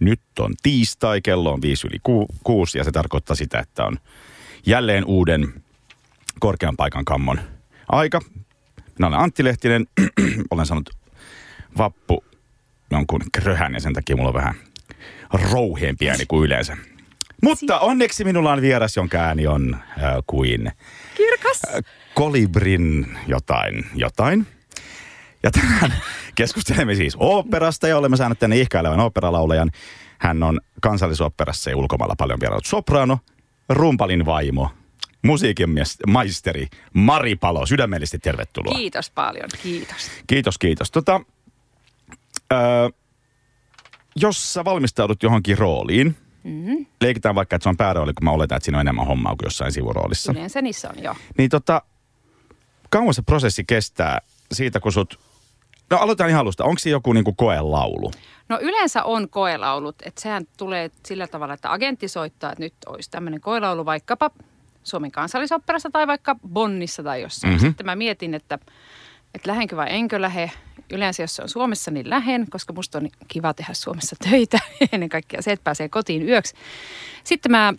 Nyt 0.00 0.20
on 0.38 0.54
tiistai, 0.62 1.20
kello 1.20 1.52
on 1.52 1.62
viisi 1.62 1.86
yli 1.86 1.98
ku, 2.02 2.26
kuusi 2.44 2.78
ja 2.78 2.84
se 2.84 2.92
tarkoittaa 2.92 3.36
sitä, 3.36 3.58
että 3.58 3.84
on 3.84 3.96
jälleen 4.66 5.04
uuden 5.04 5.54
korkean 6.40 6.76
paikan 6.76 7.04
kammon 7.04 7.40
aika. 7.88 8.20
Minä 8.98 9.08
olen 9.08 9.18
Antti 9.20 9.44
Lehtinen, 9.44 9.86
olen 10.50 10.66
saanut 10.66 10.90
vappu 11.78 12.24
jonkun 12.90 13.20
kröhän 13.32 13.74
ja 13.74 13.80
sen 13.80 13.92
takia 13.92 14.16
mulla 14.16 14.28
on 14.28 14.34
vähän 14.34 14.54
rouheempi 15.32 16.10
ääni 16.10 16.26
kuin 16.26 16.46
yleensä. 16.46 16.76
Mutta 17.42 17.78
onneksi 17.78 18.24
minulla 18.24 18.52
on 18.52 18.60
vieras, 18.60 18.96
jonka 18.96 19.18
ääni 19.18 19.46
on 19.46 19.74
äh, 19.74 20.14
kuin 20.26 20.72
Kirkas. 21.16 21.62
äh, 21.74 21.84
kolibrin 22.14 23.18
jotain, 23.26 23.86
jotain. 23.94 24.46
Ja 25.46 25.50
tänään 25.50 25.94
keskustelemme 26.34 26.94
siis 26.94 27.16
oopperasta 27.18 27.88
ja 27.88 27.98
olemme 27.98 28.16
saaneet 28.16 28.38
tänne 28.38 28.56
ihkailevan 28.56 29.00
oopperalaulajan. 29.00 29.70
Hän 30.18 30.42
on 30.42 30.60
kansallisoopperassa 30.80 31.70
ja 31.70 31.76
ulkomailla 31.76 32.14
paljon 32.18 32.40
vieraillut 32.40 32.66
soprano, 32.66 33.18
rumpalin 33.68 34.26
vaimo, 34.26 34.70
musiikin 35.22 35.68
maisteri 36.06 36.66
Mari 36.92 37.36
Palo. 37.36 37.66
Sydämellisesti 37.66 38.18
tervetuloa. 38.18 38.78
Kiitos 38.78 39.10
paljon, 39.10 39.48
kiitos. 39.62 40.10
Kiitos, 40.26 40.58
kiitos. 40.58 40.90
Tota, 40.90 41.20
öö, 42.52 42.88
jos 44.16 44.52
sä 44.52 44.64
valmistaudut 44.64 45.22
johonkin 45.22 45.58
rooliin, 45.58 46.16
mm-hmm. 46.44 46.86
leikitään 47.00 47.34
vaikka, 47.34 47.56
että 47.56 47.62
se 47.62 47.68
on 47.68 47.76
päärooli, 47.76 48.12
kun 48.12 48.24
mä 48.24 48.30
oletan, 48.30 48.56
että 48.56 48.64
siinä 48.64 48.78
on 48.78 48.80
enemmän 48.80 49.06
hommaa 49.06 49.36
kuin 49.36 49.46
jossain 49.46 49.72
sivuroolissa. 49.72 50.32
Yleensä 50.32 50.62
niissä 50.62 50.88
on 50.88 51.02
jo. 51.02 51.14
Niin 51.38 51.50
tota, 51.50 51.82
kauan 52.90 53.14
se 53.14 53.22
prosessi 53.22 53.64
kestää 53.64 54.20
siitä, 54.52 54.80
kun 54.80 54.92
sut... 54.92 55.25
No 55.90 55.96
aloitetaan 55.96 56.30
ihan 56.30 56.40
alusta. 56.40 56.64
Onko 56.64 56.78
se 56.78 56.90
joku 56.90 57.12
niinku 57.12 57.32
koelaulu? 57.32 58.10
No 58.48 58.58
yleensä 58.60 59.04
on 59.04 59.28
koelaulut, 59.28 59.96
että 60.02 60.20
sehän 60.20 60.44
tulee 60.56 60.90
sillä 61.06 61.26
tavalla, 61.26 61.54
että 61.54 61.72
agentti 61.72 62.08
soittaa, 62.08 62.52
että 62.52 62.64
nyt 62.64 62.74
olisi 62.86 63.10
tämmöinen 63.10 63.40
koelaulu 63.40 63.84
vaikkapa 63.84 64.30
Suomen 64.84 65.10
kansallisopperassa 65.10 65.90
tai 65.92 66.06
vaikka 66.06 66.36
Bonnissa 66.48 67.02
tai 67.02 67.22
jossain. 67.22 67.52
Mhm. 67.52 67.56
Mm-hmm. 67.56 67.68
Sitten 67.70 67.86
mä 67.86 67.96
mietin, 67.96 68.34
että, 68.34 68.58
että 69.34 69.50
lähdenkö 69.50 69.76
vai 69.76 69.86
enkö 69.90 70.20
lähde. 70.20 70.50
Yleensä 70.90 71.22
jos 71.22 71.36
se 71.36 71.42
on 71.42 71.48
Suomessa, 71.48 71.90
niin 71.90 72.10
lähen, 72.10 72.46
koska 72.50 72.72
musta 72.72 72.98
on 72.98 73.08
kiva 73.28 73.54
tehdä 73.54 73.74
Suomessa 73.74 74.16
töitä. 74.30 74.58
Ennen 74.92 75.08
kaikkea 75.08 75.42
se, 75.42 75.52
että 75.52 75.64
pääsee 75.64 75.88
kotiin 75.88 76.28
yöksi. 76.28 76.54
Sitten 77.24 77.52
mä 77.52 77.74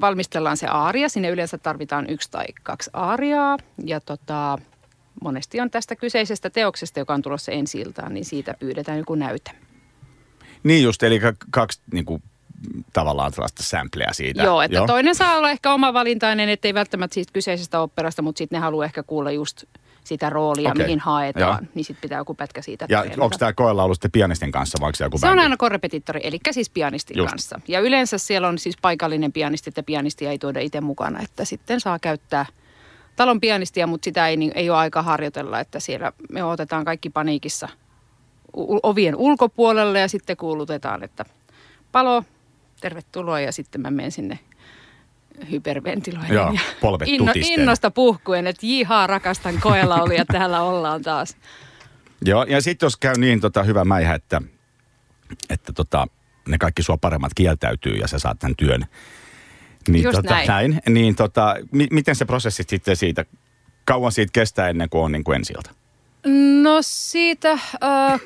valmistellaan 0.00 0.56
se 0.56 0.66
aaria. 0.66 1.08
Sinne 1.08 1.30
yleensä 1.30 1.58
tarvitaan 1.58 2.10
yksi 2.10 2.30
tai 2.30 2.46
kaksi 2.62 2.90
aariaa. 2.92 3.58
Ja 3.84 4.00
tota, 4.00 4.58
monesti 5.22 5.60
on 5.60 5.70
tästä 5.70 5.96
kyseisestä 5.96 6.50
teoksesta, 6.50 6.98
joka 6.98 7.14
on 7.14 7.22
tulossa 7.22 7.52
ensi 7.52 7.80
iltaan, 7.80 8.14
niin 8.14 8.24
siitä 8.24 8.54
pyydetään 8.58 8.98
joku 8.98 9.14
näyte. 9.14 9.50
Niin 10.62 10.82
just, 10.82 11.02
eli 11.02 11.20
ka- 11.20 11.32
kaksi 11.50 11.80
niinku, 11.92 12.22
tavallaan 12.92 13.32
sellaista 13.32 13.62
sampleja 13.62 14.12
siitä. 14.12 14.42
Joo, 14.42 14.62
että 14.62 14.76
Joo. 14.76 14.86
toinen 14.86 15.14
saa 15.14 15.36
olla 15.36 15.50
ehkä 15.50 15.72
oma 15.74 15.92
valintainen, 15.92 16.48
ettei 16.48 16.74
välttämättä 16.74 17.14
siitä 17.14 17.32
kyseisestä 17.32 17.80
operasta, 17.80 18.22
mutta 18.22 18.38
sitten 18.38 18.56
ne 18.56 18.60
haluaa 18.60 18.84
ehkä 18.84 19.02
kuulla 19.02 19.30
just 19.30 19.64
sitä 20.04 20.30
roolia, 20.30 20.70
okay. 20.70 20.84
mihin 20.84 21.00
haetaan. 21.00 21.58
Joo. 21.62 21.70
Niin 21.74 21.84
sitten 21.84 22.02
pitää 22.02 22.18
joku 22.18 22.34
pätkä 22.34 22.62
siitä 22.62 22.86
Ja 22.88 23.00
treenata. 23.00 23.24
onko 23.24 23.36
tämä 23.38 23.52
koelaulu 23.52 23.94
sitten 23.94 24.10
pianistin 24.10 24.52
kanssa 24.52 24.78
vai 24.80 24.86
onko 24.88 24.96
se 24.96 25.04
joku 25.04 25.18
Se 25.18 25.26
on 25.26 25.30
bändi? 25.30 25.42
aina 25.42 25.56
korrepetitori, 25.56 26.20
eli 26.24 26.38
siis 26.50 26.70
pianistin 26.70 27.16
Just. 27.16 27.30
kanssa. 27.30 27.60
Ja 27.68 27.80
yleensä 27.80 28.18
siellä 28.18 28.48
on 28.48 28.58
siis 28.58 28.76
paikallinen 28.82 29.32
pianisti, 29.32 29.70
että 29.70 29.82
pianistia 29.82 30.30
ei 30.30 30.38
tuoda 30.38 30.60
itse 30.60 30.80
mukana, 30.80 31.20
että 31.22 31.44
sitten 31.44 31.80
saa 31.80 31.98
käyttää 31.98 32.46
talon 33.16 33.40
pianistia, 33.40 33.86
mutta 33.86 34.04
sitä 34.04 34.28
ei, 34.28 34.36
niin, 34.36 34.52
ei 34.54 34.70
ole 34.70 34.78
aika 34.78 35.02
harjoitella, 35.02 35.60
että 35.60 35.80
siellä 35.80 36.12
me 36.30 36.44
otetaan 36.44 36.84
kaikki 36.84 37.10
paniikissa 37.10 37.68
ovien 38.82 39.16
ulkopuolelle 39.16 40.00
ja 40.00 40.08
sitten 40.08 40.36
kuulutetaan, 40.36 41.02
että 41.02 41.24
palo, 41.92 42.24
tervetuloa 42.80 43.40
ja 43.40 43.52
sitten 43.52 43.80
mä 43.80 43.90
menen 43.90 44.12
sinne 44.12 44.38
hyperventiloiden 45.50 46.34
Joo, 46.34 46.52
ja 46.52 46.60
polvet 46.80 47.08
tutisten. 47.18 47.60
innosta 47.60 47.90
puhkuen, 47.90 48.46
että 48.46 48.66
jihaa 48.66 49.06
rakastan 49.06 49.60
koelaulia, 49.60 50.24
täällä 50.24 50.62
ollaan 50.62 51.02
taas. 51.02 51.36
Joo, 52.24 52.44
ja 52.44 52.62
sitten 52.62 52.86
jos 52.86 52.96
käy 52.96 53.14
niin 53.18 53.40
tota, 53.40 53.62
hyvä 53.62 53.84
mäihä, 53.84 54.14
että, 54.14 54.42
että 55.50 55.72
tota, 55.72 56.06
ne 56.48 56.58
kaikki 56.58 56.82
sua 56.82 56.96
paremmat 56.96 57.34
kieltäytyy 57.34 57.96
ja 57.96 58.08
sä 58.08 58.18
saat 58.18 58.38
tämän 58.38 58.56
työn. 58.56 58.86
Niin, 59.88 60.04
Just 60.04 60.16
tota, 60.16 60.34
näin. 60.34 60.48
näin. 60.48 60.80
Niin 60.88 61.16
tota, 61.16 61.56
mi- 61.72 61.88
miten 61.90 62.16
se 62.16 62.24
prosessi 62.24 62.64
sitten 62.68 62.96
siitä, 62.96 63.24
kauan 63.84 64.12
siitä 64.12 64.32
kestää 64.32 64.68
ennen 64.68 64.88
kuin 64.88 65.02
on 65.02 65.12
niin 65.12 65.24
kuin 65.24 65.36
ensiltä? 65.36 65.70
No 66.62 66.78
siitä 66.80 67.50
äh, 67.52 68.20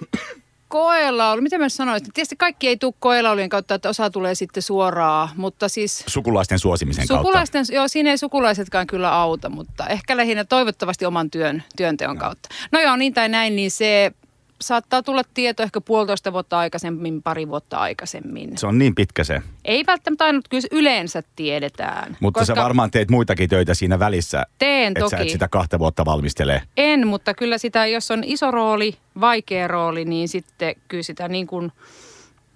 koelaulu, 0.68 1.42
miten 1.42 1.60
mä 1.60 1.68
sanoisin? 1.68 2.12
Tietysti 2.12 2.36
kaikki 2.36 2.68
ei 2.68 2.76
tule 2.76 2.94
koelaulujen 2.98 3.48
kautta, 3.48 3.74
että 3.74 3.88
osa 3.88 4.10
tulee 4.10 4.34
sitten 4.34 4.62
suoraan, 4.62 5.28
mutta 5.36 5.68
siis 5.68 6.04
Sukulaisten 6.06 6.58
suosimisen 6.58 7.06
sukulaisten, 7.06 7.64
joo 7.72 7.88
siinä 7.88 8.10
ei 8.10 8.18
sukulaisetkaan 8.18 8.86
kyllä 8.86 9.12
auta, 9.14 9.48
mutta 9.48 9.86
ehkä 9.86 10.16
lähinnä 10.16 10.44
toivottavasti 10.44 11.06
oman 11.06 11.30
työn, 11.30 11.62
työnteon 11.76 12.18
kautta. 12.18 12.48
No 12.72 12.80
joo, 12.80 12.96
niin 12.96 13.14
tai 13.14 13.28
näin, 13.28 13.56
niin 13.56 13.70
se 13.70 14.12
saattaa 14.60 15.02
tulla 15.02 15.22
tieto 15.34 15.62
ehkä 15.62 15.80
puolitoista 15.80 16.32
vuotta 16.32 16.58
aikaisemmin, 16.58 17.22
pari 17.22 17.48
vuotta 17.48 17.78
aikaisemmin. 17.78 18.58
Se 18.58 18.66
on 18.66 18.78
niin 18.78 18.94
pitkä 18.94 19.24
se. 19.24 19.42
Ei 19.64 19.84
välttämättä 19.86 20.24
aina, 20.24 20.40
kyllä 20.50 20.60
se 20.60 20.68
yleensä 20.70 21.22
tiedetään. 21.36 22.16
Mutta 22.20 22.44
sä 22.44 22.56
varmaan 22.56 22.90
teet 22.90 23.10
muitakin 23.10 23.48
töitä 23.48 23.74
siinä 23.74 23.98
välissä. 23.98 24.46
Teen 24.58 24.88
että 24.88 25.08
sä 25.08 25.16
et 25.16 25.20
toki. 25.20 25.30
sitä 25.30 25.48
kahta 25.48 25.78
vuotta 25.78 26.04
valmistele. 26.04 26.62
En, 26.76 27.06
mutta 27.06 27.34
kyllä 27.34 27.58
sitä, 27.58 27.86
jos 27.86 28.10
on 28.10 28.24
iso 28.24 28.50
rooli, 28.50 28.94
vaikea 29.20 29.68
rooli, 29.68 30.04
niin 30.04 30.28
sitten 30.28 30.74
kyllä 30.88 31.02
sitä 31.02 31.28
niin 31.28 31.46
kuin 31.46 31.72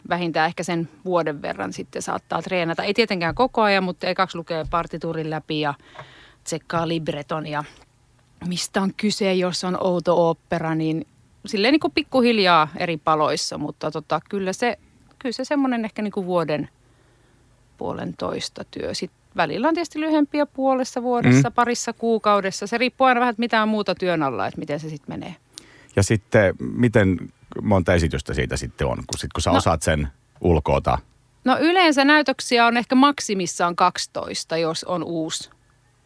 vähintään 0.09 0.47
ehkä 0.47 0.63
sen 0.63 0.89
vuoden 1.05 1.43
verran 1.43 1.73
sitten 1.73 2.03
saattaa 2.03 2.43
treenata. 2.43 2.85
Ei 2.85 2.95
tietenkään 2.95 3.35
koko 3.35 3.63
ajan, 3.63 3.85
mutta 3.85 4.07
ekaksi 4.07 4.39
lukee 4.39 4.65
partiturin 4.71 5.31
läpi 5.31 5.61
ja 5.61 5.75
tsekkaa 6.45 6.89
libreton 6.89 7.47
ja 7.47 7.65
mistä 8.47 8.83
on 8.83 8.95
kyse, 8.97 9.35
jos 9.35 9.65
on 9.65 9.85
outo 9.85 10.31
opera, 10.31 10.75
niin 10.75 11.07
silleen 11.47 11.73
niin 11.73 11.81
kuin 11.81 11.93
pikkuhiljaa 11.95 12.69
eri 12.77 12.97
paloissa, 12.97 13.59
mutta 13.59 13.91
tota, 13.91 14.21
kyllä 14.29 14.53
se, 14.53 14.79
kyllä 15.19 15.33
se 15.33 15.45
semmoinen 15.45 15.85
ehkä 15.85 16.03
niin 16.03 16.13
kuin 16.13 16.27
vuoden 16.27 16.69
puolentoista 17.77 18.65
työ. 18.71 18.95
Sitten 18.95 19.21
välillä 19.37 19.69
on 19.69 19.75
tietysti 19.75 20.01
lyhempiä 20.01 20.47
puolessa 20.47 21.03
vuodessa, 21.03 21.49
mm. 21.49 21.55
parissa 21.55 21.93
kuukaudessa. 21.93 22.67
Se 22.67 22.79
riippuu 22.79 23.07
aina 23.07 23.21
vähän, 23.21 23.33
että 23.33 23.41
mitä 23.41 23.63
on 23.63 23.69
muuta 23.69 23.95
työn 23.95 24.23
alla, 24.23 24.47
että 24.47 24.61
miten 24.61 24.81
se 24.81 24.89
sitten 24.89 25.15
menee. 25.15 25.37
Ja 25.97 26.03
sitten, 26.03 26.55
miten 26.59 27.19
monta 27.63 27.95
esitystä 27.95 28.35
siitä 28.35 28.57
sitten 28.57 28.87
on, 28.87 28.97
kun, 28.97 29.19
sit, 29.19 29.33
kun 29.33 29.43
sä 29.43 29.51
No. 29.51 29.57
osaat 29.57 29.83
sen 29.83 30.09
ulkoota? 30.41 30.99
No 31.45 31.59
yleensä 31.61 32.05
näytöksiä 32.05 32.67
on 32.67 32.77
ehkä 32.77 32.95
maksimissaan 32.95 33.77
12, 33.77 34.57
jos 34.57 34.85
on 34.85 35.05
uusi. 35.05 35.51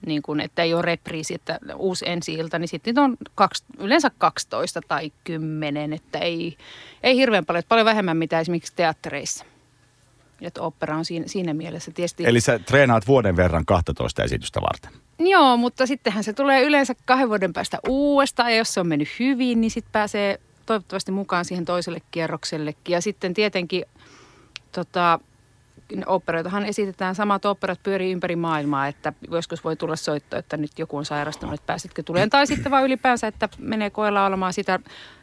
Niin 0.07 0.23
kuin, 0.23 0.41
että 0.41 0.63
ei 0.63 0.75
ole 0.75 0.83
repriisi, 0.83 1.35
että 1.35 1.59
uusi 1.77 2.09
ensi 2.09 2.35
ilta, 2.35 2.59
niin 2.59 2.69
sitten 2.69 2.91
niitä 2.91 3.03
on 3.03 3.17
kaksi, 3.35 3.65
yleensä 3.79 4.11
12 4.19 4.81
tai 4.89 5.13
10, 5.25 5.93
että 5.93 6.19
ei, 6.19 6.57
ei 7.03 7.17
hirveän 7.17 7.47
paljon, 7.47 7.65
paljon 7.69 7.85
vähemmän 7.85 8.17
mitä 8.17 8.41
esimerkiksi 8.41 8.73
teattereissa. 8.77 9.45
Että 10.41 10.63
opera 10.63 10.97
on 10.97 11.05
siinä, 11.05 11.27
siinä 11.29 11.55
mielessä 11.55 11.91
tietysti. 11.91 12.25
Eli 12.27 12.41
sä 12.41 12.59
treenaat 12.59 13.07
vuoden 13.07 13.37
verran 13.37 13.67
12 13.67 14.23
esitystä 14.23 14.61
varten. 14.61 14.93
Joo, 15.19 15.57
mutta 15.57 15.87
sittenhän 15.87 16.25
se 16.25 16.33
tulee 16.33 16.63
yleensä 16.63 16.95
kahden 17.05 17.29
vuoden 17.29 17.53
päästä 17.53 17.79
uudestaan 17.89 18.51
ja 18.51 18.57
jos 18.57 18.75
se 18.75 18.81
on 18.81 18.89
mennyt 18.89 19.09
hyvin, 19.19 19.61
niin 19.61 19.71
sitten 19.71 19.93
pääsee 19.93 20.41
toivottavasti 20.67 21.13
mukaan 21.13 21.45
siihen 21.45 21.65
toiselle 21.65 22.01
kierroksellekin. 22.11 22.93
Ja 22.93 23.01
sitten 23.01 23.35
tietenkin 23.35 23.85
tota, 24.73 25.21
operoitahan 26.07 26.65
esitetään, 26.65 27.15
samat 27.15 27.45
operat 27.45 27.83
pyörii 27.83 28.13
ympäri 28.13 28.37
maailmaa, 28.37 28.87
että 28.87 29.13
joskus 29.31 29.65
voi 29.65 29.77
tulla 29.77 29.97
soitto, 29.97 30.37
että 30.37 30.57
nyt 30.57 30.79
joku 30.79 30.97
on 30.97 31.05
sairastunut, 31.05 31.55
että 31.55 31.67
pääsetkö 31.67 32.03
tuleen. 32.03 32.31
Tai 32.31 32.47
sitten 32.47 32.73
vaan 32.73 32.85
ylipäänsä, 32.85 33.27
että 33.27 33.49
menee 33.59 33.91
koella 33.91 34.27
olemaan 34.27 34.53
sitä 34.53 34.81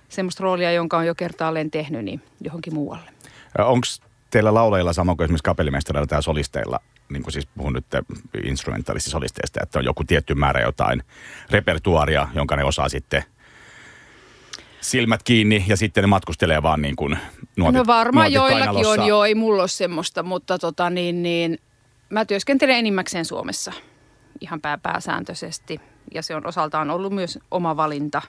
semmoista 0.10 0.44
roolia, 0.44 0.72
jonka 0.72 0.98
on 0.98 1.06
jo 1.06 1.16
kertaalleen 1.16 1.72
tehnyt, 1.72 2.06
niin 2.06 2.22
johonkin 2.42 2.74
muualle. 2.74 3.10
Onko 3.58 3.88
teillä 4.30 4.54
laulajilla 4.54 4.94
sama 4.94 5.16
kuin 5.16 5.26
esimerkiksi 5.26 5.44
kapellimestareilla 5.44 6.08
tai 6.08 6.24
solisteilla, 6.24 6.80
niin 7.10 7.24
kuin 7.24 7.34
siis 7.34 7.48
puhun 7.48 7.74
nyt 7.74 7.86
instrumentalistisolisteista, 8.44 9.60
että 9.64 9.80
on 9.80 9.86
joku 9.86 10.04
tietty 10.04 10.36
määrä 10.36 10.62
jotain 10.62 11.04
repertuaria, 11.52 12.28
jonka 12.34 12.56
ne 12.56 12.64
osaa 12.64 12.90
sitten 12.90 13.24
silmät 14.92 15.24
kiinni 15.24 15.66
ja 15.68 15.78
sitten 15.78 16.02
ne 16.04 16.08
matkustelee 16.08 16.64
vaan 16.64 16.82
niin 16.82 16.96
kuin 16.96 17.18
nuotit, 17.58 17.78
No 17.78 17.88
varmaan 17.88 18.34
joillakin 18.34 18.66
kainalossa. 18.66 19.02
on, 19.02 19.08
joo, 19.08 19.26
ei 19.26 19.36
mulla 19.36 19.62
ole 19.64 19.68
semmoista, 19.68 20.24
mutta 20.24 20.58
tota 20.60 20.90
niin, 20.90 21.24
niin 21.24 21.58
mä 22.10 22.26
työskentelen 22.26 22.76
enimmäkseen 22.76 23.26
Suomessa 23.26 23.72
ihan 24.42 24.62
pää, 24.62 24.78
pääsääntöisesti. 24.78 25.82
Ja 26.14 26.22
se 26.22 26.36
on 26.36 26.48
osaltaan 26.48 26.90
ollut 26.90 27.14
myös 27.14 27.40
oma 27.52 27.78
valinta. 27.78 28.22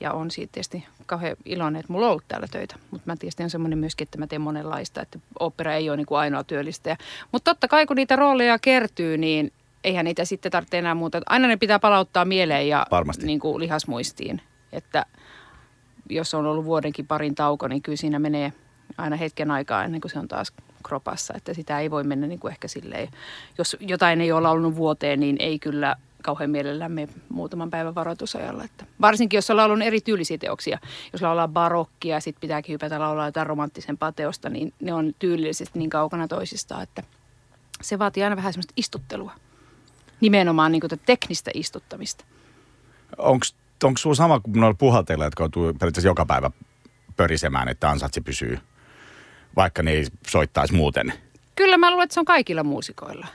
Ja 0.00 0.12
on 0.12 0.30
siitä 0.30 0.52
tietysti 0.52 0.84
kauhean 1.06 1.36
iloinen, 1.44 1.80
että 1.80 1.92
mulla 1.92 2.06
on 2.06 2.10
ollut 2.10 2.28
täällä 2.28 2.46
töitä. 2.50 2.74
Mutta 2.90 3.10
mä 3.10 3.16
tietysti 3.16 3.42
on 3.42 3.50
semmoinen 3.50 3.78
myöskin, 3.78 4.04
että 4.04 4.18
mä 4.18 4.26
teen 4.26 4.40
monenlaista, 4.40 5.02
että 5.02 5.18
opera 5.40 5.74
ei 5.74 5.90
ole 5.90 5.96
niin 5.96 6.06
kuin 6.06 6.18
ainoa 6.18 6.44
työllistäjä. 6.44 6.96
Mutta 7.32 7.50
totta 7.50 7.68
kai 7.68 7.86
kun 7.86 7.96
niitä 7.96 8.16
rooleja 8.16 8.58
kertyy, 8.58 9.18
niin 9.18 9.52
eihän 9.84 10.04
niitä 10.04 10.24
sitten 10.24 10.52
tarvitse 10.52 10.78
enää 10.78 10.94
muuta. 10.94 11.20
Aina 11.26 11.48
ne 11.48 11.56
pitää 11.56 11.78
palauttaa 11.78 12.24
mieleen 12.24 12.68
ja 12.68 12.86
Varmasti. 12.90 13.26
niin 13.26 13.40
kuin 13.40 13.60
lihasmuistiin. 13.60 14.40
Että 14.72 15.06
jos 16.14 16.34
on 16.34 16.46
ollut 16.46 16.64
vuodenkin 16.64 17.06
parin 17.06 17.34
tauko, 17.34 17.68
niin 17.68 17.82
kyllä 17.82 17.96
siinä 17.96 18.18
menee 18.18 18.52
aina 18.98 19.16
hetken 19.16 19.50
aikaa 19.50 19.84
ennen 19.84 20.00
kuin 20.00 20.10
se 20.10 20.18
on 20.18 20.28
taas 20.28 20.52
kropassa. 20.82 21.34
Että 21.36 21.54
sitä 21.54 21.80
ei 21.80 21.90
voi 21.90 22.04
mennä 22.04 22.26
niin 22.26 22.38
kuin 22.38 22.52
ehkä 22.52 22.68
silleen, 22.68 23.08
jos 23.58 23.76
jotain 23.80 24.20
ei 24.20 24.32
ole 24.32 24.40
laulunut 24.40 24.76
vuoteen, 24.76 25.20
niin 25.20 25.36
ei 25.38 25.58
kyllä 25.58 25.96
kauhean 26.22 26.50
mielellään 26.50 26.92
me 26.92 27.08
muutaman 27.28 27.70
päivän 27.70 27.94
varoitusajalla. 27.94 28.64
Että 28.64 28.86
varsinkin 29.00 29.38
jos 29.38 29.50
on 29.50 29.56
laulun 29.56 29.82
eri 29.82 30.00
tyylisiä 30.00 30.38
teoksia. 30.38 30.78
Jos 31.12 31.22
laulaa 31.22 31.48
barokkia 31.48 32.16
ja 32.16 32.20
sitten 32.20 32.40
pitääkin 32.40 32.72
hypätä 32.72 33.00
laulaa 33.00 33.28
jotain 33.28 33.46
romanttisen 33.46 33.98
pateosta, 33.98 34.48
niin 34.48 34.72
ne 34.80 34.94
on 34.94 35.12
tyylillisesti 35.18 35.78
niin 35.78 35.90
kaukana 35.90 36.28
toisistaan, 36.28 36.82
että 36.82 37.02
se 37.82 37.98
vaatii 37.98 38.22
aina 38.22 38.36
vähän 38.36 38.52
semmoista 38.52 38.74
istuttelua. 38.76 39.32
Nimenomaan 40.20 40.72
niin 40.72 40.80
kuin 40.80 41.00
teknistä 41.06 41.50
istuttamista. 41.54 42.24
Onko 43.18 43.46
sulla 43.98 44.14
sama 44.16 44.40
kuin 44.40 44.60
noilla 44.60 44.76
puhalteilla, 44.78 45.24
jotka 45.24 45.42
joutuu 45.42 45.74
periaatteessa 45.74 46.08
joka 46.08 46.26
päivä 46.26 46.50
pörisemään, 47.16 47.68
että 47.68 47.90
ansatsi 47.90 48.20
pysyy, 48.20 48.58
vaikka 49.56 49.82
ne 49.82 49.90
ei 49.90 50.06
soittaisi 50.26 50.74
muuten? 50.74 51.12
Kyllä 51.56 51.78
mä 51.78 51.90
luulen, 51.90 52.04
että 52.04 52.14
se 52.14 52.20
on 52.20 52.26
kaikilla 52.26 52.64
muusikoilla. 52.64 53.26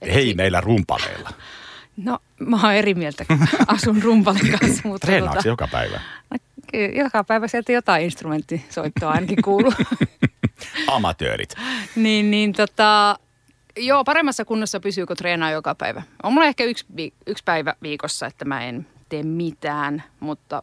Et 0.00 0.14
Hei, 0.14 0.26
si- 0.28 0.34
meillä 0.34 0.60
rumpaleilla. 0.60 1.30
No, 1.96 2.18
mä 2.38 2.60
oon 2.62 2.72
eri 2.74 2.94
mieltä, 2.94 3.24
asun 3.66 4.02
rumpalin 4.02 4.58
kanssa. 4.60 4.88
Mutta 4.88 5.06
Treenaatko 5.06 5.36
tota, 5.36 5.48
joka 5.48 5.68
päivä? 5.72 6.00
No, 6.30 6.36
joka 7.04 7.24
päivä 7.24 7.48
sieltä 7.48 7.72
jotain 7.72 8.04
instrumenttisoittoa 8.04 9.10
ainakin 9.10 9.42
kuuluu. 9.44 9.72
Amatöörit. 10.96 11.54
niin, 11.96 12.30
niin 12.30 12.52
tota, 12.52 13.18
joo, 13.76 14.04
paremmassa 14.04 14.44
kunnossa 14.44 14.80
pysyy, 14.80 15.06
kun 15.06 15.16
treenaa 15.16 15.50
joka 15.50 15.74
päivä. 15.74 16.02
On 16.22 16.32
mulla 16.32 16.46
ehkä 16.46 16.64
yksi, 16.64 16.86
yksi 17.26 17.44
päivä 17.44 17.74
viikossa, 17.82 18.26
että 18.26 18.44
mä 18.44 18.64
en 18.64 18.86
tee 19.08 19.22
mitään, 19.22 20.02
mutta 20.20 20.62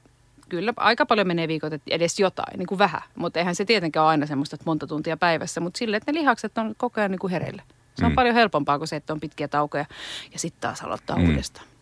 kyllä 0.50 0.74
aika 0.78 1.06
paljon 1.06 1.28
menee 1.28 1.48
viikot, 1.48 1.74
että 1.74 1.96
edes 1.96 2.20
jotain, 2.20 2.60
niin 2.60 2.68
kuin 2.68 2.80
vähän. 2.80 3.02
Mutta 3.16 3.40
eihän 3.40 3.56
se 3.56 3.66
tietenkään 3.66 4.04
ole 4.04 4.10
aina 4.10 4.26
semmoista, 4.26 4.56
että 4.56 4.66
monta 4.66 4.88
tuntia 4.88 5.18
päivässä, 5.18 5.62
mutta 5.62 5.78
sille, 5.78 5.98
että 5.98 6.12
ne 6.12 6.20
lihakset 6.20 6.58
on 6.58 6.74
koko 6.78 7.02
ajan 7.02 7.12
niin 7.12 7.20
kuin 7.20 7.32
hereillä. 7.32 7.64
Se 7.96 8.06
on 8.06 8.12
mm. 8.12 8.16
paljon 8.16 8.36
helpompaa 8.36 8.78
kuin 8.78 8.88
se, 8.88 8.96
että 8.96 9.14
on 9.14 9.20
pitkiä 9.20 9.48
taukoja 9.48 9.86
ja 10.34 10.40
sitten 10.40 10.62
taas 10.62 10.82
aloittaa 10.82 11.20
mm. 11.20 11.30
uudestaan. 11.30 11.73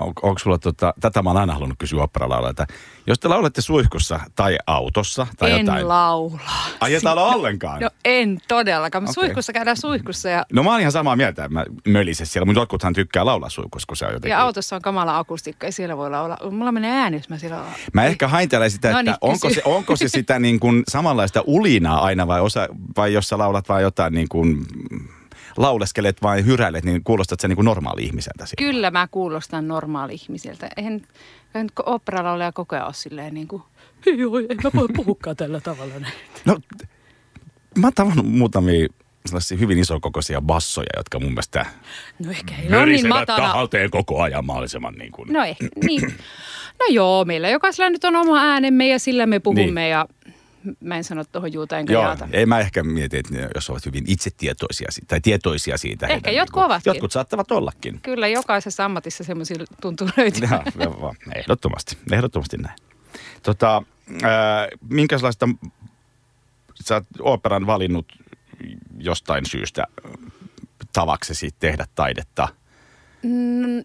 On, 0.00 0.12
onko 0.22 0.38
sulla 0.38 0.58
tota, 0.58 0.94
tätä 1.00 1.22
mä 1.22 1.30
oon 1.30 1.36
aina 1.36 1.54
halunnut 1.54 1.78
kysyä 1.78 2.02
operalaulajilta. 2.02 2.66
Jos 3.06 3.18
te 3.18 3.28
laulatte 3.28 3.60
suihkussa 3.60 4.20
tai 4.34 4.58
autossa 4.66 5.26
tai 5.36 5.50
en 5.50 5.58
jotain. 5.58 5.78
En 5.78 5.88
laula. 5.88 6.40
Ai 6.80 6.94
et 6.94 7.02
laula 7.02 7.34
ollenkaan? 7.34 7.80
No 7.80 7.90
en 8.04 8.38
todellakaan. 8.48 9.04
Okay. 9.04 9.14
Suihkussa 9.14 9.52
käydään 9.52 9.76
suihkussa. 9.76 10.28
Ja... 10.28 10.44
No 10.52 10.62
mä 10.62 10.70
oon 10.70 10.80
ihan 10.80 10.92
samaa 10.92 11.16
mieltä. 11.16 11.48
Mä 11.48 11.64
mölisen 11.88 12.26
siellä, 12.26 12.46
mutta 12.46 12.60
jotkuthan 12.60 12.92
tykkää 12.92 13.26
laulaa 13.26 13.48
suihkussa, 13.48 13.86
kun 13.86 13.96
se 13.96 14.04
on 14.04 14.12
jotenkin... 14.12 14.30
Ja 14.30 14.42
autossa 14.42 14.76
on 14.76 14.82
kamala 14.82 15.18
akustiikka 15.18 15.66
ja 15.66 15.72
siellä 15.72 15.96
voi 15.96 16.10
laulaa. 16.10 16.50
Mulla 16.50 16.72
menee 16.72 16.90
ääni, 16.90 17.16
jos 17.16 17.28
mä 17.28 17.38
siellä 17.38 17.56
laulan. 17.56 17.74
Mä 17.92 18.04
ehkä 18.04 18.28
haintelen 18.28 18.70
sitä, 18.70 18.92
no 18.92 18.98
että 18.98 19.10
niin, 19.10 19.18
onko, 19.20 19.50
se, 19.50 19.62
onko 19.64 19.96
se 19.96 20.08
sitä 20.18 20.38
niin 20.38 20.60
kuin 20.60 20.82
samanlaista 20.88 21.42
ulinaa 21.46 22.04
aina 22.04 22.26
vai, 22.26 22.40
osa, 22.40 22.68
vai 22.96 23.12
jos 23.12 23.28
sä 23.28 23.38
laulat 23.38 23.68
vai 23.68 23.82
jotain 23.82 24.14
niin 24.14 24.28
kuin 24.28 24.66
lauleskelet 25.56 26.22
vai 26.22 26.44
hyräilet, 26.44 26.84
niin 26.84 27.04
kuulostat 27.04 27.40
sä 27.40 27.48
niin 27.48 27.56
kuin 27.56 27.64
normaali 27.64 28.02
ihmiseltä? 28.02 28.46
Siinä? 28.46 28.72
Kyllä 28.72 28.90
mä 28.90 29.08
kuulostan 29.10 29.68
normaali 29.68 30.14
ihmiseltä. 30.14 30.68
Eihän, 30.76 31.02
eihän 31.54 31.68
operalaulaja 31.86 32.52
koko 32.52 32.76
ajan 32.76 32.86
ole 32.86 32.94
silleen 32.94 33.34
niin 33.34 33.48
kuin, 33.48 33.62
joo, 34.16 34.38
ei 34.38 34.56
mä 34.64 34.70
voi 34.74 34.88
puhukaan 34.96 35.36
tällä 35.36 35.60
tavalla. 35.60 35.94
No, 36.44 36.58
mä 37.78 37.86
oon 37.86 37.94
tavannut 37.94 38.26
muutamia 38.26 38.88
sellaisia 39.26 39.58
hyvin 39.58 39.78
isokokoisia 39.78 40.40
bassoja, 40.40 40.88
jotka 40.96 41.20
mun 41.20 41.30
mielestä 41.30 41.66
no 42.18 42.30
ehkä 42.30 42.54
heillä 42.54 42.80
on 42.80 42.88
niin 42.88 43.08
matala. 43.08 43.38
tahalteen 43.38 43.90
koko 43.90 44.22
ajan 44.22 44.46
mahdollisimman 44.46 44.94
niin 44.94 45.12
kuin. 45.12 45.32
No 45.32 45.44
ehkä, 45.44 45.68
niin. 45.84 46.14
No 46.78 46.86
joo, 46.90 47.24
meillä 47.24 47.48
jokaisella 47.48 47.90
nyt 47.90 48.04
on 48.04 48.16
oma 48.16 48.42
äänemme 48.42 48.88
ja 48.88 48.98
sillä 48.98 49.26
me 49.26 49.40
puhumme 49.40 49.80
niin. 49.80 49.90
ja 49.90 50.06
mä 50.80 50.96
en 50.96 51.04
sano 51.04 51.24
tuohon 51.24 51.52
juuta 51.52 51.78
enkä 51.78 51.92
Joo, 51.92 52.02
jaata. 52.02 52.28
ei 52.32 52.46
mä 52.46 52.58
ehkä 52.60 52.82
mieti, 52.82 53.18
että 53.18 53.34
jos 53.54 53.70
ovat 53.70 53.86
hyvin 53.86 54.04
itsetietoisia 54.06 54.88
tai 55.08 55.20
tietoisia 55.20 55.78
siitä. 55.78 56.06
Ehkä 56.06 56.30
jotkut 56.30 56.60
niin 56.60 56.66
ovatkin. 56.66 56.90
Jotkut 56.90 57.12
saattavat 57.12 57.52
ollakin. 57.52 58.00
Kyllä, 58.00 58.28
jokaisessa 58.28 58.84
ammatissa 58.84 59.24
semmoisia 59.24 59.56
tuntuu 59.80 60.08
löytyvän. 60.16 60.50
Ja, 60.78 61.14
ehdottomasti, 61.34 61.98
ehdottomasti 62.12 62.56
näin. 62.56 62.78
Tota, 63.42 63.82
äh, 64.24 64.68
minkälaista, 64.88 65.48
sä 66.84 66.94
oot 66.94 67.04
operan 67.20 67.66
valinnut 67.66 68.06
jostain 68.98 69.46
syystä 69.46 69.84
tavaksesi 70.92 71.50
tehdä 71.60 71.86
taidetta. 71.94 72.48
Mm, 73.22 73.82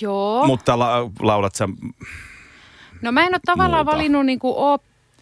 joo. 0.00 0.46
Mutta 0.46 0.78
la, 0.78 1.10
laulat 1.20 1.54
sä 1.54 1.68
No 3.02 3.12
mä 3.12 3.20
en 3.26 3.34
ole 3.34 3.40
tavallaan 3.46 3.86
muuta. 3.86 3.96
valinnut 3.96 4.26
niin 4.26 4.38
kuin 4.38 4.54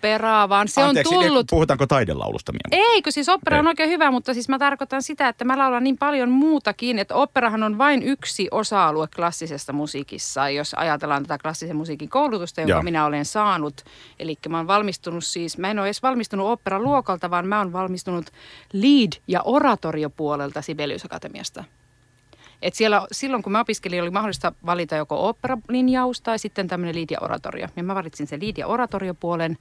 operaa, 0.05 0.49
vaan 0.49 0.69
se 0.69 0.83
Anteeksi, 0.83 1.15
on 1.15 1.25
tullut... 1.25 1.47
puhutaanko 1.51 1.87
taidelaulusta 1.87 2.53
mieltä? 2.53 2.87
Eikö, 2.93 3.11
siis 3.11 3.29
opera 3.29 3.59
on 3.59 3.67
oikein 3.67 3.91
hyvä, 3.91 4.11
mutta 4.11 4.35
siis 4.35 4.49
mä 4.49 4.59
tarkoitan 4.59 5.03
sitä, 5.03 5.29
että 5.29 5.45
mä 5.45 5.59
laulan 5.59 5.85
niin 5.85 5.99
paljon 5.99 6.31
muutakin, 6.31 6.99
että 6.99 7.15
operahan 7.15 7.63
on 7.63 7.79
vain 7.79 8.03
yksi 8.03 8.49
osa-alue 8.51 9.07
klassisesta 9.17 9.73
musiikissa, 9.73 10.51
jos 10.51 10.75
ajatellaan 10.75 11.23
tätä 11.23 11.39
klassisen 11.43 11.77
musiikin 11.77 12.09
koulutusta, 12.09 12.61
jonka 12.61 12.71
Joo. 12.71 12.83
minä 12.83 13.07
olen 13.07 13.25
saanut. 13.25 13.85
Eli 14.19 14.37
mä 14.49 14.57
oon 14.57 14.67
valmistunut 14.67 15.25
siis, 15.25 15.59
mä 15.59 15.71
en 15.71 15.79
ole 15.79 15.87
edes 15.87 16.03
valmistunut 16.03 16.49
operaluokalta, 16.49 17.31
vaan 17.31 17.47
mä 17.47 17.59
oon 17.59 17.73
valmistunut 17.73 18.31
lead- 18.73 19.21
ja 19.29 19.43
oratoriopuolelta 19.45 20.63
Sibelius 20.63 21.05
Akatemiasta. 21.05 21.65
Et 22.65 22.75
siellä, 22.75 23.07
silloin 23.13 23.43
kun 23.43 23.53
mä 23.53 23.61
opiskelin, 23.61 24.03
oli 24.03 24.11
mahdollista 24.11 24.53
valita 24.67 24.97
joko 24.97 25.29
operalinjaus 25.29 26.21
tai 26.21 26.39
sitten 26.39 26.69
tämmöinen 26.69 26.95
liid- 26.95 27.11
ja 27.11 27.19
oratorio. 27.21 27.69
Ja 27.77 27.83
mä 27.83 27.95
valitsin 27.95 28.27
sen 28.27 28.41
liid- 28.41 28.59
ja 28.59 28.67
oratoriopuolen. 28.67 29.59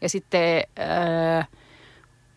Ja 0.00 0.08
sitten 0.08 0.62
äh, 0.80 1.48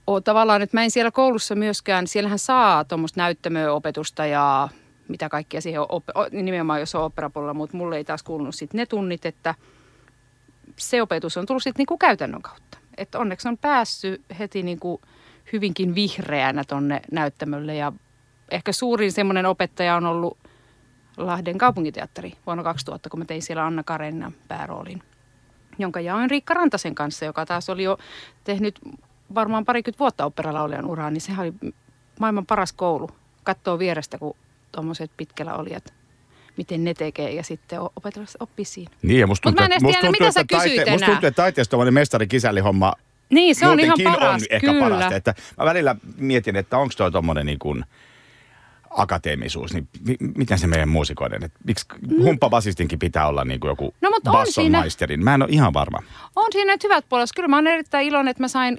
o, 0.08 0.22
tavallaan, 0.22 0.62
että 0.62 0.78
mä 0.78 0.84
en 0.84 0.92
siellä 0.92 1.12
koulussa 1.12 1.56
myöskään, 1.56 2.08
siellähän 2.08 2.40
saa 2.40 2.84
tuommoista 2.84 3.22
näyttämöopetusta 3.22 4.26
ja 4.26 4.70
mitä 5.08 5.30
kaikkia 5.30 5.62
siihen 5.62 5.82
on, 5.82 6.02
nimenomaan 6.32 6.80
jos 6.80 6.96
on 6.96 7.04
operapuolella, 7.04 7.54
mutta 7.54 7.78
mulle 7.78 7.98
ei 7.98 8.04
taas 8.04 8.24
kuulunut 8.24 8.56
sitten 8.56 8.78
ne 8.78 8.86
tunnit, 8.86 9.26
että 9.26 9.56
se 10.76 11.02
opetus 11.02 11.38
on 11.38 11.46
tullut 11.46 11.64
sitten 11.64 11.80
niinku 11.80 11.98
käytännön 11.98 12.42
kautta. 12.42 12.78
Että 12.98 13.20
onneksi 13.20 13.48
on 13.48 13.58
päässyt 13.58 14.22
heti 14.40 14.64
niinku 14.64 15.02
hyvinkin 15.54 15.96
vihreänä 15.96 16.64
tonne 16.64 17.02
näyttämölle 17.12 17.76
ja 17.76 17.94
ehkä 18.52 18.72
suurin 18.72 19.12
semmoinen 19.12 19.46
opettaja 19.46 19.96
on 19.96 20.06
ollut 20.06 20.38
Lahden 21.18 21.58
kaupunkiteatteri 21.58 22.34
vuonna 22.46 22.64
2000, 22.64 23.10
kun 23.10 23.20
mä 23.20 23.26
tein 23.26 23.42
siellä 23.42 23.66
Anna 23.66 23.84
Karenina 23.84 24.32
pääroolin, 24.48 25.04
jonka 25.80 26.00
jaoin 26.00 26.30
Riikka 26.30 26.54
Rantasen 26.54 26.96
kanssa, 26.96 27.26
joka 27.26 27.46
taas 27.46 27.70
oli 27.70 27.84
jo 27.84 27.98
tehnyt 28.44 28.80
varmaan 29.36 29.66
parikymmentä 29.66 30.00
vuotta 30.00 30.26
operalaulajan 30.26 30.86
uraa, 30.86 31.12
niin 31.12 31.22
sehän 31.22 31.46
oli 31.46 31.74
maailman 32.20 32.46
paras 32.46 32.74
koulu. 32.74 33.10
Katsoo 33.44 33.80
vierestä, 33.80 34.18
kun 34.18 34.36
tuommoiset 34.72 35.12
pitkällä 35.18 35.56
olijat 35.56 35.94
miten 36.58 36.84
ne 36.84 36.94
tekee 36.94 37.32
ja 37.32 37.44
sitten 37.44 37.80
opetella 37.82 38.28
oppii 38.40 38.66
siinä. 38.66 38.92
Niin 39.02 39.20
ja 39.20 39.28
musta 39.28 39.50
tuntuu, 39.50 39.66
Mut 39.66 39.82
musta 39.82 40.02
tuntuu, 40.02 40.12
mitä 40.12 40.32
sä 40.32 40.44
taite, 40.52 40.92
musta 40.92 41.06
tuntuu, 41.06 41.28
että 41.28 41.42
taiteesta 41.42 41.78
on 41.78 41.94
mestari 41.94 42.28
homma 42.64 42.94
niin, 43.30 43.56
se 43.56 43.68
on 43.68 43.80
ihan 43.80 43.98
paras, 44.04 44.42
on 44.42 44.48
ehkä 44.50 44.68
kyllä. 44.68 44.90
parasta. 44.90 45.16
Että 45.16 45.34
mä 45.58 45.66
välillä 45.66 45.96
mietin, 46.18 46.56
että 46.56 46.78
onko 46.78 46.94
toi 46.98 47.12
tommonen 47.12 47.46
niin 47.46 47.60
kuin– 47.60 47.86
akateemisuus, 48.90 49.74
niin 49.74 49.88
mi- 50.06 50.18
miten 50.38 50.60
se 50.60 50.68
meidän 50.68 50.90
muusikoiden, 50.90 51.44
että 51.44 51.60
miksi 51.64 51.86
humppabasistinkin 52.22 53.00
pitää 53.00 53.28
olla 53.28 53.46
niin 53.46 53.60
kuin 53.60 53.70
joku 53.70 53.94
no, 54.02 54.10
mutta 54.10 54.32
basson 54.32 54.72
maisterin? 54.72 55.24
Mä 55.24 55.34
en 55.34 55.42
ole 55.42 55.50
ihan 55.52 55.74
varma. 55.74 56.04
On 56.36 56.48
siinä 56.52 56.78
hyvät 56.84 57.06
puolet. 57.10 57.30
Kyllä 57.36 57.48
mä 57.48 57.58
oon 57.58 57.68
erittäin 57.68 58.08
iloinen, 58.08 58.32
että 58.32 58.44
mä 58.44 58.48
sain 58.48 58.78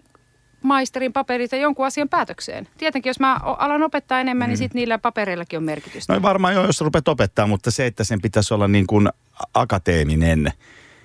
maisterin 0.62 1.12
paperit 1.12 1.52
ja 1.52 1.58
jonkun 1.58 1.86
asian 1.86 2.08
päätökseen. 2.08 2.68
Tietenkin, 2.78 3.10
jos 3.10 3.20
mä 3.20 3.36
alan 3.42 3.82
opettaa 3.82 4.20
enemmän, 4.20 4.48
niin 4.48 4.48
mm. 4.48 4.50
niin 4.50 4.58
sitten 4.58 4.78
niillä 4.78 4.98
papereillakin 4.98 5.56
on 5.56 5.64
merkitystä. 5.64 6.14
No 6.14 6.22
varmaan 6.22 6.54
jo, 6.54 6.66
jos 6.66 6.80
rupeat 6.80 7.08
opettaa, 7.08 7.46
mutta 7.46 7.70
se, 7.70 7.86
että 7.86 8.04
sen 8.04 8.20
pitäisi 8.20 8.54
olla 8.54 8.68
niin 8.68 8.86
kuin 8.86 9.08
akateeminen 9.54 10.52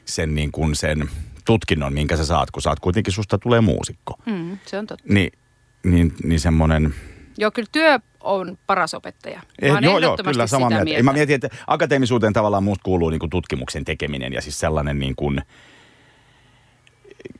sen, 0.05 0.35
niin 0.35 0.51
kuin 0.51 0.75
sen 0.75 1.09
tutkinnon, 1.45 1.93
minkä 1.93 2.17
sä 2.17 2.25
saat, 2.25 2.51
kun 2.51 2.62
saat 2.62 2.79
kuitenkin 2.79 3.13
susta 3.13 3.38
tulee 3.38 3.62
muusikko. 3.62 4.19
Mm, 4.25 4.57
se 4.65 4.77
on 4.77 4.88
totta. 4.88 5.13
Ni, 5.13 5.31
niin, 5.83 6.13
niin 6.24 6.39
semmoinen 6.39 6.95
Joo, 7.38 7.51
kyllä 7.51 7.70
työ 7.72 8.00
on 8.20 8.58
paras 8.68 8.94
opettaja. 8.94 9.42
Eh, 9.62 9.74
joo, 9.82 10.00
joo, 10.00 10.18
kyllä 10.24 10.48
samaa 10.48 10.70
mieltä. 10.70 10.84
mieltä. 10.86 11.04
Mä 11.04 11.13
mietin, 11.13 11.36
että 11.36 11.50
akateemisuuteen 11.68 12.34
tavallaan 12.34 12.63
muusta 12.63 12.84
kuuluu 12.84 13.10
niin 13.10 13.20
kuin 13.20 13.30
tutkimuksen 13.30 13.86
tekeminen 13.86 14.34
ja 14.34 14.42
siis 14.42 14.60
sellainen 14.60 15.00
niin 15.00 15.15
kuin, 15.15 15.42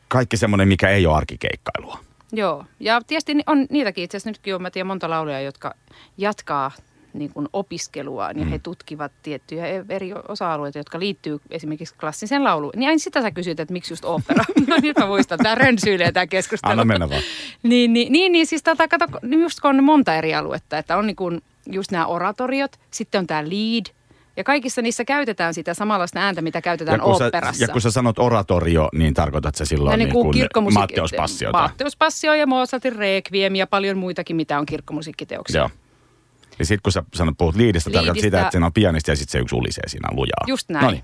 kaikki 0.08 0.38
semmoinen, 0.38 0.68
mikä 0.68 0.90
ei 0.90 1.06
ole 1.06 1.18
arkikeikkailua. 1.18 2.00
Joo, 2.32 2.66
ja 2.80 3.02
tietysti 3.08 3.36
on 3.48 3.68
niitäkin 3.70 4.04
itse 4.04 4.18
asiassa 4.18 4.30
nytkin 4.30 4.56
on, 4.56 4.62
mä 4.62 4.72
tiedän 4.72 4.88
monta 4.88 5.10
laulia, 5.10 5.42
jotka 5.42 5.76
jatkaa 6.18 6.72
niin 7.20 7.34
kuin 7.34 7.48
opiskeluaan 7.54 8.38
ja 8.40 8.46
mm. 8.46 8.50
he 8.50 8.60
tutkivat 8.60 9.12
tiettyjä 9.24 9.66
eri 9.90 10.12
osa-alueita, 10.28 10.78
jotka 10.78 11.00
liittyy 11.00 11.40
esimerkiksi 11.52 11.96
klassisen 12.00 12.44
lauluun. 12.44 12.74
Niin 12.76 12.90
aina 12.90 13.00
sitä 13.00 13.22
sä 13.22 13.32
kysyt, 13.32 13.60
että 13.60 13.74
miksi 13.74 13.94
just 13.94 14.06
opera. 14.06 14.44
no 14.68 14.76
nyt 14.82 14.98
mä 14.98 15.06
muistan, 15.06 15.40
tämä 15.44 15.56
rönsyilee 15.56 16.12
tämä 16.12 16.28
keskustelu. 16.28 16.72
Anna 16.72 16.86
mennä 16.86 17.10
vaan. 17.10 17.22
niin, 17.64 17.94
niin, 17.94 18.12
niin, 18.12 18.32
niin, 18.32 18.48
siis 18.48 18.64
tota, 18.64 18.88
kato, 18.88 19.06
niin 19.22 19.42
just 19.42 19.60
kun 19.60 19.70
on 19.70 19.84
monta 19.84 20.16
eri 20.16 20.36
aluetta, 20.36 20.78
että 20.78 20.98
on 20.98 21.08
niin 21.08 21.16
kuin 21.16 21.42
just 21.72 21.92
nämä 21.92 22.06
oratoriot, 22.06 22.80
sitten 22.92 23.20
on 23.20 23.28
tämä 23.28 23.44
lead, 23.44 23.86
Ja 24.38 24.44
kaikissa 24.44 24.82
niissä 24.82 25.06
käytetään 25.06 25.54
sitä 25.54 25.74
samanlaista 25.74 26.20
ääntä, 26.20 26.42
mitä 26.42 26.62
käytetään 26.62 27.00
ja 27.00 27.04
oopperassa. 27.04 27.60
sä, 27.60 27.64
ja 27.64 27.68
kun 27.68 27.82
sä 27.82 27.92
sanot 27.92 28.20
oratorio, 28.20 28.90
niin 28.94 29.14
tarkoitat 29.14 29.56
sä 29.56 29.66
silloin 29.66 30.00
niin 30.00 30.12
kuin 30.12 30.34
kirkkomusiikki- 30.34 30.80
Matteus 30.80 31.14
Passiota. 31.18 31.62
Matteus 31.62 31.98
Passio 31.98 32.34
ja 32.34 32.48
Mozartin 32.48 32.96
Requiem 32.96 33.56
ja 33.56 33.68
paljon 33.68 33.98
muitakin, 33.98 34.36
mitä 34.36 34.60
on 34.60 34.66
kirkkomusiikkiteoksia. 34.66 35.62
Joo. 35.62 35.70
Ja 36.60 36.66
sitten 36.66 36.82
kun 36.84 36.92
sä 36.92 37.04
sanot, 37.14 37.38
puhut 37.38 37.56
liidistä, 37.56 37.90
tarkoitat 37.90 38.16
Liidistä. 38.16 38.38
sitä, 38.38 38.42
että 38.42 38.52
siinä 38.52 38.66
on 38.66 38.74
pianisti 38.74 39.12
ja 39.12 39.16
sitten 39.16 39.32
se 39.32 39.40
yksi 39.40 39.56
ulisee 39.56 39.88
siinä 39.88 40.10
lujaa. 40.12 40.44
Just 40.48 40.70
näin. 40.70 40.86
Noniin. 40.86 41.04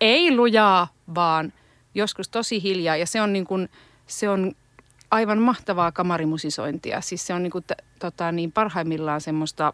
Ei 0.00 0.36
lujaa, 0.36 0.88
vaan 1.14 1.52
joskus 1.94 2.28
tosi 2.28 2.62
hiljaa. 2.62 2.96
Ja 2.96 3.06
se 3.06 3.22
on, 3.22 3.32
niin 3.32 3.44
kuin, 3.44 3.68
se 4.06 4.28
on 4.28 4.52
aivan 5.10 5.42
mahtavaa 5.42 5.92
kamarimusisointia. 5.92 7.00
Siis 7.00 7.26
se 7.26 7.34
on 7.34 7.42
niin 7.42 7.50
kuin, 7.50 7.64
t- 7.64 7.84
tota, 7.98 8.32
niin 8.32 8.52
parhaimmillaan 8.52 9.20
semmoista 9.20 9.72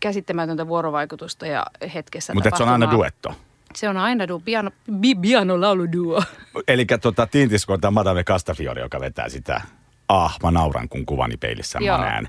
käsittämätöntä 0.00 0.68
vuorovaikutusta 0.68 1.46
ja 1.46 1.66
hetkessä 1.94 2.34
Mutta 2.34 2.56
se 2.56 2.62
on 2.62 2.68
aina 2.68 2.90
duetto. 2.90 3.34
Se 3.74 3.88
on 3.88 3.96
aina 3.96 4.28
du, 4.28 4.40
piano, 4.40 4.70
bi, 4.92 5.14
piano 5.14 5.60
laulu 5.60 5.92
duo. 5.92 6.22
Eli 6.68 6.86
tota, 7.00 7.26
Tintisko 7.26 7.72
on 7.72 7.80
tämä 7.80 7.90
Madame 7.90 8.24
Castafiore, 8.24 8.82
joka 8.82 9.00
vetää 9.00 9.28
sitä, 9.28 9.60
ah, 10.08 10.36
mä 10.42 10.50
nauran, 10.50 10.88
kun 10.88 11.06
kuvani 11.06 11.36
peilissä 11.36 11.80
mä 11.80 11.86
Joo. 11.86 11.98
näen. 11.98 12.28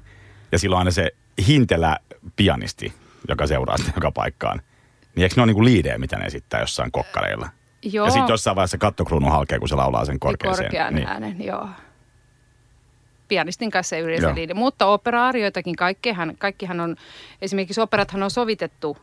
Ja 0.51 0.60
silloin 0.60 0.80
aina 0.80 0.92
se 0.92 1.12
hintelä 1.48 1.98
pianisti, 2.36 2.94
joka 3.27 3.48
seuraa 3.48 3.77
sitä 3.77 3.92
joka 3.96 4.12
paikkaan. 4.12 4.62
Niin 5.16 5.24
eikö 5.24 5.36
ne 5.36 5.42
ole 5.42 5.48
niinku 5.48 5.63
liidejä, 5.63 5.98
mitä 5.98 6.18
ne 6.18 6.25
esittää 6.25 6.60
jossain 6.60 6.92
kokkareilla? 6.92 7.50
Joo. 7.84 8.06
Ja 8.06 8.12
sitten 8.12 8.34
jossain 8.34 8.56
vaiheessa 8.56 8.77
kattokruunu 8.77 9.30
halkee, 9.30 9.60
kun 9.60 9.70
se 9.70 9.75
laulaa 9.75 10.06
sen 10.06 10.20
korkeaseen. 10.20 10.66
Korkean 10.66 10.96
niin. 10.96 11.08
äänen, 11.08 11.44
joo. 11.46 11.70
Pianistin 13.27 13.72
kanssa 13.72 13.96
ei 13.96 14.01
yleensä 14.01 14.36
liide. 14.36 14.54
Mutta 14.54 14.86
opera-arioitakin, 14.86 15.75
kaikkihan, 15.75 16.34
kaikkihan 16.38 16.80
on, 16.80 16.96
esimerkiksi 17.42 17.82
operathan 17.82 18.24
on 18.24 18.32
sovitettu, 18.32 18.98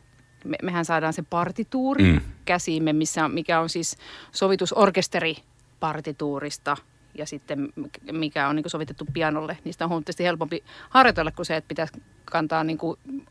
me, 0.45 0.57
mehän 0.63 0.85
saadaan 0.85 1.13
se 1.13 1.23
partituuri 1.23 2.05
Mm. 2.05 2.11
mm. 2.11 2.21
käsiimme, 2.45 2.93
missä, 2.93 3.29
mikä 3.29 3.61
on 3.61 3.69
siis 3.69 3.97
sovitusorkesteri 4.33 5.37
partituurista 5.81 6.77
ja 7.15 7.27
sitten 7.27 7.73
mikä 8.13 8.49
on 8.49 8.57
niin 8.57 8.71
sovitettu 8.71 9.07
pianolle. 9.13 9.59
Niistä 9.65 9.85
on 9.85 9.89
huomattavasti 9.89 10.25
helpompi 10.25 10.65
harjoitella 10.91 11.31
kuin 11.31 11.47
se, 11.47 11.57
että 11.57 11.69
pitäisi 11.69 11.93
kantaa 12.25 12.65
niin 12.65 12.79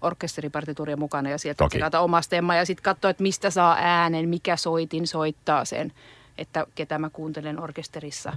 orkesteripartituuria 0.01 0.97
mukana 0.97 1.29
ja 1.29 1.37
sieltä 1.37 1.67
tsekata 1.69 1.99
oma 1.99 2.21
stemma 2.21 2.55
ja 2.55 2.65
sitten 2.65 2.83
katsoa, 2.83 3.09
että 3.11 3.23
mistä 3.23 3.49
saa 3.49 3.77
äänen, 3.79 4.29
mikä 4.29 4.57
soitin 4.57 5.07
soittaa 5.07 5.65
sen, 5.65 5.91
että 6.37 6.67
ketä 6.75 6.99
mä 6.99 7.09
kuuntelen 7.09 7.59
orkesterissa. 7.59 8.33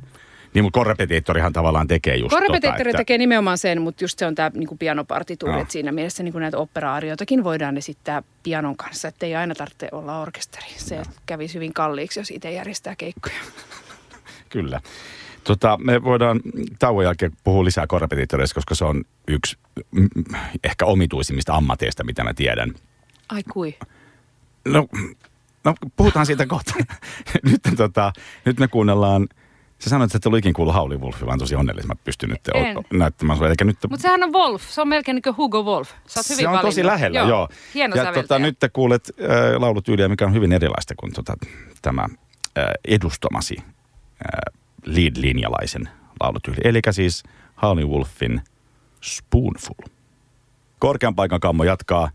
Niin, 0.54 0.64
mutta 0.64 0.78
korrepetiittorihan 0.78 1.52
tavallaan 1.52 1.86
tekee 1.86 2.16
just 2.16 2.30
Korrepetiittori 2.30 2.78
tota, 2.78 2.88
että... 2.88 2.98
tekee 2.98 3.18
nimenomaan 3.18 3.58
sen, 3.58 3.82
mutta 3.82 4.04
just 4.04 4.18
se 4.18 4.26
on 4.26 4.34
tämä 4.34 4.50
niinku 4.54 4.76
pianopartituuri, 4.76 5.54
Joo. 5.54 5.62
että 5.62 5.72
siinä 5.72 5.92
mielessä 5.92 6.22
niinku 6.22 6.38
näitä 6.38 6.58
opera-arioitakin 6.58 7.44
voidaan 7.44 7.76
esittää 7.76 8.22
pianon 8.42 8.76
kanssa, 8.76 9.08
että 9.08 9.26
ei 9.26 9.34
aina 9.34 9.54
tarvitse 9.54 9.88
olla 9.92 10.20
orkesteri. 10.20 10.66
Se 10.76 11.02
kävisi 11.26 11.54
hyvin 11.54 11.72
kalliiksi, 11.72 12.20
jos 12.20 12.30
itse 12.30 12.52
järjestää 12.52 12.96
keikkoja. 12.96 13.36
Kyllä. 14.48 14.80
Tota, 15.46 15.78
me 15.80 16.04
voidaan 16.04 16.40
tauon 16.78 17.04
jälkeen 17.04 17.32
puhua 17.44 17.64
lisää 17.64 17.86
korrepetiittoreista, 17.86 18.54
koska 18.54 18.74
se 18.74 18.84
on 18.84 19.04
yksi 19.28 19.58
mm, 19.90 20.08
ehkä 20.64 20.84
omituisimmista 20.84 21.54
ammateista, 21.54 22.04
mitä 22.04 22.24
mä 22.24 22.34
tiedän. 22.34 22.74
Ai 23.28 23.42
kui. 23.42 23.74
No, 24.68 24.86
no 25.64 25.74
puhutaan 25.96 26.26
siitä 26.26 26.46
kohta. 26.46 26.74
nyt, 27.50 27.60
tota, 27.76 28.12
nyt 28.44 28.58
me 28.58 28.68
kuunnellaan, 28.68 29.28
sä 29.78 29.90
sanoit, 29.90 30.08
että 30.08 30.16
et 30.16 30.26
ollut 30.26 30.38
ikin 30.38 30.52
kuullut 30.52 30.74
Howlin 30.74 31.00
Wolfia, 31.00 31.26
vaan 31.26 31.38
tosi 31.38 31.54
onnellisen. 31.54 31.88
Mä 31.88 31.94
pystyn 32.04 32.30
nyt 32.30 32.40
En. 32.54 32.76
näyttämään 32.92 33.38
sulle. 33.38 33.54
Nyt, 33.64 33.78
Mutta 33.90 34.02
sehän 34.02 34.24
on 34.24 34.32
Wolf, 34.32 34.62
se 34.62 34.80
on 34.80 34.88
melkein 34.88 35.14
niin 35.14 35.22
kuin 35.22 35.36
Hugo 35.36 35.62
Wolf. 35.62 35.90
Sä 36.06 36.20
oot 36.20 36.30
hyvin 36.30 36.42
se 36.42 36.48
on 36.48 36.58
tosi 36.58 36.64
valinnut. 36.64 36.92
lähellä, 36.92 37.18
joo. 37.18 37.28
joo. 37.28 37.48
Hieno 37.74 37.96
ja 37.96 38.12
tota, 38.12 38.38
nyt 38.38 38.58
te 38.58 38.68
kuulet 38.68 39.10
äh, 39.20 39.60
laulutyyliä, 39.60 40.08
mikä 40.08 40.26
on 40.26 40.34
hyvin 40.34 40.52
erilaista 40.52 40.94
kuin 40.96 41.12
tota, 41.12 41.34
tämä 41.82 42.02
äh, 42.02 42.64
edustamasi 42.84 43.56
äh, 43.58 44.56
lead-linjalaisen 44.86 45.88
laulutyyli. 46.20 46.60
Eli 46.64 46.80
siis 46.90 47.22
Howlin 47.62 47.88
Wolfin 47.88 48.40
Spoonful. 49.00 49.88
Korkean 50.78 51.14
paikan 51.14 51.40
kammo 51.40 51.64
jatkaa 51.64 52.10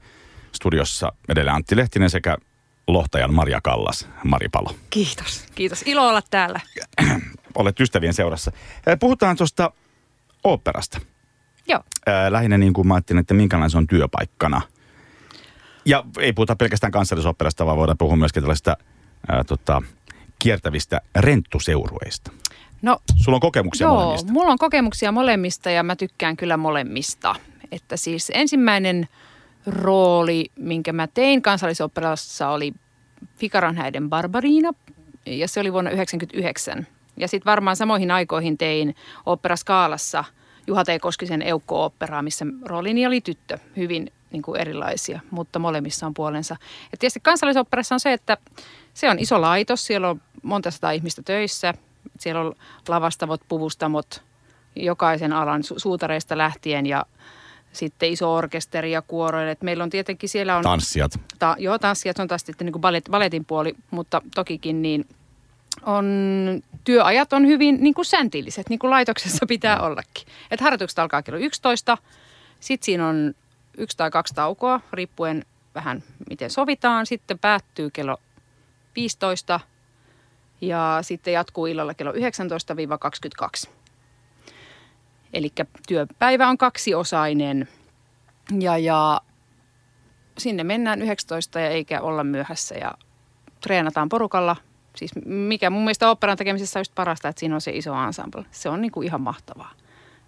studiossa 0.52 1.12
edelleen 1.30 1.56
Antti 1.56 1.76
Lehtinen 1.76 2.10
sekä 2.10 2.38
lohtajan 2.88 3.34
Maria 3.34 3.62
Kallas, 3.64 4.08
Mari 4.24 4.50
Palo. 4.50 4.76
Kiitos, 4.90 5.46
kiitos. 5.56 5.84
Ilo 5.86 6.10
olla 6.10 6.22
täällä. 6.32 6.60
Olet 7.56 7.80
ystävien 7.80 8.14
seurassa. 8.14 8.52
Äh, 8.88 9.00
Puhutaan 9.00 9.38
tuosta 9.38 9.72
oopperasta. 10.44 11.00
Joo. 11.68 11.84
Äh, 12.08 12.32
lähinnä 12.32 12.58
niin 12.58 12.74
kuin 12.74 12.88
mä 12.88 12.94
ajattelin, 12.94 13.20
että 13.20 13.34
minkälainen 13.34 13.70
se 13.70 13.78
on 13.78 13.88
työpaikkana. 13.88 14.62
Ja 15.86 16.04
ei 16.20 16.34
puhuta 16.34 16.56
pelkästään 16.56 16.92
kansallisoopperasta, 16.92 17.66
vaan 17.66 17.78
voidaan 17.78 17.98
puhua 17.98 18.16
myöskin 18.16 18.44
tällaista 18.44 18.78
ää, 19.28 19.44
tota, 19.44 19.82
kiertävistä 20.40 21.02
renttuseurueista. 21.16 22.32
No 22.82 22.98
Sulla 23.16 23.36
on 23.36 23.42
kokemuksia 23.42 23.88
Joo, 23.88 23.96
molemmista. 23.96 24.32
mulla 24.32 24.52
on 24.52 24.58
kokemuksia 24.58 25.12
molemmista 25.12 25.70
ja 25.70 25.84
mä 25.84 25.96
tykkään 25.96 26.38
kyllä 26.38 26.58
molemmista. 26.58 27.36
Että 27.72 27.98
siis 27.98 28.32
ensimmäinen 28.34 29.08
rooli, 29.68 30.52
minkä 30.56 30.94
mä 30.94 31.08
tein 31.08 31.42
kansallisoperassa 31.42 32.50
oli 32.50 32.74
Figaron 33.38 33.78
häiden 33.78 34.10
Barbariina 34.10 34.72
ja 35.26 35.48
se 35.48 35.60
oli 35.60 35.74
vuonna 35.74 35.90
1999. 35.90 36.88
Ja 37.18 37.28
sitten 37.28 37.52
varmaan 37.52 37.76
samoihin 37.76 38.12
aikoihin 38.12 38.58
tein 38.58 38.96
opera 39.26 39.56
Skaalassa 39.56 40.24
Juha 40.68 40.84
T. 40.84 40.88
Koskisen 41.02 41.42
Eukko-operaa, 41.42 42.22
missä 42.22 42.46
roolini 42.66 43.06
oli 43.08 43.22
tyttö. 43.22 43.58
Hyvin 43.78 44.12
niin 44.32 44.42
kuin 44.42 44.62
erilaisia, 44.62 45.20
mutta 45.32 45.60
molemmissa 45.60 46.06
on 46.06 46.14
puolensa. 46.14 46.56
Ja 46.92 46.98
tietysti 46.98 47.20
kansallisoperassa 47.20 47.96
on 47.96 48.00
se, 48.00 48.14
että 48.14 48.38
se 48.94 49.10
on 49.10 49.20
iso 49.20 49.42
laitos, 49.42 49.86
siellä 49.86 50.10
on 50.10 50.22
monta 50.44 50.72
sataa 50.72 50.92
ihmistä 50.92 51.22
töissä. 51.22 51.74
Siellä 52.20 52.42
on 52.42 52.54
lavastavot, 52.88 53.42
puvustamot, 53.48 54.24
jokaisen 54.76 55.34
alan 55.34 55.62
su- 55.62 55.80
suutareista 55.80 56.38
lähtien 56.38 56.86
ja 56.86 57.06
sitten 57.72 58.10
iso 58.10 58.36
orkesteri 58.36 58.92
ja 58.92 59.02
kuoroille. 59.02 59.52
Et 59.52 59.62
meillä 59.62 59.84
on 59.84 59.90
tietenkin 59.90 60.30
siellä 60.30 60.58
on... 60.58 60.64
Tanssijat. 60.64 61.20
Ta, 61.40 61.56
joo, 61.60 61.80
tanssijat 61.80 62.20
on 62.20 62.28
taas 62.28 62.42
sitten 62.46 62.66
niin 62.66 62.74
kuin 62.74 62.82
ballet, 62.82 63.06
balletin 63.12 63.46
puoli, 63.46 63.76
mutta 63.92 64.22
tokikin 64.36 64.82
niin 64.82 65.06
on, 65.86 66.06
työajat 66.84 67.34
on 67.34 67.48
hyvin 67.48 67.78
niin 67.84 67.94
kuin 67.94 68.06
säntilliset, 68.06 68.70
niin 68.70 68.80
kuin 68.80 68.92
laitoksessa 68.92 69.46
pitää 69.46 69.80
ollakin. 69.80 70.28
Et 70.52 70.62
harjoitukset 70.62 71.00
alkaa 71.00 71.22
kello 71.22 71.40
11, 71.40 71.98
sitten 72.60 72.86
siinä 72.86 73.08
on 73.08 73.34
yksi 73.78 73.98
tai 73.98 74.12
kaksi 74.12 74.34
taukoa, 74.34 74.80
riippuen 74.94 75.46
vähän 75.76 76.04
miten 76.30 76.50
sovitaan. 76.50 77.06
Sitten 77.06 77.40
päättyy 77.40 77.90
kello 77.90 78.18
15 78.96 79.60
ja 80.62 81.00
sitten 81.02 81.34
jatkuu 81.34 81.66
illalla 81.66 81.94
kello 81.94 82.12
19-22. 82.12 83.70
Eli 85.34 85.52
työpäivä 85.88 86.48
on 86.48 86.58
kaksiosainen 86.58 87.68
ja, 88.60 88.78
ja 88.78 89.22
sinne 90.38 90.64
mennään 90.64 91.02
19 91.02 91.60
ja 91.60 91.70
eikä 91.70 92.02
olla 92.02 92.24
myöhässä 92.24 92.76
ja 92.76 92.92
treenataan 93.62 94.10
porukalla. 94.10 94.56
Siis 94.96 95.12
mikä 95.26 95.70
mun 95.70 95.82
mielestä 95.82 96.10
operan 96.10 96.38
tekemisessä 96.38 96.80
on 96.80 96.82
just 96.82 96.96
parasta, 96.96 97.28
että 97.28 97.40
siinä 97.40 97.56
on 97.56 97.62
se 97.62 97.72
iso 97.72 97.96
ensemble. 97.96 98.46
Se 98.52 98.70
on 98.70 98.82
niin 98.82 98.92
kuin 98.92 99.08
ihan 99.08 99.22
mahtavaa. 99.22 99.72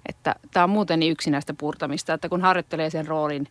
Että 0.09 0.35
tämä 0.51 0.63
on 0.63 0.69
muuten 0.69 0.99
niin 0.99 1.11
yksinäistä 1.11 1.53
puurtamista, 1.53 2.13
että 2.13 2.29
kun 2.29 2.41
harjoittelee 2.41 2.89
sen 2.89 3.07
roolin, 3.07 3.47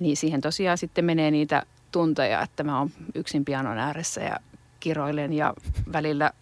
niin 0.00 0.16
siihen 0.16 0.40
tosiaan 0.40 0.78
sitten 0.78 1.04
menee 1.04 1.30
niitä 1.30 1.62
tunteja, 1.92 2.42
että 2.42 2.64
mä 2.64 2.78
oon 2.78 2.90
yksin 3.14 3.44
pianon 3.44 3.78
ääressä 3.78 4.20
ja 4.20 4.36
kiroilen 4.80 5.32
ja 5.32 5.54
välillä 5.92 6.32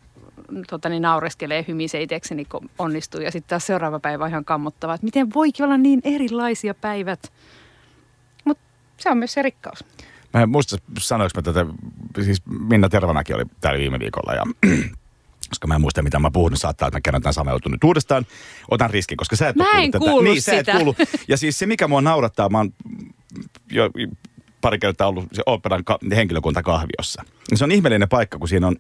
tota, 0.71 0.89
niin 0.89 1.03
naureskelee 1.03 1.65
hymisee 1.69 2.03
itsekseni, 2.03 2.45
kun 2.45 2.71
onnistuu. 2.79 3.21
Ja 3.21 3.31
sitten 3.31 3.49
taas 3.49 3.67
seuraava 3.67 4.01
päivä 4.01 4.25
on 4.25 4.31
ihan 4.31 4.45
kammottava, 4.45 4.95
että 4.95 5.05
miten 5.05 5.35
voikin 5.35 5.65
olla 5.65 5.77
niin 5.77 6.01
erilaisia 6.05 6.75
päivät. 6.75 7.33
Mutta 8.45 8.63
se 8.97 9.11
on 9.11 9.19
myös 9.19 9.33
se 9.33 9.43
rikkaus. 9.43 9.85
Mä 10.35 10.43
en 10.43 10.49
muista, 10.49 10.77
sanoinko 10.99 11.33
mä 11.39 11.43
tätä, 11.43 11.67
siis 12.25 12.43
Minna 12.47 12.89
Tervanaki 12.89 13.35
oli 13.35 13.45
täällä 13.61 13.79
viime 13.79 13.99
viikolla 13.99 14.35
ja 14.35 14.43
koska 15.51 15.67
mä 15.67 15.75
en 15.75 15.81
muista, 15.81 16.03
mitä 16.03 16.19
mä 16.19 16.31
puhun, 16.31 16.53
niin 16.53 16.59
saattaa, 16.59 16.89
että 16.89 16.97
mä 16.97 17.01
kerron 17.01 17.23
tämän 17.23 17.35
saman 17.35 17.55
jutun 17.55 17.73
nyt 17.73 17.85
uudestaan. 17.85 18.27
Otan 18.71 18.91
riskin, 18.91 19.17
koska 19.17 19.37
sä 19.37 19.49
et 19.49 19.57
Mä 19.57 19.71
en 19.77 19.91
tätä. 19.91 20.05
Niin, 20.23 20.43
sä 20.43 20.53
et 20.53 20.59
sitä. 20.59 20.73
kuullut. 20.73 20.97
Ja 21.29 21.37
siis 21.37 21.59
se, 21.59 21.67
mikä 21.67 21.89
mua 21.89 22.01
naurattaa, 22.01 22.49
mä 22.49 22.59
oon 22.59 22.73
jo 23.71 23.91
pari 24.67 24.79
kertaa 24.79 25.09
ollut 25.09 25.27
se 25.33 25.43
operan 25.47 25.85
ka- 25.85 25.99
henkilökunta 26.17 26.63
kahviossa. 26.63 27.23
Se 27.55 27.65
on 27.65 27.73
ihmeellinen 27.73 28.09
paikka, 28.09 28.39
kun 28.39 28.49
siinä 28.49 28.67
on 28.67 28.77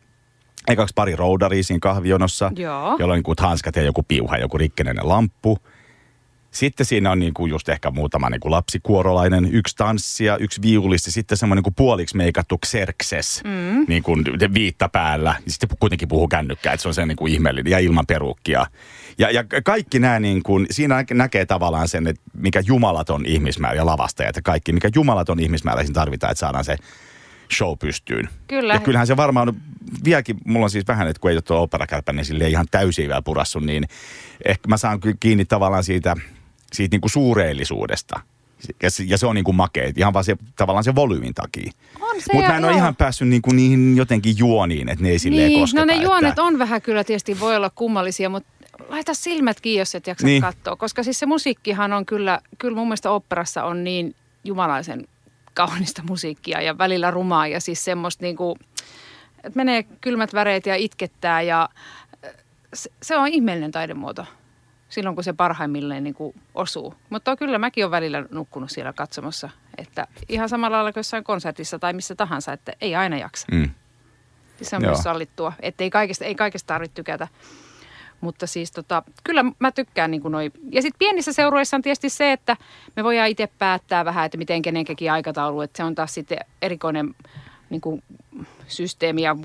ekaksi 0.68 0.92
pari 0.94 1.16
roudaria 1.16 1.62
siinä 1.62 1.78
kahvionossa, 1.80 2.50
Joo. 2.56 2.96
jolla 2.98 3.14
on 3.14 3.22
niin 3.26 3.36
hanskat 3.38 3.76
ja 3.76 3.82
joku 3.82 4.02
piuha, 4.02 4.38
joku 4.38 4.58
rikkeninen 4.58 5.08
lamppu. 5.08 5.58
Sitten 6.56 6.86
siinä 6.86 7.10
on 7.10 7.18
niinku 7.18 7.46
just 7.46 7.68
ehkä 7.68 7.90
muutama 7.90 8.30
niinku 8.30 8.50
lapsikuorolainen, 8.50 9.48
yksi 9.52 9.76
tanssia, 9.76 10.36
yksi 10.36 10.62
viulisti, 10.62 11.10
sitten 11.10 11.38
semmoinen 11.38 11.58
niinku 11.58 11.70
puoliksi 11.76 12.16
meikattu 12.16 12.58
Xerxes, 12.66 13.42
mm. 13.44 13.84
niinku 13.88 14.16
viitta 14.54 14.88
päällä. 14.88 15.34
Sitten 15.48 15.68
kuitenkin 15.80 16.08
puhuu 16.08 16.28
kännykkää, 16.28 16.72
että 16.72 16.82
se 16.82 16.88
on 16.88 16.94
se 16.94 17.06
niinku 17.06 17.26
ihmeellinen 17.26 17.70
ja 17.70 17.78
ilman 17.78 18.06
peruukkia. 18.06 18.66
Ja, 19.18 19.30
ja 19.30 19.44
kaikki 19.64 19.98
nämä, 19.98 20.20
niinku, 20.20 20.60
siinä 20.70 21.04
näkee 21.14 21.46
tavallaan 21.46 21.88
sen, 21.88 22.06
että 22.06 22.22
mikä 22.32 22.62
jumalaton 22.66 23.26
ihmismäärä 23.26 23.76
ja 23.76 23.86
lavastajat 23.86 24.36
ja 24.36 24.42
kaikki, 24.42 24.72
mikä 24.72 24.90
jumalaton 24.94 25.40
ihmismäärä 25.40 25.82
siinä 25.82 25.94
tarvitaan, 25.94 26.30
että 26.30 26.40
saadaan 26.40 26.64
se 26.64 26.76
show 27.56 27.78
pystyyn. 27.78 28.28
Kyllä. 28.46 28.74
Ja 28.74 28.80
kyllähän 28.80 29.06
se 29.06 29.16
varmaan, 29.16 29.52
vieläkin 30.04 30.36
mulla 30.44 30.66
on 30.66 30.70
siis 30.70 30.88
vähän, 30.88 31.08
että 31.08 31.20
kun 31.20 31.30
ei 31.30 31.36
ole 31.36 31.42
tuo 31.42 31.62
operakärppä, 31.62 32.12
niin 32.12 32.24
sille 32.24 32.48
ihan 32.48 32.66
täysin 32.70 33.08
vielä 33.08 33.22
purassu, 33.22 33.60
niin 33.60 33.88
ehkä 34.44 34.68
mä 34.68 34.76
saan 34.76 35.00
kyllä 35.00 35.16
kiinni 35.20 35.44
tavallaan 35.44 35.84
siitä, 35.84 36.16
siitä 36.72 36.94
niin 36.94 37.00
kuin 37.00 37.10
suureellisuudesta. 37.10 38.20
Ja 38.82 38.90
se, 38.90 39.04
ja 39.06 39.18
se 39.18 39.26
on 39.26 39.34
niin 39.34 39.44
kuin 39.44 39.56
makea, 39.56 39.92
ihan 39.96 40.12
vaan 40.12 40.24
se, 40.24 40.36
tavallaan 40.56 40.84
se 40.84 40.94
volyymin 40.94 41.34
takia. 41.34 41.72
Mutta 42.32 42.48
mä 42.48 42.56
en 42.56 42.64
ole 42.64 42.72
ihan 42.72 42.96
päässyt 42.96 43.28
niin 43.28 43.42
kuin 43.42 43.56
niihin 43.56 43.96
jotenkin 43.96 44.38
juoniin, 44.38 44.88
että 44.88 45.02
ne 45.02 45.10
ei 45.10 45.18
silleen 45.18 45.48
Niin, 45.48 45.60
kosketa. 45.60 45.86
no 45.86 45.92
ne 45.94 46.02
juonet 46.02 46.28
että, 46.28 46.42
on 46.42 46.58
vähän 46.58 46.82
kyllä 46.82 47.04
tietysti 47.04 47.40
voi 47.40 47.56
olla 47.56 47.70
kummallisia, 47.70 48.28
mutta 48.28 48.48
laita 48.88 49.14
silmät 49.14 49.60
kiinni, 49.60 49.78
jos 49.78 49.94
et 49.94 50.06
jaksa 50.06 50.26
Niin. 50.26 50.42
katsoa. 50.42 50.76
Koska 50.76 51.02
siis 51.02 51.18
se 51.18 51.26
musiikkihan 51.26 51.92
on 51.92 52.06
kyllä, 52.06 52.40
kyllä 52.58 52.76
mun 52.76 52.86
mielestä 52.88 53.10
operassa 53.10 53.64
on 53.64 53.84
niin 53.84 54.14
jumalaisen 54.44 55.08
kaunista 55.54 56.02
musiikkia 56.08 56.60
ja 56.60 56.78
välillä 56.78 57.10
rumaa 57.10 57.46
ja 57.46 57.60
siis 57.60 57.84
semmoista 57.84 58.24
niinku, 58.24 58.58
että 59.44 59.56
menee 59.56 59.82
kylmät 59.82 60.34
väreet 60.34 60.66
ja 60.66 60.76
itkettää 60.76 61.42
ja 61.42 61.68
se, 62.74 62.90
se 63.02 63.16
on 63.16 63.28
ihmeellinen 63.28 63.70
taidemuoto 63.72 64.24
silloin, 64.88 65.14
kun 65.14 65.24
se 65.24 65.32
parhaimmilleen 65.32 66.04
niin 66.04 66.14
kuin 66.14 66.34
osuu. 66.54 66.94
Mutta 67.10 67.36
kyllä 67.36 67.58
mäkin 67.58 67.84
olen 67.84 67.90
välillä 67.90 68.24
nukkunut 68.30 68.70
siellä 68.70 68.92
katsomassa, 68.92 69.50
että 69.78 70.06
ihan 70.28 70.48
samalla 70.48 70.76
lailla 70.76 70.92
kuin 70.92 71.00
jossain 71.00 71.24
konsertissa 71.24 71.78
tai 71.78 71.92
missä 71.92 72.14
tahansa, 72.14 72.52
että 72.52 72.72
ei 72.80 72.94
aina 72.94 73.16
jaksa. 73.16 73.46
Mm. 73.52 73.70
Se 74.62 74.76
on 74.76 74.82
Joo. 74.82 74.90
myös 74.90 75.02
sallittua, 75.02 75.52
että 75.60 75.84
ei 75.84 75.90
kaikesta, 75.90 76.24
ei 76.24 76.34
kaikesta 76.34 76.66
tarvitse 76.66 76.94
tykätä. 76.94 77.28
Mutta 78.20 78.46
siis 78.46 78.72
tota, 78.72 79.02
kyllä 79.24 79.44
mä 79.58 79.72
tykkään 79.72 80.10
niin 80.10 80.20
kuin 80.22 80.32
noi. 80.32 80.50
Ja 80.70 80.82
sitten 80.82 80.98
pienissä 80.98 81.32
seuroissa 81.32 81.76
on 81.76 81.82
tietysti 81.82 82.08
se, 82.08 82.32
että 82.32 82.56
me 82.96 83.04
voidaan 83.04 83.28
itse 83.28 83.48
päättää 83.58 84.04
vähän, 84.04 84.26
että 84.26 84.38
miten 84.38 84.62
kenenkäkin 84.62 85.12
aikataulu. 85.12 85.60
Että 85.60 85.76
se 85.76 85.84
on 85.84 85.94
taas 85.94 86.14
sitten 86.14 86.38
erikoinen 86.62 87.14
niin 87.70 87.80
kuin 87.80 88.02
systeemi 88.68 89.22
ja 89.22 89.36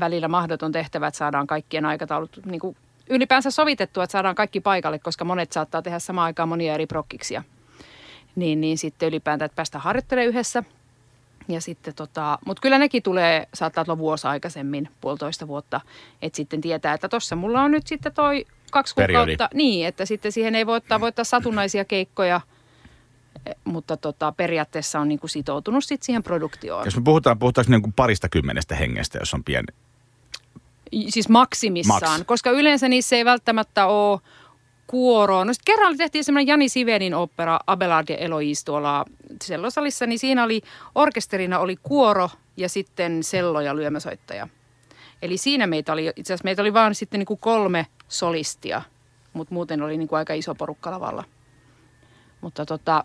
välillä 0.00 0.28
mahdoton 0.28 0.72
tehtävä, 0.72 1.06
että 1.06 1.18
saadaan 1.18 1.46
kaikkien 1.46 1.84
aikataulut 1.84 2.40
niin 2.44 2.60
kuin 2.60 2.76
ylipäänsä 3.12 3.50
sovitettua, 3.50 4.04
että 4.04 4.12
saadaan 4.12 4.34
kaikki 4.34 4.60
paikalle, 4.60 4.98
koska 4.98 5.24
monet 5.24 5.52
saattaa 5.52 5.82
tehdä 5.82 5.98
samaan 5.98 6.24
aikaan 6.24 6.48
monia 6.48 6.74
eri 6.74 6.86
prokkiksia. 6.86 7.42
Niin, 8.36 8.60
niin 8.60 8.78
sitten 8.78 9.08
ylipäätään, 9.08 9.46
että 9.46 9.56
päästään 9.56 9.84
harjoittelemaan 9.84 10.28
yhdessä. 10.28 10.62
Ja 11.48 11.60
sitten 11.60 11.94
tota, 11.94 12.38
mutta 12.46 12.60
kyllä 12.60 12.78
nekin 12.78 13.02
tulee, 13.02 13.48
saattaa 13.54 13.84
olla 13.88 13.98
vuosi 13.98 14.26
aikaisemmin, 14.26 14.88
puolitoista 15.00 15.48
vuotta, 15.48 15.80
että 16.22 16.36
sitten 16.36 16.60
tietää, 16.60 16.94
että 16.94 17.08
tuossa 17.08 17.36
mulla 17.36 17.62
on 17.62 17.70
nyt 17.70 17.86
sitten 17.86 18.12
toi 18.14 18.46
kaksi 18.70 18.94
Periodi. 18.94 19.32
kuukautta. 19.32 19.56
Niin, 19.56 19.86
että 19.86 20.06
sitten 20.06 20.32
siihen 20.32 20.54
ei 20.54 20.66
voi 20.66 20.76
ottaa, 20.76 21.00
voi 21.00 21.08
ottaa 21.08 21.24
satunnaisia 21.24 21.84
keikkoja, 21.84 22.40
eh, 23.46 23.54
mutta 23.64 23.96
tota, 23.96 24.32
periaatteessa 24.32 25.00
on 25.00 25.08
niinku 25.08 25.28
sitoutunut 25.28 25.84
sitten 25.84 26.06
siihen 26.06 26.22
produktioon. 26.22 26.84
Jos 26.84 26.96
me 26.96 27.02
puhutaan, 27.02 27.38
puhutaanko 27.38 27.70
niin 27.70 27.82
kuin 27.82 27.92
parista 27.92 28.28
kymmenestä 28.28 28.74
hengestä, 28.74 29.18
jos 29.18 29.34
on 29.34 29.44
pieni. 29.44 29.66
Siis 31.08 31.28
maksimissaan, 31.28 32.20
Maks. 32.20 32.26
koska 32.26 32.50
yleensä 32.50 32.88
niissä 32.88 33.16
ei 33.16 33.24
välttämättä 33.24 33.86
ole 33.86 34.20
kuoroa. 34.86 35.44
No 35.44 35.52
sitten 35.52 35.74
kerran 35.74 35.96
tehtiin 35.96 36.24
semmoinen 36.24 36.46
Jani 36.46 36.68
Sivenin 36.68 37.14
opera 37.14 37.58
Abelard 37.66 38.08
ja 38.08 38.16
Eloise 38.16 38.64
tuolla 38.64 39.04
sellosalissa, 39.44 40.06
niin 40.06 40.18
siinä 40.18 40.44
oli 40.44 40.62
orkesterina 40.94 41.58
oli 41.58 41.76
kuoro 41.82 42.30
ja 42.56 42.68
sitten 42.68 43.22
sello 43.22 43.60
ja 43.60 43.76
lyömäsoittaja. 43.76 44.48
Eli 45.22 45.36
siinä 45.36 45.66
meitä 45.66 45.92
oli, 45.92 46.12
itse 46.16 46.32
asiassa 46.32 46.44
meitä 46.44 46.62
oli 46.62 46.74
vaan 46.74 46.94
sitten 46.94 47.18
niin 47.18 47.26
kuin 47.26 47.40
kolme 47.40 47.86
solistia, 48.08 48.82
mutta 49.32 49.54
muuten 49.54 49.82
oli 49.82 49.96
niin 49.96 50.08
kuin 50.08 50.18
aika 50.18 50.34
iso 50.34 50.54
porukka 50.54 50.90
lavalla. 50.90 51.24
Mutta 52.40 52.66
tota, 52.66 53.04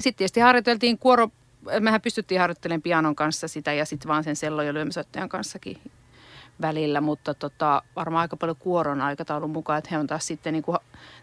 sitten 0.00 0.18
tietysti 0.18 0.40
harjoiteltiin 0.40 0.98
kuoro, 0.98 1.28
mehän 1.80 2.00
pystyttiin 2.00 2.40
harjoittelemaan 2.40 2.82
pianon 2.82 3.16
kanssa 3.16 3.48
sitä 3.48 3.72
ja 3.72 3.84
sitten 3.84 4.08
vaan 4.08 4.24
sen 4.24 4.36
sello- 4.36 4.62
ja 4.62 4.74
lyömäsoittajan 4.74 5.28
kanssakin 5.28 5.78
välillä, 6.60 7.00
mutta 7.00 7.34
tota, 7.34 7.82
varmaan 7.96 8.20
aika 8.20 8.36
paljon 8.36 8.56
kuoron 8.56 9.00
aikataulun 9.00 9.50
mukaan, 9.50 9.78
että 9.78 9.88
he 9.92 9.98
on 9.98 10.06
taas 10.06 10.26
sitten 10.26 10.52
niin 10.52 10.62
kuin 10.62 10.78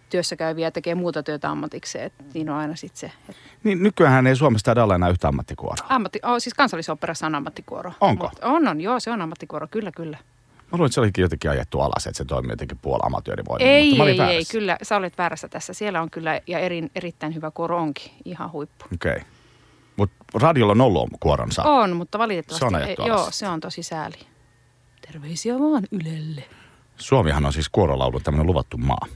työssä 0.10 0.36
käyviä 0.36 0.68
ja 0.68 0.72
tekee 0.72 0.96
muuta 0.96 1.24
työtä 1.24 1.50
ammatikseen, 1.50 2.06
että 2.06 2.24
niin 2.34 2.50
on 2.50 2.58
aina 2.58 2.76
sitten 2.76 3.00
se. 3.00 3.12
Että 3.30 3.42
Niin 3.64 3.84
nykyään 3.84 4.28
ei 4.28 4.36
Suomessa 4.36 4.66
taida 4.66 4.84
olla 4.84 4.96
enää 4.96 5.10
yhtä 5.10 5.28
ammattikuoroa. 5.28 5.88
ammatti, 5.90 6.20
oh, 6.24 6.36
siis 6.40 6.54
kansallisoperassa 6.54 7.26
on 7.26 7.36
ammattikuoro. 7.36 7.92
Onko? 8.02 8.28
Mut 8.28 8.40
on, 8.44 8.68
on, 8.68 8.82
joo, 8.82 9.00
se 9.00 9.12
on 9.12 9.22
ammattikuoro, 9.22 9.68
kyllä, 9.72 9.92
kyllä. 9.96 10.18
Mä 10.72 10.78
luulen, 10.78 10.86
että 10.86 10.94
se 10.94 11.00
olikin 11.02 11.22
jotenkin 11.22 11.52
ajettu 11.52 11.82
alas, 11.82 12.08
että 12.08 12.18
se 12.18 12.26
toimii 12.26 12.52
jotenkin 12.52 12.78
puolamatöörivoimin. 12.82 13.68
Ei, 13.68 13.84
mutta 13.84 13.98
mä 13.98 14.04
olin 14.04 14.14
ei, 14.14 14.20
ei, 14.22 14.28
väärässä. 14.28 14.52
kyllä, 14.52 14.78
sä 14.84 14.96
olet 14.96 15.18
väärässä 15.18 15.48
tässä. 15.48 15.74
Siellä 15.74 16.02
on 16.02 16.12
kyllä, 16.12 16.42
ja 16.48 16.60
eri, 16.60 16.88
erittäin 16.96 17.36
hyvä 17.36 17.52
kuoro 17.52 17.78
onkin, 17.78 18.12
ihan 18.26 18.52
huippu. 18.52 18.86
Okei. 18.94 19.12
Okay. 19.12 19.24
Mutta 19.98 20.16
radiolla 20.34 20.72
on 20.72 20.82
ollut 20.82 21.10
kuoronsa. 21.20 21.64
On, 21.64 21.96
mutta 21.96 22.18
valitettavasti, 22.18 22.60
Se 22.60 22.66
on 22.66 22.76
ajettu 22.76 23.02
ei, 23.04 23.10
alas. 23.10 23.22
joo, 23.22 23.32
se 23.32 23.48
on 23.48 23.60
tosi 23.60 23.84
sääli. 23.84 24.16
Terveisiä 25.08 25.60
vaan 25.60 25.84
Ylelle. 25.92 26.44
Suomihan 26.98 27.46
on 27.46 27.54
siis 27.54 27.70
kuorolaulun 27.70 28.24
tämmöinen 28.24 28.48
luvattu 28.48 28.78
maa. 28.78 29.08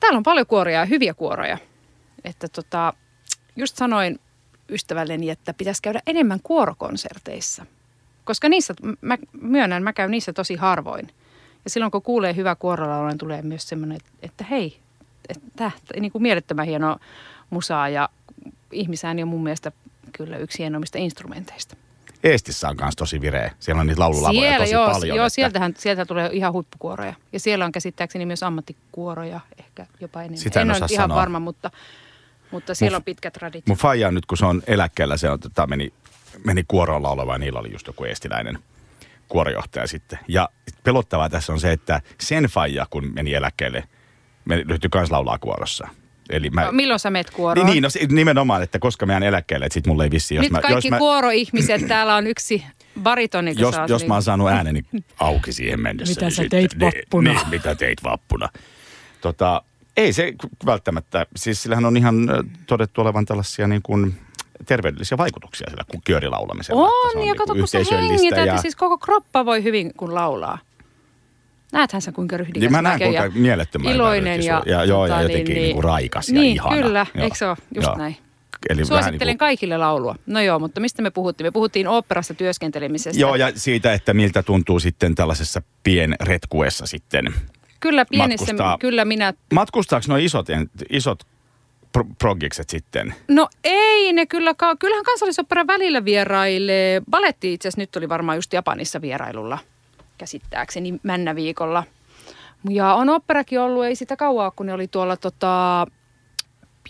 Täällä 0.00 0.16
on 0.16 0.22
paljon 0.22 0.46
kuoroja 0.46 0.78
ja 0.78 0.84
hyviä 0.84 1.14
kuoroja. 1.14 1.58
Että 2.24 2.48
tota, 2.48 2.92
just 3.56 3.76
sanoin 3.76 4.20
ystävälleni, 4.68 5.30
että 5.30 5.54
pitäisi 5.54 5.82
käydä 5.82 6.00
enemmän 6.06 6.40
kuorokonserteissa. 6.42 7.66
Koska 8.24 8.48
niissä, 8.48 8.74
mä 9.00 9.18
myönnän, 9.40 9.82
mä 9.82 9.92
käyn 9.92 10.10
niissä 10.10 10.32
tosi 10.32 10.56
harvoin. 10.56 11.08
Ja 11.64 11.70
silloin 11.70 11.92
kun 11.92 12.02
kuulee 12.02 12.36
hyvä 12.36 12.54
kuorolaulu, 12.54 13.08
niin 13.08 13.18
tulee 13.18 13.42
myös 13.42 13.68
semmoinen, 13.68 13.96
että, 13.96 14.10
että 14.22 14.44
hei, 14.44 14.78
että 15.28 15.70
niin 16.00 16.12
kuin 16.12 16.22
mielettömän 16.22 16.66
hieno 16.66 16.96
musaa 17.50 17.88
ja 17.88 18.08
ihmisääni 18.72 19.22
on 19.22 19.28
mun 19.28 19.42
mielestä 19.42 19.72
kyllä 20.12 20.36
yksi 20.36 20.58
hienoimmista 20.58 20.98
instrumenteista. 20.98 21.76
Eestissä 22.22 22.68
on 22.68 22.76
myös 22.80 22.96
tosi 22.96 23.20
vireä. 23.20 23.50
Siellä 23.60 23.80
on 23.80 23.86
niitä 23.86 24.00
laululavoja 24.00 24.40
Siellä, 24.40 24.58
tosi 24.58 24.74
joo, 24.74 24.90
paljon. 24.90 25.16
joo 25.16 25.26
että- 25.26 25.34
sieltähän, 25.34 25.74
sieltä 25.78 26.06
tulee 26.06 26.30
ihan 26.32 26.52
huippukuoroja. 26.52 27.14
Ja 27.32 27.40
siellä 27.40 27.64
on 27.64 27.72
käsittääkseni 27.72 28.26
myös 28.26 28.42
ammattikuoroja, 28.42 29.40
ehkä 29.58 29.86
jopa 30.00 30.20
enemmän. 30.20 30.38
Sitä 30.38 30.60
en 30.60 30.70
en 30.70 30.76
ole 30.82 30.86
ihan 30.90 31.04
sanoa. 31.08 31.16
varma, 31.16 31.40
mutta, 31.40 31.70
mutta 32.50 32.74
siellä 32.74 32.96
Mun- 32.96 33.00
on 33.00 33.04
pitkät 33.04 33.32
tradit. 33.32 33.66
Mun 33.66 33.76
faija 33.76 34.10
nyt, 34.10 34.26
kun 34.26 34.38
se 34.38 34.46
on 34.46 34.62
eläkkeellä, 34.66 35.16
se 35.16 35.30
on, 35.30 35.40
tota, 35.40 35.66
meni, 35.66 35.92
meni 36.44 36.64
kuorolla 36.68 37.10
oleva 37.10 37.32
ja 37.34 37.38
niillä 37.38 37.58
oli 37.60 37.72
just 37.72 37.86
joku 37.86 38.04
eestiläinen 38.04 38.58
kuorojohtaja 39.28 39.86
sitten. 39.86 40.18
Ja 40.28 40.48
pelottavaa 40.84 41.30
tässä 41.30 41.52
on 41.52 41.60
se, 41.60 41.72
että 41.72 42.00
sen 42.20 42.44
faija, 42.44 42.86
kun 42.90 43.12
meni 43.14 43.34
eläkkeelle, 43.34 43.84
me 44.44 44.56
ryhtyi 44.68 44.90
kans 44.90 45.10
laulaa 45.10 45.38
kuorossa. 45.38 45.88
Eli 46.30 46.50
mä, 46.50 46.64
No, 46.64 46.72
Milloin 46.72 47.00
sä 47.00 47.10
meet 47.10 47.30
kuoroon? 47.30 47.66
niin, 47.66 47.72
niin, 47.74 47.82
no, 47.82 47.90
se- 47.90 48.06
nimenomaan, 48.08 48.62
että 48.62 48.78
koska 48.78 49.06
mä 49.06 49.12
jään 49.12 49.22
eläkkeelle, 49.22 49.66
että 49.66 49.74
sit 49.74 49.86
mulla 49.86 50.04
ei 50.04 50.10
vissi, 50.10 50.34
jos 50.34 50.42
Nyt 50.42 50.52
mä, 50.52 50.60
kaikki 50.60 50.88
jos 50.88 50.90
mä, 50.90 50.98
kuoroihmiset, 50.98 51.88
täällä 51.88 52.16
on 52.16 52.26
yksi 52.26 52.64
baritoni, 53.02 53.54
kun 53.54 53.60
jos, 53.62 53.74
jos 53.88 54.02
niin- 54.02 54.08
mä 54.08 54.14
oon 54.14 54.22
saanut 54.22 54.48
ääneni 54.48 54.82
auki 55.18 55.52
siihen 55.52 55.80
mennessä. 55.80 56.12
Mitä 56.14 56.24
niin 56.24 56.32
sä 56.32 56.42
sitten- 56.42 56.68
teit 56.68 56.80
vappuna? 56.80 57.32
Niin, 57.32 57.48
mitä 57.50 57.74
teit 57.74 58.02
vappuna. 58.04 58.48
Tota, 59.20 59.62
ei 59.96 60.12
se 60.12 60.32
välttämättä, 60.66 61.26
siis 61.36 61.62
sillähän 61.62 61.84
on 61.84 61.96
ihan 61.96 62.16
todettu 62.66 63.00
olevan 63.00 63.24
tällaisia 63.24 63.68
niin 63.68 63.82
kuin 63.82 64.14
terveydellisiä 64.66 65.18
vaikutuksia 65.18 65.66
sillä 65.70 65.84
että 66.60 66.62
se 66.64 66.72
On, 66.74 66.90
ja 67.14 67.20
niin 67.20 67.36
kuin 67.36 67.38
kato, 67.38 67.54
kun 67.54 67.68
sä 67.68 67.78
hengität, 67.90 68.38
ja... 68.38 68.44
ja- 68.54 68.58
siis 68.58 68.76
koko 68.76 68.98
kroppa 68.98 69.46
voi 69.46 69.62
hyvin, 69.64 69.92
kun 69.96 70.14
laulaa. 70.14 70.58
Näethän 71.72 72.02
sä, 72.02 72.12
kuinka 72.12 72.36
ryhdikäs 72.36 72.60
Niin 72.60 72.72
mä 72.72 72.82
näen, 72.82 73.00
ja 73.12 73.22
kuinka 73.22 73.38
mielettömän 73.38 73.92
iloinen 73.92 74.44
ja, 74.44 74.58
on. 74.58 74.62
ja, 74.66 74.84
joo, 74.84 75.06
ja 75.06 75.12
tota, 75.14 75.22
jotenkin 75.22 75.54
niin, 75.54 75.74
niin 75.74 75.84
raikas 75.84 76.28
ja 76.28 76.34
niin, 76.34 76.52
ihana. 76.54 76.82
kyllä, 76.82 77.06
Joo. 77.14 77.24
eikö 77.24 77.36
se 77.36 77.46
ole? 77.46 77.56
Just 77.74 77.86
Joo. 77.86 77.98
näin. 77.98 78.16
Eli 78.68 78.84
Suosittelen 78.84 79.18
niin 79.18 79.26
kuin, 79.28 79.38
kaikille 79.38 79.78
laulua. 79.78 80.14
No 80.26 80.40
joo, 80.40 80.58
mutta 80.58 80.80
mistä 80.80 81.02
me 81.02 81.10
puhuttiin? 81.10 81.46
Me 81.46 81.50
puhuttiin 81.50 81.88
oopperassa 81.88 82.34
työskentelemisestä. 82.34 83.20
Joo, 83.20 83.34
ja 83.34 83.52
siitä, 83.54 83.92
että 83.92 84.14
miltä 84.14 84.42
tuntuu 84.42 84.80
sitten 84.80 85.14
tällaisessa 85.14 85.62
pienretkuessa 85.82 86.86
sitten. 86.86 87.34
kyllä 87.80 88.04
pienessä, 88.04 88.46
matkustaa- 88.52 88.78
kyllä 88.78 89.04
minä... 89.04 89.34
Matkustaako 89.54 90.04
nuo 90.08 90.16
isot, 90.16 90.46
isot 90.90 91.26
pro- 91.92 92.06
progikset 92.18 92.70
sitten? 92.70 93.14
No 93.28 93.48
ei, 93.64 94.12
ne 94.12 94.26
kyllä, 94.26 94.54
kyllähän 94.78 95.04
kansallisopera 95.04 95.66
välillä 95.66 96.04
vierailee. 96.04 97.02
Baletti 97.10 97.52
itse 97.52 97.68
asiassa 97.68 97.80
nyt 97.80 97.96
oli 97.96 98.08
varmaan 98.08 98.38
just 98.38 98.52
Japanissa 98.52 99.00
vierailulla 99.00 99.58
käsittääkseni 100.22 101.00
Männäviikolla. 101.02 101.84
Ja 102.70 102.94
on 102.94 103.08
operakin 103.08 103.60
ollut, 103.60 103.84
ei 103.84 103.96
sitä 103.96 104.16
kauaa, 104.16 104.50
kun 104.50 104.66
ne 104.66 104.72
oli 104.72 104.88
tuolla 104.88 105.16
tota, 105.16 105.86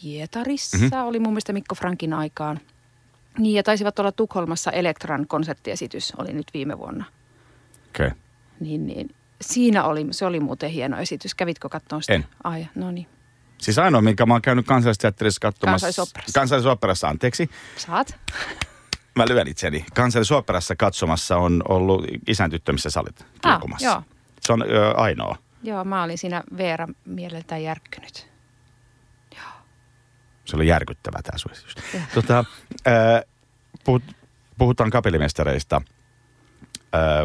Pietarissa, 0.02 0.76
Mhm. 0.76 0.84
mm-hmm. 0.86 1.06
oli 1.08 1.18
mun 1.18 1.32
mielestä 1.32 1.52
Mikko 1.52 1.74
Frankin 1.74 2.12
aikaan. 2.12 2.60
Niin, 3.38 3.54
ja 3.54 3.62
taisivat 3.62 3.98
olla 3.98 4.12
Tukholmassa 4.12 4.70
Elektran 4.70 5.26
konserttiesitys, 5.26 6.12
oli 6.18 6.32
nyt 6.32 6.46
viime 6.54 6.78
vuonna. 6.78 7.04
Okei. 7.88 8.06
Okay. 8.06 8.18
Niin, 8.60 8.86
niin 8.86 9.14
siinä 9.40 9.84
oli, 9.84 10.06
se 10.10 10.26
oli 10.26 10.40
muuten 10.40 10.70
hieno 10.70 10.98
esitys. 10.98 11.34
Kävitkö 11.34 11.68
katsomaan 11.68 12.02
sitä? 12.02 12.12
En. 12.14 12.26
Ai, 12.44 12.66
no 12.74 12.90
niin. 12.90 13.06
Siis 13.58 13.78
ainoa, 13.78 14.00
minkä 14.02 14.26
mä 14.26 14.34
oon 14.34 14.42
käynyt 14.42 14.66
kansallisteatterissa 14.66 15.40
katsomassa. 15.40 15.86
Kansallisoopperassa. 15.86 16.40
Kansallisoopperassa, 16.40 17.08
anteeksi. 17.08 17.50
Saat? 17.76 18.16
Mä 19.16 19.24
lyön 19.28 19.48
itseni. 19.48 19.84
Kansallisoopperassa 19.94 20.76
katsomassa 20.76 21.36
on 21.36 21.62
ollut 21.68 22.04
isän 22.26 22.50
tyttö, 22.50 22.72
missä 22.72 22.90
sä 22.90 23.00
olit 23.00 23.26
kirkumassa. 23.42 23.86
joo. 23.86 24.02
Se 24.40 24.52
on 24.52 24.62
ö, 24.62 24.92
ainoa. 24.96 25.36
Joo, 25.62 25.84
mä 25.84 26.02
olin 26.02 26.18
siinä 26.18 26.42
Veera 26.56 26.88
mieleltään 27.04 27.62
järkkynyt. 27.62 28.32
Se 30.44 30.56
oli 30.56 30.66
järkyttävä 30.66 31.18
tämä 31.22 31.38
suositus. 31.38 31.74
Tota, 32.14 32.44
ö, 32.86 33.26
puhut, 33.84 34.02
puhutaan 34.58 34.90
kapellimestareista. 34.90 35.82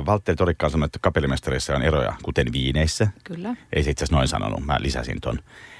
Valtteri 0.05 0.35
Torikka 0.35 0.65
on 0.65 0.71
sanonut, 0.71 0.85
että 0.85 0.99
kapellimestareissa 1.01 1.75
on 1.75 1.81
eroja, 1.81 2.13
kuten 2.23 2.53
viineissä. 2.53 3.07
Kyllä. 3.23 3.55
Ei 3.73 3.83
se 3.83 3.91
itse 3.91 4.03
asiassa 4.03 4.15
noin 4.15 4.27
sanonut, 4.27 4.65
mä 4.65 4.77
lisäsin 4.79 5.21
ton. 5.21 5.39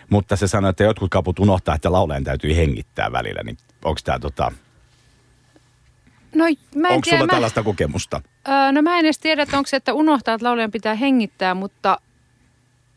Mutta 0.10 0.36
se 0.36 0.48
sanoi, 0.48 0.70
että 0.70 0.84
jotkut 0.84 1.12
kaput 1.12 1.40
unohtaa, 1.40 1.76
että 1.76 1.92
laulajan 1.92 2.24
täytyy 2.24 2.56
hengittää 2.56 3.12
välillä. 3.12 3.42
Niin 3.44 3.58
onko 3.86 4.00
tämä 4.04 4.20
tota, 4.20 4.52
No 6.38 6.46
mä 6.76 6.88
en 6.88 6.94
onko 6.94 7.04
tiedä, 7.04 7.18
sulla 7.18 7.26
mä, 7.26 7.34
tällaista 7.34 7.64
kokemusta? 7.64 8.22
öö, 8.48 8.72
no 8.72 8.82
mä 8.82 9.00
en 9.00 9.06
edes 9.06 9.20
tiedä, 9.20 9.44
että 9.44 9.58
onko 9.58 9.68
se, 9.68 9.78
että 9.78 9.94
unohtaa, 9.94 10.34
että 10.34 10.46
laulajan 10.46 10.72
pitää 10.72 10.96
hengittää, 10.96 11.54
mutta 11.54 12.00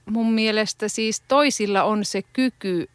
mun 0.07 0.33
mielestä 0.33 0.89
siis 0.89 1.21
toisilla 1.21 1.83
on 1.83 2.05
se 2.05 2.23
kyky 2.23 2.89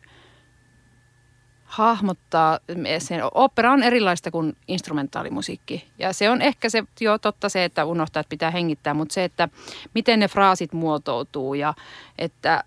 hahmottaa 1.63 2.60
sen. 2.99 3.21
Opera 3.34 3.71
on 3.71 3.84
erilaista 3.84 4.31
kuin 4.31 4.58
instrumentaalimusiikki. 4.67 5.88
Ja 5.99 6.13
se 6.13 6.29
on 6.29 6.41
ehkä 6.41 6.69
se, 6.69 6.84
joo 6.99 7.17
totta 7.17 7.49
se, 7.49 7.63
että 7.63 7.86
unohtaa, 7.86 8.19
että 8.19 8.29
pitää 8.29 8.51
hengittää, 8.51 8.93
mutta 8.93 9.13
se, 9.13 9.23
että 9.23 9.49
miten 9.93 10.19
ne 10.19 10.27
fraasit 10.27 10.73
muotoutuu 10.73 11.53
ja 11.53 11.73
että 12.17 12.63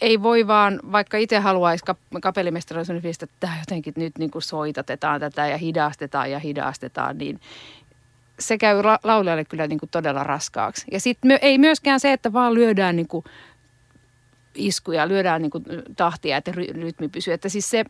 ei 0.00 0.22
voi 0.22 0.46
vaan, 0.46 0.80
vaikka 0.92 1.16
itse 1.16 1.38
haluaisi 1.38 1.84
kap- 1.84 2.20
kapellimestari 2.22 2.84
sellainen 2.84 3.02
fiilis, 3.02 3.22
että 3.22 3.36
tämä 3.40 3.56
jotenkin 3.60 3.94
nyt 3.96 4.18
niin 4.18 4.30
kuin 4.30 4.42
soitatetaan 4.42 5.20
tätä 5.20 5.46
ja 5.46 5.58
hidastetaan 5.58 6.30
ja 6.30 6.38
hidastetaan, 6.38 7.18
niin 7.18 7.40
se 8.38 8.58
käy 8.58 8.82
la- 8.82 8.98
laulajalle 9.04 9.44
kyllä 9.44 9.66
niin 9.66 9.78
kuin 9.78 9.90
todella 9.90 10.24
raskaaksi. 10.24 10.86
Ja 10.92 11.00
sitten 11.00 11.38
ei 11.42 11.58
myöskään 11.58 12.00
se, 12.00 12.12
että 12.12 12.32
vaan 12.32 12.54
lyödään 12.54 12.96
niin 12.96 13.08
kuin 13.08 13.24
iskuja, 14.54 15.08
lyödään 15.08 15.42
niin 15.42 15.50
kuin 15.50 15.64
tahtia, 15.96 16.36
että 16.36 16.52
ry- 16.52 16.72
rytmi 16.74 17.08
pysyy. 17.08 17.34
Että 17.34 17.48
siis 17.48 17.70
se 17.70 17.84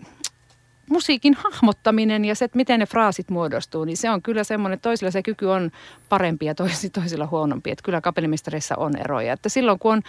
musiikin 0.91 1.35
hahmottaminen 1.35 2.25
ja 2.25 2.35
se, 2.35 2.45
että 2.45 2.57
miten 2.57 2.81
ne 2.81 2.87
fraasit 2.87 3.31
muodostuu, 3.31 3.85
niin 3.85 3.97
se 3.97 4.11
on 4.11 4.23
kyllä 4.23 4.45
semmoinen, 4.45 4.75
että 4.75 4.89
toisilla 4.89 5.11
se 5.11 5.23
kyky 5.23 5.47
on 5.47 5.71
parempi 6.09 6.47
ja 6.47 6.55
tois- 6.55 6.91
toisilla 6.93 7.27
huonompi. 7.27 7.71
Että 7.71 7.83
kyllä 7.83 8.01
kapellimestareissa 8.01 8.77
on 8.77 8.97
eroja. 8.97 9.33
Että 9.33 9.49
silloin 9.49 9.79
kun 9.79 9.93
on 9.93 10.03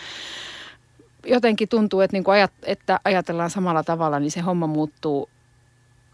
jotenkin 1.26 1.70
tuntuu, 1.70 2.02
että, 2.02 2.16
niin 2.16 2.24
kuin 2.24 2.36
ajat, 2.36 2.52
että 2.64 3.00
ajatellaan 3.04 3.50
samalla 3.50 3.84
tavalla, 3.84 4.20
niin 4.20 4.32
se 4.32 4.42
homma 4.42 4.68
muuttuu 4.68 5.30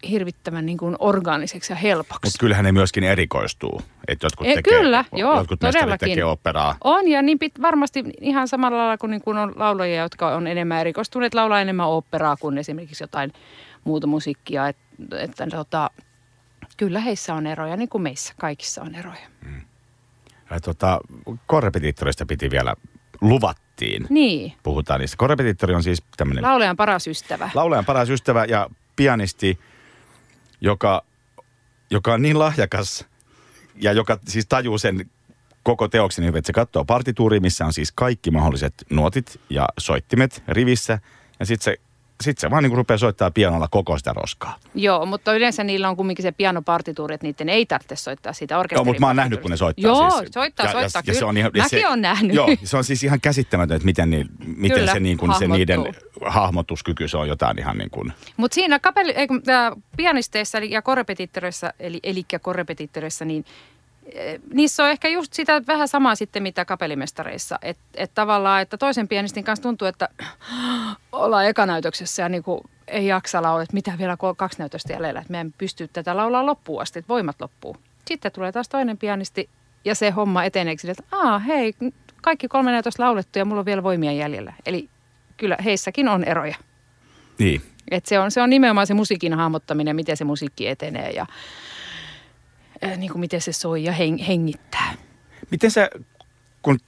hirvittävän 0.10 0.66
niin 0.66 0.78
kuin 0.78 0.96
orgaaniseksi 1.00 1.74
ja 1.74 1.78
helpoksi. 1.78 2.28
Mutta 2.28 2.40
kyllähän 2.40 2.66
ne 2.66 2.72
myöskin 2.72 3.04
erikoistuu. 3.04 3.82
Että 4.08 4.26
jotkut 4.26 4.48
E, 4.48 4.54
tekee, 4.56 4.80
kyllä, 4.80 5.06
joo, 5.14 5.38
jotkut 5.38 5.60
todellakin. 5.60 6.10
tekee 6.10 6.26
operaa. 6.26 6.76
On 6.84 7.08
ja 7.08 7.22
niin 7.22 7.40
pit, 7.40 7.62
varmasti 7.62 8.04
ihan 8.22 8.48
samalla 8.48 8.78
lailla 8.78 8.98
kuin, 8.98 9.12
niin 9.12 9.22
kuin 9.22 9.38
on 9.38 9.54
laulajia, 9.56 10.02
jotka 10.02 10.36
on 10.36 10.48
enemmän 10.48 10.80
erikoistuneet, 10.80 11.34
laulaa 11.34 11.62
enemmän 11.62 11.88
operaa 11.88 12.36
kuin 12.38 12.58
esimerkiksi 12.58 13.04
jotain 13.04 13.34
muuta 13.84 14.08
musiikkia. 14.08 14.68
Et, 14.68 14.78
että 15.20 15.48
tota, 15.48 15.90
kyllä 16.78 17.00
heissä 17.00 17.34
on 17.34 17.48
eroja, 17.48 17.78
niin 17.78 17.90
kuin 17.90 18.02
meissä 18.02 18.34
kaikissa 18.40 18.82
on 18.82 18.96
eroja. 18.96 19.28
Ja 20.52 20.60
tota, 20.60 21.00
korrepetiittorista 21.48 22.26
piti 22.26 22.52
vielä, 22.52 22.76
luvattiin. 23.82 24.06
Niin, 24.10 24.54
Puhutaan 24.64 25.00
niistä. 25.00 25.18
Korrepetiittori 25.18 25.74
on 25.74 25.84
siis 25.84 26.04
tämmöinen 26.18 26.44
laulajan 26.44 26.76
paras 26.76 27.08
ystävä. 27.08 27.50
laulajan 27.54 27.86
paras 27.86 28.10
ystävä 28.10 28.46
ja 28.46 28.70
pianisti, 28.96 29.60
joka, 30.62 31.04
joka 31.90 32.14
on 32.14 32.22
niin 32.22 32.40
lahjakas 32.40 33.06
ja 33.76 33.94
joka 33.94 34.20
siis 34.28 34.46
tajuu 34.48 34.78
sen 34.78 35.10
koko 35.64 35.88
teoksen 35.88 36.26
hyvin, 36.26 36.40
että 36.40 36.48
se 36.48 36.54
katsoo 36.54 36.86
partituuria, 36.86 37.42
missä 37.42 37.66
on 37.66 37.74
siis 37.74 37.92
kaikki 37.92 38.32
mahdolliset 38.32 38.74
nuotit 38.90 39.40
ja 39.50 39.68
soittimet 39.80 40.44
rivissä. 40.48 41.00
Ja 41.40 41.46
sitten 41.46 41.64
se, 41.64 41.78
sit 42.22 42.38
se 42.38 42.50
vaan 42.50 42.64
niin 42.64 42.78
rupeaa 42.78 42.98
soittaa 42.98 43.32
pianolla 43.32 43.68
koko 43.72 43.98
sitä 43.98 44.14
roskaa. 44.14 44.56
Joo, 44.76 45.06
mutta 45.06 45.34
yleensä 45.34 45.64
niillä 45.64 45.90
on 45.90 45.98
kumminkin 45.98 46.24
se 46.24 46.32
pianopartituuri, 46.32 47.16
että 47.16 47.28
niiden 47.28 47.50
ei 47.50 47.66
tarvitse 47.66 47.96
soittaa 47.96 48.34
sitä 48.34 48.54
Joo, 48.54 48.60
orkesterin 48.60 48.88
mutta 48.88 49.00
mä 49.00 49.08
oon 49.08 49.16
nähnyt, 49.16 49.42
kun 49.42 49.52
ne 49.52 49.58
soittaa 49.58 49.92
Joo, 49.92 50.10
siis. 50.10 50.30
soittaa, 50.34 50.66
ja, 50.66 50.72
soittaa, 50.72 51.02
ja, 51.06 51.14
ja 51.14 51.20
se 51.20 51.26
on 51.26 51.38
ihan, 51.38 51.52
Mäkin 51.56 51.70
se, 51.70 51.88
oon 51.88 52.02
nähnyt. 52.02 52.36
Joo, 52.36 52.48
se 52.64 52.78
on 52.78 52.84
siis 52.84 53.04
ihan 53.04 53.22
käsittämätöntä, 53.22 53.76
että 53.76 53.86
miten, 53.86 54.10
niin, 54.10 54.28
miten 54.58 54.78
Kyllä, 54.78 54.94
se, 54.94 55.00
niin 55.00 55.18
kuin, 55.18 55.34
se 55.34 55.48
niiden 55.48 55.80
hahmotuskyky, 56.26 57.08
se 57.08 57.18
on 57.18 57.28
jotain 57.28 57.60
ihan 57.60 57.78
niin 57.78 57.90
kuin... 57.90 58.14
Mutta 58.38 58.56
siinä 58.56 58.80
kapeli, 58.80 59.12
ei, 59.12 59.28
tää 59.46 59.72
pianisteissa 59.98 60.58
eli, 60.58 60.72
ja 60.72 60.82
korrepetiittoreissa, 60.82 61.74
eli, 61.80 62.00
eli 62.04 62.26
korrepetiittoreissa, 62.42 63.26
niin 63.26 63.46
niissä 64.54 64.84
on 64.84 64.90
ehkä 64.90 65.08
just 65.08 65.34
sitä 65.34 65.62
vähän 65.68 65.88
samaa 65.88 66.16
sitten, 66.16 66.44
mitä 66.44 66.66
kapellimestareissa. 66.66 67.60
Että 67.62 67.84
et 67.96 68.12
tavallaan, 68.14 68.62
että 68.62 68.78
toisen 68.78 69.08
pianistin 69.08 69.44
kanssa 69.44 69.64
tuntuu, 69.64 69.88
että 69.88 70.10
ollaan 71.12 71.46
ekanäytöksessä 71.46 72.22
ja 72.22 72.30
niin 72.30 72.44
kuin 72.44 72.62
ei 72.88 73.08
jaksa 73.08 73.42
laulaa, 73.42 73.64
että 73.64 73.74
mitä 73.74 73.94
vielä 73.98 74.18
kun 74.18 74.30
on 74.30 74.36
kaksi 74.36 74.60
näytöstä 74.60 74.94
jäljellä, 74.94 75.20
että 75.20 75.32
meidän 75.32 75.54
pystyy 75.58 75.88
tätä 75.88 76.18
laulaa 76.18 76.46
loppuun 76.46 76.82
asti, 76.82 77.00
että 77.00 77.10
voimat 77.10 77.42
loppuu. 77.42 77.78
Sitten 78.06 78.32
tulee 78.32 78.52
taas 78.52 78.70
toinen 78.70 78.98
pianisti 78.98 79.50
ja 79.86 79.96
se 79.96 80.10
homma 80.10 80.44
etenee 80.44 80.78
sille, 80.78 80.92
että 80.92 81.18
aa 81.18 81.40
hei, 81.40 81.74
kaikki 82.22 82.48
kolme 82.48 82.72
näytöstä 82.72 83.04
laulettu 83.04 83.40
ja 83.40 83.46
mulla 83.46 83.60
on 83.60 83.66
vielä 83.66 83.84
voimia 83.84 84.12
jäljellä. 84.12 84.54
Eli 84.66 84.90
kyllä 85.38 85.58
heissäkin 85.64 86.08
on 86.08 86.24
eroja. 86.24 86.56
Niin. 87.40 87.62
Et 87.92 88.06
se, 88.06 88.20
on, 88.20 88.32
se 88.32 88.42
on 88.42 88.50
nimenomaan 88.50 88.88
se 88.88 88.94
musiikin 88.94 89.34
hahmottaminen, 89.34 89.96
miten 89.96 90.18
se 90.18 90.24
musiikki 90.24 90.68
etenee 90.68 91.10
ja 91.10 91.26
niin 92.98 93.12
kuin 93.12 93.20
miten 93.20 93.42
se 93.42 93.54
soi 93.54 93.84
ja 93.84 93.92
heng, 93.92 94.28
hengittää. 94.28 94.94
Miten 95.52 95.72
se, 95.72 95.90
kun 96.62 96.80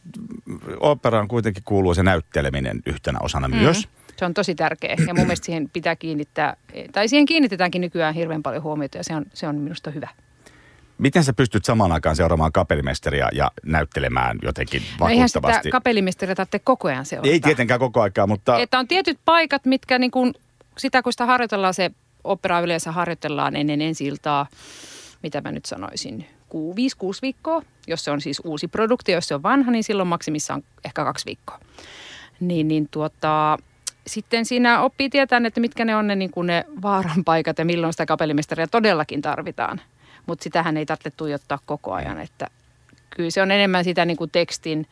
operaan 0.79 1.27
kuitenkin 1.27 1.63
kuuluu 1.63 1.93
se 1.93 2.03
näytteleminen 2.03 2.81
yhtenä 2.85 3.19
osana 3.21 3.47
mm. 3.47 3.55
myös. 3.55 3.87
Se 4.17 4.25
on 4.25 4.33
tosi 4.33 4.55
tärkeä 4.55 4.95
ja 5.07 5.13
mun 5.13 5.23
mielestä 5.23 5.45
siihen 5.45 5.69
pitää 5.69 5.95
kiinnittää, 5.95 6.57
tai 6.91 7.07
siihen 7.07 7.25
kiinnitetäänkin 7.25 7.81
nykyään 7.81 8.13
hirveän 8.13 8.43
paljon 8.43 8.63
huomiota 8.63 8.97
ja 8.97 9.03
se 9.03 9.15
on, 9.15 9.25
se 9.33 9.47
on 9.47 9.55
minusta 9.55 9.91
hyvä. 9.91 10.09
Miten 10.97 11.23
sä 11.23 11.33
pystyt 11.33 11.65
samaan 11.65 11.91
aikaan 11.91 12.15
seuraamaan 12.15 12.51
kapellimestaria 12.51 13.29
ja 13.33 13.51
näyttelemään 13.65 14.39
jotenkin 14.41 14.83
No 14.99 15.07
eihän 15.07 15.29
sitä 15.29 15.41
vakuuttavasti? 15.41 15.69
kapellimestaria 15.69 16.35
tarvitse 16.35 16.59
koko 16.59 16.87
ajan 16.87 17.05
seurata. 17.05 17.29
Ei 17.29 17.39
tietenkään 17.39 17.79
koko 17.79 18.01
aikaa, 18.01 18.27
mutta 18.27 18.59
Että 18.59 18.79
on 18.79 18.87
tietyt 18.87 19.19
paikat, 19.25 19.65
mitkä 19.65 19.99
niin 19.99 20.11
kuin, 20.11 20.33
sitä 20.77 21.01
kun 21.01 21.13
sitä 21.13 21.25
harjoitellaan, 21.25 21.73
se 21.73 21.91
opera 22.23 22.59
yleensä 22.59 22.91
harjoitellaan 22.91 23.55
ennen 23.55 23.81
ensi 23.81 24.05
iltaa, 24.05 24.47
mitä 25.23 25.41
mä 25.41 25.51
nyt 25.51 25.65
sanoisin, 25.65 26.25
5-6 26.53 26.55
viikkoa. 27.21 27.61
Jos 27.87 28.05
se 28.05 28.11
on 28.11 28.21
siis 28.21 28.41
uusi 28.45 28.67
produkti, 28.67 29.11
jos 29.11 29.27
se 29.27 29.35
on 29.35 29.43
vanha, 29.43 29.71
niin 29.71 29.83
silloin 29.83 30.09
maksimissaan 30.09 30.63
ehkä 30.85 31.03
kaksi 31.03 31.25
viikkoa. 31.25 31.59
Niin, 32.39 32.67
niin 32.67 32.87
tuota, 32.91 33.57
sitten 34.07 34.45
siinä 34.45 34.81
oppii 34.81 35.09
tietää, 35.09 35.41
että 35.45 35.61
mitkä 35.61 35.85
ne 35.85 35.95
on 35.95 36.07
ne, 36.07 36.15
niin 36.15 36.31
kuin 36.31 36.47
ne 36.47 36.65
vaaran 36.81 37.23
paikat 37.23 37.57
ja 37.57 37.65
milloin 37.65 37.93
sitä 37.93 38.05
kapellimestaria 38.05 38.67
todellakin 38.67 39.21
tarvitaan. 39.21 39.81
Mutta 40.25 40.43
sitähän 40.43 40.77
ei 40.77 40.85
tarvitse 40.85 41.11
tuijottaa 41.11 41.59
koko 41.65 41.93
ajan, 41.93 42.21
että 42.21 42.47
kyllä 43.09 43.29
se 43.29 43.41
on 43.41 43.51
enemmän 43.51 43.83
sitä 43.83 44.05
niin 44.05 44.17
kuin 44.17 44.31
tekstin, 44.31 44.87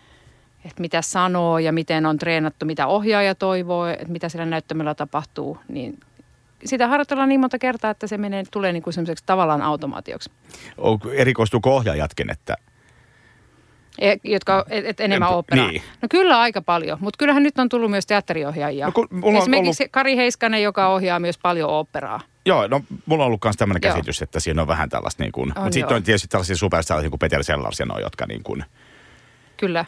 että 0.65 0.81
mitä 0.81 1.01
sanoo 1.01 1.59
ja 1.59 1.71
miten 1.71 2.05
on 2.05 2.17
treenattu, 2.17 2.65
mitä 2.65 2.87
ohjaaja 2.87 3.35
toivoo, 3.35 3.85
että 3.85 4.07
mitä 4.07 4.29
siellä 4.29 4.45
näyttämöllä 4.45 4.95
tapahtuu, 4.95 5.57
niin 5.67 5.99
sitä 6.65 6.87
harjoitellaan 6.87 7.29
niin 7.29 7.39
monta 7.39 7.59
kertaa, 7.59 7.91
että 7.91 8.07
se 8.07 8.17
menee, 8.17 8.43
tulee 8.51 8.73
niin 8.73 8.83
kuin 8.83 8.93
semmoiseksi 8.93 9.23
tavallaan 9.25 9.61
automaatioksi. 9.61 10.31
on- 10.77 10.99
erikoistuuko 11.13 11.75
ohjaajatkin, 11.75 12.31
että 12.31 12.55
E- 13.99 14.15
jotka 14.23 14.65
et, 14.69 14.85
et 14.85 14.99
enemmän 14.99 15.29
operaa. 15.29 15.67
niin. 15.67 15.81
No 16.01 16.07
kyllä 16.11 16.39
aika 16.39 16.61
paljon, 16.61 16.97
mutta 17.01 17.17
kyllähän 17.17 17.43
nyt 17.43 17.59
on 17.59 17.69
tullut 17.69 17.91
myös 17.91 18.05
teatteriohjaajia. 18.05 18.85
No 18.85 18.91
kun 18.91 19.07
Esimerkiksi 19.37 19.87
Kari 19.91 20.15
Heiskanen, 20.17 20.63
joka 20.63 20.87
ohjaa 20.87 21.19
myös 21.19 21.37
paljon 21.37 21.69
operaa. 21.69 22.19
Joo, 22.45 22.67
no 22.67 22.81
mulla 23.05 23.23
on 23.23 23.27
ollut 23.27 23.41
myös 23.43 23.55
tämmöinen 23.57 23.81
käsitys, 23.81 24.21
että 24.21 24.39
siinä 24.39 24.61
on 24.61 24.67
vähän 24.67 24.89
tällaista 24.89 25.23
niin 25.23 25.31
kuin, 25.31 25.47
mutta 25.55 25.71
sitten 25.71 25.97
on 25.97 26.03
tietysti 26.03 26.27
tällaisia 26.27 26.55
superstareja 26.55 27.09
kuin 27.09 27.19
Peter 27.19 27.43
Sellars 27.43 27.79
ja 27.79 27.85
noi, 27.85 28.01
jotka 28.01 28.25
niin 28.25 28.43
kuin 28.43 28.63
Kyllä. 29.57 29.85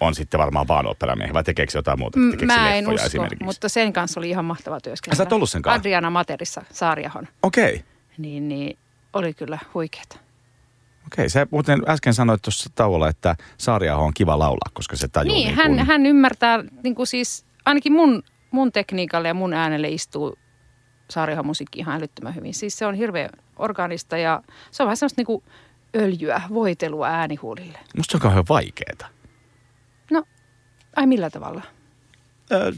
On 0.00 0.14
sitten 0.14 0.40
varmaan 0.40 0.68
vaan 0.68 0.86
operamiehiä, 0.86 1.34
vai 1.34 1.44
tekeekö 1.44 1.78
jotain 1.78 1.98
muuta? 1.98 2.18
M- 2.18 2.30
Tekeekö 2.30 2.46
Mä 2.54 2.74
en 2.74 2.88
usko, 2.88 3.06
esimerkiksi? 3.06 3.44
mutta 3.44 3.68
sen 3.68 3.92
kanssa 3.92 4.20
oli 4.20 4.30
ihan 4.30 4.44
mahtava 4.44 4.80
työskennellä. 4.80 5.16
Sä 5.16 5.22
oot 5.22 5.32
ollut 5.32 5.50
sen 5.50 5.62
kanssa? 5.62 5.78
Adriana 5.80 6.10
Materissa, 6.10 6.62
Saariahon. 6.72 7.28
Okei, 7.42 7.74
okay. 7.74 7.86
Niin, 8.18 8.48
niin 8.48 8.78
oli 9.12 9.34
kyllä 9.34 9.58
huikeeta. 9.74 10.18
okei. 11.06 11.28
Sä 11.28 11.46
muuten 11.50 11.82
äsken 11.88 12.14
sanoit 12.14 12.42
tuossa 12.42 12.70
tauolla, 12.74 13.08
että 13.08 13.36
Saariaho 13.58 14.04
on 14.04 14.14
kiva 14.14 14.38
laulaa, 14.38 14.70
koska 14.72 14.96
se 14.96 15.08
tajuu 15.08 15.34
Niin, 15.34 15.46
niin 15.46 15.56
hän, 15.56 15.74
kuin, 15.74 15.86
hän 15.86 16.06
ymmärtää, 16.06 16.64
niin 16.84 16.94
kuin 16.94 17.06
siis 17.06 17.44
ainakin 17.64 17.92
mun, 17.92 18.22
mun 18.50 18.72
tekniikalle 18.72 19.28
ja 19.28 19.34
mun 19.34 19.52
äänelle 19.54 19.88
istuu 19.88 20.38
Saarihan 21.10 21.46
musiikki 21.46 21.78
ihan 21.78 21.96
älyttömän 21.98 22.34
hyvin. 22.34 22.54
Siis 22.54 22.78
se 22.78 22.86
on 22.86 22.94
hirveän 22.94 23.30
organista 23.56 24.18
ja 24.18 24.42
se 24.70 24.82
on 24.82 24.86
vähän 24.86 24.96
semmoista 24.96 25.18
niin 25.20 25.26
kuin 25.26 25.42
öljyä, 25.96 26.40
voitelua 26.54 27.06
äänihuulille. 27.06 27.78
Musta 27.96 28.10
se 28.12 28.16
on 28.16 28.20
kauhean 28.20 28.44
vaikeeta. 28.48 29.06
Ai 30.98 31.06
millä 31.06 31.30
tavalla? 31.30 31.62
Ö, 32.52 32.72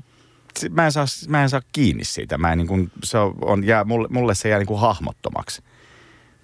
mä 0.71 0.85
en 0.85 0.93
saa, 0.93 1.05
mä 1.29 1.43
en 1.43 1.51
saa 1.51 1.61
kiinni 1.73 2.05
siitä. 2.05 2.39
Mä 2.39 2.53
en 2.53 2.59
niin 2.59 2.69
kuin, 2.69 2.91
se 3.05 3.19
on, 3.41 3.67
jää, 3.67 3.85
mulle, 3.85 4.09
mulle 4.11 4.35
se 4.35 4.49
jää 4.49 4.59
niin 4.59 4.67
kuin 4.67 4.81
hahmottomaksi. 4.81 5.63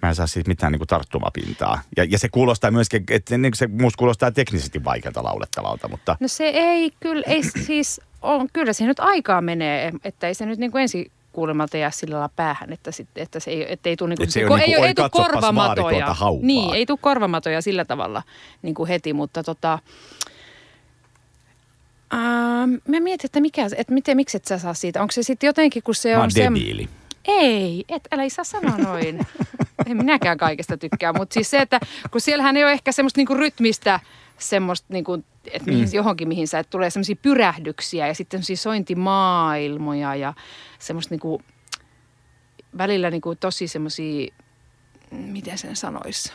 Mä 0.01 0.09
en 0.09 0.15
saa 0.15 0.27
siitä 0.27 0.47
mitään 0.47 0.71
niin 0.71 0.79
kuin 0.79 0.87
tarttumapintaa. 0.87 1.81
Ja, 1.97 2.03
ja 2.03 2.19
se 2.19 2.29
kuulostaa 2.29 2.71
myöskin, 2.71 3.03
että 3.09 3.37
niin 3.37 3.53
se 3.55 3.67
musta 3.67 3.97
kuulostaa 3.97 4.31
teknisesti 4.31 4.83
vaikealta 4.83 5.23
laulettavalta, 5.23 5.87
mutta 5.87 6.17
No 6.19 6.27
se 6.27 6.47
ei 6.47 6.91
kyllä, 6.99 7.23
ei 7.27 7.43
siis, 7.43 8.01
on, 8.21 8.47
kyllä 8.53 8.73
se 8.73 8.85
nyt 8.85 8.99
aikaa 8.99 9.41
menee, 9.41 9.91
että 10.03 10.27
ei 10.27 10.33
se 10.33 10.45
nyt 10.45 10.59
niin 10.59 10.71
kuin 10.71 10.81
ensi 10.81 11.11
kuulemalta 11.31 11.77
jää 11.77 11.91
sillä 11.91 12.13
lailla 12.13 12.29
päähän, 12.35 12.73
että, 12.73 12.91
sit, 12.91 13.07
että 13.15 13.39
se 13.39 13.51
ei, 13.51 13.73
että 13.73 13.89
ei 13.89 13.95
tule 13.95 14.09
niin 14.09 14.17
kuin, 14.17 14.23
Et 14.23 14.31
se 14.31 14.39
ei 14.39 14.49
niinku, 14.49 14.63
ei, 14.71 14.77
"Oi, 14.77 14.87
ei 14.87 14.93
vaari 14.97 15.09
korvamatoja. 15.11 15.97
tuota 15.97 16.13
hauvaa." 16.13 16.45
Niin, 16.45 16.73
ei 16.73 16.85
tule 16.85 16.99
korvamatoja 17.01 17.61
sillä 17.61 17.85
tavalla 17.85 18.23
niin 18.61 18.75
kuin 18.75 18.87
heti, 18.87 19.13
mutta 19.13 19.43
tota, 19.43 19.79
Ähm, 22.13 22.73
mä 22.87 22.99
mietin, 22.99 23.27
että, 23.27 23.41
mikä, 23.41 23.65
että 23.77 23.93
miten, 23.93 24.17
miksi 24.17 24.37
et 24.37 24.45
sä 24.45 24.57
saa 24.57 24.73
siitä. 24.73 25.01
Onko 25.01 25.11
se 25.11 25.23
sitten 25.23 25.47
jotenkin, 25.47 25.83
kun 25.83 25.95
se 25.95 26.09
mä 26.09 26.15
on 26.15 26.21
oon 26.21 26.31
se... 26.31 26.43
debiili. 26.43 26.89
Ei, 27.25 27.85
et, 27.89 28.07
älä 28.11 28.23
ei 28.23 28.29
saa 28.29 28.43
sanoa 28.43 28.77
noin. 28.77 29.19
en 29.85 29.97
minäkään 29.97 30.37
kaikesta 30.37 30.77
tykkää, 30.77 31.13
mutta 31.13 31.33
siis 31.33 31.49
se, 31.49 31.57
että 31.57 31.79
kun 32.11 32.21
siellähän 32.21 32.57
ei 32.57 32.63
ole 32.63 32.71
ehkä 32.71 32.91
semmoista 32.91 33.19
niinku 33.19 33.33
rytmistä, 33.33 33.99
semmoista 34.37 34.87
niinku, 34.89 35.23
että 35.51 35.71
mihin, 35.71 35.85
mm. 35.85 35.93
johonkin 35.93 36.27
mihin 36.27 36.47
sä, 36.47 36.59
että 36.59 36.69
tulee 36.69 36.89
semmoisia 36.89 37.15
pyrähdyksiä 37.21 38.07
ja 38.07 38.13
sitten 38.13 38.37
semmoisia 38.37 38.63
sointimaailmoja 38.63 40.15
ja 40.15 40.33
semmoista 40.79 41.13
niinku, 41.13 41.41
välillä 42.77 43.09
niinku 43.09 43.35
tosi 43.35 43.67
semmoisia, 43.67 44.33
miten 45.11 45.57
sen 45.57 45.75
sanoisi, 45.75 46.31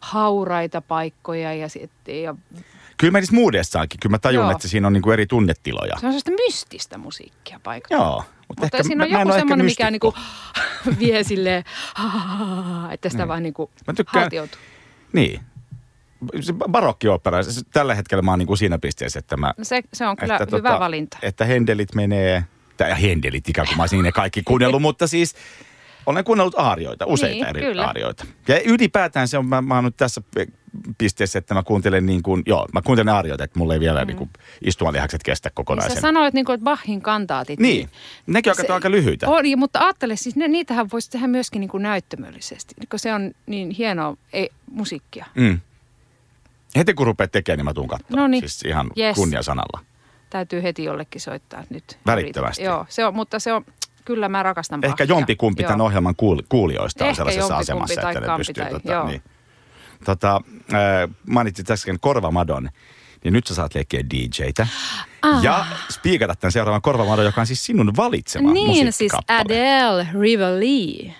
hauraita 0.00 0.80
paikkoja 0.80 1.54
ja, 1.54 1.68
sit, 1.68 1.90
ja 2.22 2.34
Kyllä 2.98 3.10
mä 3.12 3.18
niissä 3.20 3.34
muudessaankin. 3.34 4.00
Kyllä 4.00 4.14
mä 4.14 4.18
tajun, 4.18 4.42
Joo. 4.42 4.50
että 4.50 4.68
siinä 4.68 4.86
on 4.86 4.92
niin 4.92 5.02
kuin 5.02 5.12
eri 5.12 5.26
tunnetiloja. 5.26 5.90
se 6.00 6.06
on 6.06 6.12
sellaista 6.12 6.30
mystistä 6.30 6.98
musiikkia 6.98 7.60
paikalla. 7.62 8.04
Joo. 8.04 8.24
Mutta, 8.48 8.62
Mutta 8.62 8.82
siinä 8.82 9.04
on 9.04 9.10
mä- 9.10 9.18
joku 9.18 9.28
ehkä 9.30 9.40
semmoinen, 9.40 9.66
mikä 9.66 9.90
niinku 9.90 10.14
vie 11.00 11.24
silleen, 11.24 11.64
että 12.90 13.08
sitä 13.08 13.22
Niin. 13.22 13.28
vaan 13.28 13.42
niinku 13.42 13.70
Mä 13.86 13.94
tykkään- 13.94 14.22
haltioituu. 14.22 14.60
Niin. 15.12 15.40
Se 16.40 16.52
barokkioopera, 16.70 17.42
se- 17.42 17.60
tällä 17.72 17.94
hetkellä 17.94 18.22
mä 18.22 18.30
oon 18.32 18.38
niin 18.38 18.46
kuin 18.46 18.58
siinä 18.58 18.78
pisteessä, 18.78 19.18
että 19.18 19.36
mä... 19.36 19.54
No 19.58 19.64
se, 19.64 19.82
se 19.92 20.06
on 20.06 20.16
kyllä 20.16 20.36
että 20.42 20.56
hyvä 20.56 20.78
valinta. 20.80 21.18
Että 21.22 21.44
Hendelit 21.44 21.94
menee, 21.94 22.44
tai 22.76 23.02
Hendelit 23.02 23.48
ikään 23.48 23.66
kuin 23.66 23.76
mä 23.76 23.82
olisin 23.82 24.02
ne 24.02 24.12
kaikki 24.12 24.42
kuunnellut, 24.42 24.82
mutta 24.88 25.06
siis 25.06 25.34
olen 26.08 26.24
kuunnellut 26.24 26.54
aarioita, 26.58 27.06
useita 27.06 27.34
Niin, 27.34 27.46
eri 27.46 27.60
kyllä. 27.60 27.86
aarioita. 27.86 28.26
Ja 28.48 28.60
ylipäätään 28.60 29.28
se 29.28 29.38
on, 29.38 29.46
mä, 29.46 29.62
mä 29.62 29.74
oon 29.74 29.84
nyt 29.84 29.96
tässä 29.96 30.20
pisteessä, 30.98 31.38
että 31.38 31.54
mä 31.54 31.62
kuuntelen 31.62 32.06
niin 32.06 32.22
kuin, 32.22 32.42
joo, 32.46 32.66
mä 32.72 32.82
kuuntelen 32.82 33.14
aarioita, 33.14 33.44
että 33.44 33.58
mulla 33.58 33.74
ei 33.74 33.80
vielä 33.80 34.00
mm. 34.00 34.06
niin 34.06 34.16
kuin 34.16 34.30
istumalihakset 34.64 35.22
kestä 35.22 35.48
Niin 35.48 35.54
kokonaisen. 35.54 35.94
sä 35.94 36.00
sanoit, 36.00 36.34
niinku, 36.34 36.52
että 36.52 36.64
Bachin 36.64 37.02
kantaatit. 37.02 37.60
Niin, 37.60 37.88
nekin 38.26 38.52
on 38.68 38.74
aika 38.74 38.90
lyhyitä. 38.90 39.28
On, 39.28 39.46
ja- 39.46 39.56
mutta 39.56 39.78
ajattele, 39.84 40.16
siis 40.16 40.36
ne, 40.36 40.48
niitähän 40.48 40.88
voisi 40.92 41.10
tehdä 41.10 41.26
myöskin 41.26 41.60
niinku 41.60 41.78
näyttämöllisesti, 41.78 42.74
kun 42.90 42.98
se 42.98 43.14
on 43.14 43.30
niin 43.46 43.70
hienoa 43.70 44.16
ei, 44.32 44.50
musiikkia. 44.70 45.26
Mm. 45.34 45.60
Heti 46.76 46.94
kun 46.94 47.06
rupeat 47.06 47.32
tekemään, 47.32 47.58
niin 47.58 47.64
mä 47.64 47.74
tuun 47.74 47.88
katsomaan. 47.88 48.22
Noniin. 48.22 48.40
Siis 48.40 48.62
ihan 48.62 48.90
Yes. 48.98 49.16
kunniasanalla. 49.16 49.80
Täytyy 50.30 50.62
heti 50.62 50.84
jollekin 50.84 51.20
soittaa 51.20 51.64
nyt. 51.70 51.98
Välittömästi. 52.06 52.62
Joo, 52.62 52.86
se 52.88 53.06
on, 53.06 53.14
mutta 53.14 53.38
se 53.38 53.52
on, 53.52 53.64
kyllä 54.08 54.28
mä 54.28 54.42
rakastan 54.42 54.80
Ehkä 54.84 55.04
Bachia. 55.04 55.16
jompikumpi 55.16 55.62
Joo. 55.62 55.68
tämän 55.68 55.80
ohjelman 55.80 56.14
kuul- 56.16 56.42
kuulijoista 56.48 57.04
on 57.04 57.08
Ehkä 57.10 57.16
sellaisessa 57.16 57.56
asemassa, 57.56 58.00
että 58.10 58.20
ne 58.20 58.26
pystyy... 58.36 58.54
tai- 58.64 58.72
Tota, 58.72 58.92
joo. 58.92 59.06
niin. 59.06 59.22
tota, 60.04 60.40
äh, 60.74 61.10
mainitsit 61.26 61.70
äsken 61.70 62.00
korvamadon, 62.00 62.68
niin 63.24 63.32
nyt 63.32 63.46
sä 63.46 63.54
saat 63.54 63.74
leikkiä 63.74 64.00
DJtä. 64.10 64.66
Ah. 65.22 65.42
Ja 65.42 65.66
spiikata 65.90 66.34
tämän 66.34 66.52
seuraavan 66.52 66.82
korvamadon, 66.82 67.24
joka 67.24 67.40
on 67.40 67.46
siis 67.46 67.64
sinun 67.64 67.96
valitsema 67.96 68.52
Niin, 68.52 68.92
siis. 68.92 69.12
Adele 69.28 70.08
Rivali. 70.20 71.14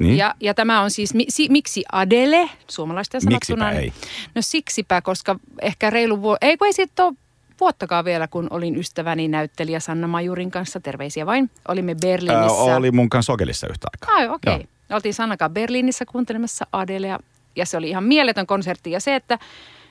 Niin? 0.00 0.16
Ja, 0.16 0.34
ja 0.40 0.54
tämä 0.54 0.80
on 0.80 0.90
siis, 0.90 1.14
mi, 1.14 1.24
si, 1.28 1.48
miksi 1.48 1.84
Adele, 1.92 2.50
suomalaisten 2.68 3.20
sanottuna? 3.20 3.64
Miksipä 3.70 3.80
niin- 3.80 3.92
ei? 3.94 4.08
No 4.34 4.42
siksipä, 4.42 5.00
koska 5.02 5.36
ehkä 5.62 5.90
reilu 5.90 6.22
vuosi, 6.22 6.38
ei 6.40 6.56
kun 6.56 6.66
ei 6.66 6.72
siitä 6.72 7.04
ole 7.04 7.14
vuottakaan 7.60 8.04
vielä, 8.04 8.28
kun 8.28 8.46
olin 8.50 8.76
ystäväni 8.76 9.28
näyttelijä 9.28 9.80
Sanna 9.80 10.06
Majurin 10.06 10.50
kanssa, 10.50 10.80
terveisiä 10.80 11.26
vain. 11.26 11.50
Olimme 11.68 11.94
Berliinissä. 11.94 12.70
Äh, 12.70 12.76
oli 12.76 12.90
mun 12.90 13.10
kanssa 13.10 13.32
Sokelissa 13.32 13.66
yhtä 13.70 13.88
aikaa. 13.94 14.14
Ai, 14.14 14.28
okei. 14.28 14.54
Okay. 14.54 14.66
Joo. 14.88 14.96
Oltiin 14.96 15.14
Sannakaan 15.14 15.50
Berliinissä 15.50 16.04
kuuntelemassa 16.06 16.66
Adelea 16.72 17.18
ja 17.56 17.66
se 17.66 17.76
oli 17.76 17.88
ihan 17.88 18.04
mieletön 18.04 18.46
konsertti. 18.46 18.90
Ja 18.90 19.00
se, 19.00 19.14
että 19.14 19.38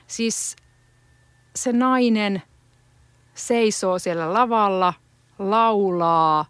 siis 0.06 0.56
se 1.56 1.72
nainen 1.72 2.42
seisoo 3.34 3.98
siellä 3.98 4.34
lavalla, 4.34 4.94
laulaa, 5.38 6.46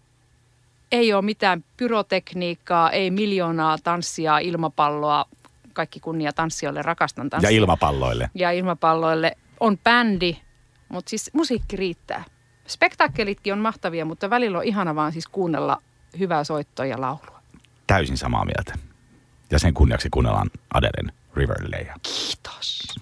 ei 0.92 1.12
ole 1.12 1.22
mitään 1.22 1.64
pyrotekniikkaa, 1.76 2.90
ei 2.90 3.10
miljoonaa 3.10 3.78
tanssia, 3.78 4.38
ilmapalloa, 4.38 5.24
kaikki 5.72 6.00
kunnia 6.00 6.32
tanssijoille, 6.32 6.82
rakastan 6.82 7.30
tanssia. 7.30 7.50
Ja 7.50 7.56
ilmapalloille. 7.56 8.30
ja 8.34 8.50
ilmapalloille. 8.50 9.36
On 9.60 9.78
bändi, 9.78 10.36
mutta 10.90 11.10
siis 11.10 11.30
musiikki 11.32 11.76
riittää. 11.76 12.24
Spektakkelitkin 12.66 13.52
on 13.52 13.58
mahtavia, 13.58 14.04
mutta 14.04 14.30
välillä 14.30 14.58
on 14.58 14.64
ihana 14.64 14.94
vaan 14.94 15.12
siis 15.12 15.28
kuunnella 15.28 15.82
hyvää 16.18 16.44
soittoa 16.44 16.86
ja 16.86 17.00
laulua. 17.00 17.42
Täysin 17.86 18.16
samaa 18.16 18.44
mieltä. 18.44 18.74
Ja 19.50 19.58
sen 19.58 19.74
kunniaksi 19.74 20.08
kuunnellaan 20.10 20.50
Adelen 20.74 21.12
Riverleja. 21.36 21.94
Kiitos. 22.02 22.94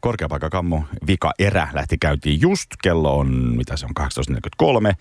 Korkeapaikkakammo 0.00 0.84
vika 1.06 1.32
erä 1.38 1.68
lähti 1.72 1.98
käyntiin 1.98 2.40
just. 2.40 2.70
Kello 2.82 3.18
on, 3.18 3.28
mitä 3.56 3.76
se 3.76 3.86
on, 3.86 3.92
18.43. 4.62 4.94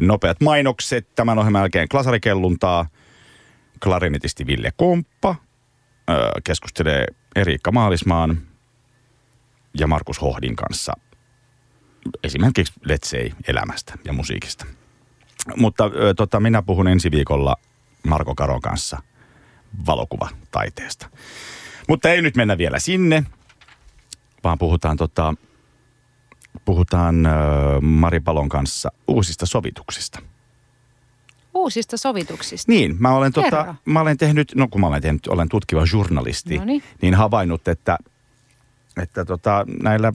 Nopeat 0.00 0.40
mainokset. 0.40 1.14
Tämän 1.14 1.38
ohjelman 1.38 1.62
jälkeen 1.62 1.88
klasarikelluntaa. 1.88 2.86
Klarinetisti 3.82 4.46
Ville 4.46 4.72
Komppa 4.76 5.34
öö, 6.10 6.30
keskustelee 6.44 7.06
Eriikka 7.36 7.72
Maalismaan 7.72 8.42
ja 9.78 9.86
Markus 9.86 10.20
Hohdin 10.20 10.56
kanssa 10.56 10.92
esimerkiksi 12.24 12.72
Let's 12.88 13.04
Say 13.06 13.30
elämästä 13.48 13.94
ja 14.04 14.12
musiikista. 14.12 14.66
Mutta 15.56 15.84
tota, 16.16 16.40
minä 16.40 16.62
puhun 16.62 16.88
ensi 16.88 17.10
viikolla 17.10 17.56
Marko 18.08 18.34
Karon 18.34 18.60
kanssa 18.60 19.02
valokuvataiteesta. 19.86 21.10
Mutta 21.88 22.08
ei 22.10 22.22
nyt 22.22 22.36
mennä 22.36 22.58
vielä 22.58 22.78
sinne, 22.78 23.24
vaan 24.44 24.58
puhutaan, 24.58 24.96
tota, 24.96 25.34
puhutaan 26.64 27.26
ö, 27.26 27.30
Mari 27.80 28.20
Palon 28.20 28.48
kanssa 28.48 28.92
uusista 29.08 29.46
sovituksista. 29.46 30.18
Uusista 31.54 31.96
sovituksista. 31.96 32.72
Niin, 32.72 32.96
mä 32.98 33.14
olen, 33.14 33.32
tota, 33.32 33.74
mä 33.84 34.00
olen 34.00 34.16
tehnyt, 34.16 34.52
no 34.54 34.68
kun 34.68 34.80
mä 34.80 34.86
olen 34.86 35.02
tehnyt, 35.02 35.26
olen 35.26 35.48
tutkiva 35.48 35.84
journalisti, 35.92 36.58
Noniin. 36.58 36.82
niin 37.02 37.14
havainnut, 37.14 37.68
että, 37.68 37.98
että 39.02 39.24
tota, 39.24 39.64
näillä 39.82 40.12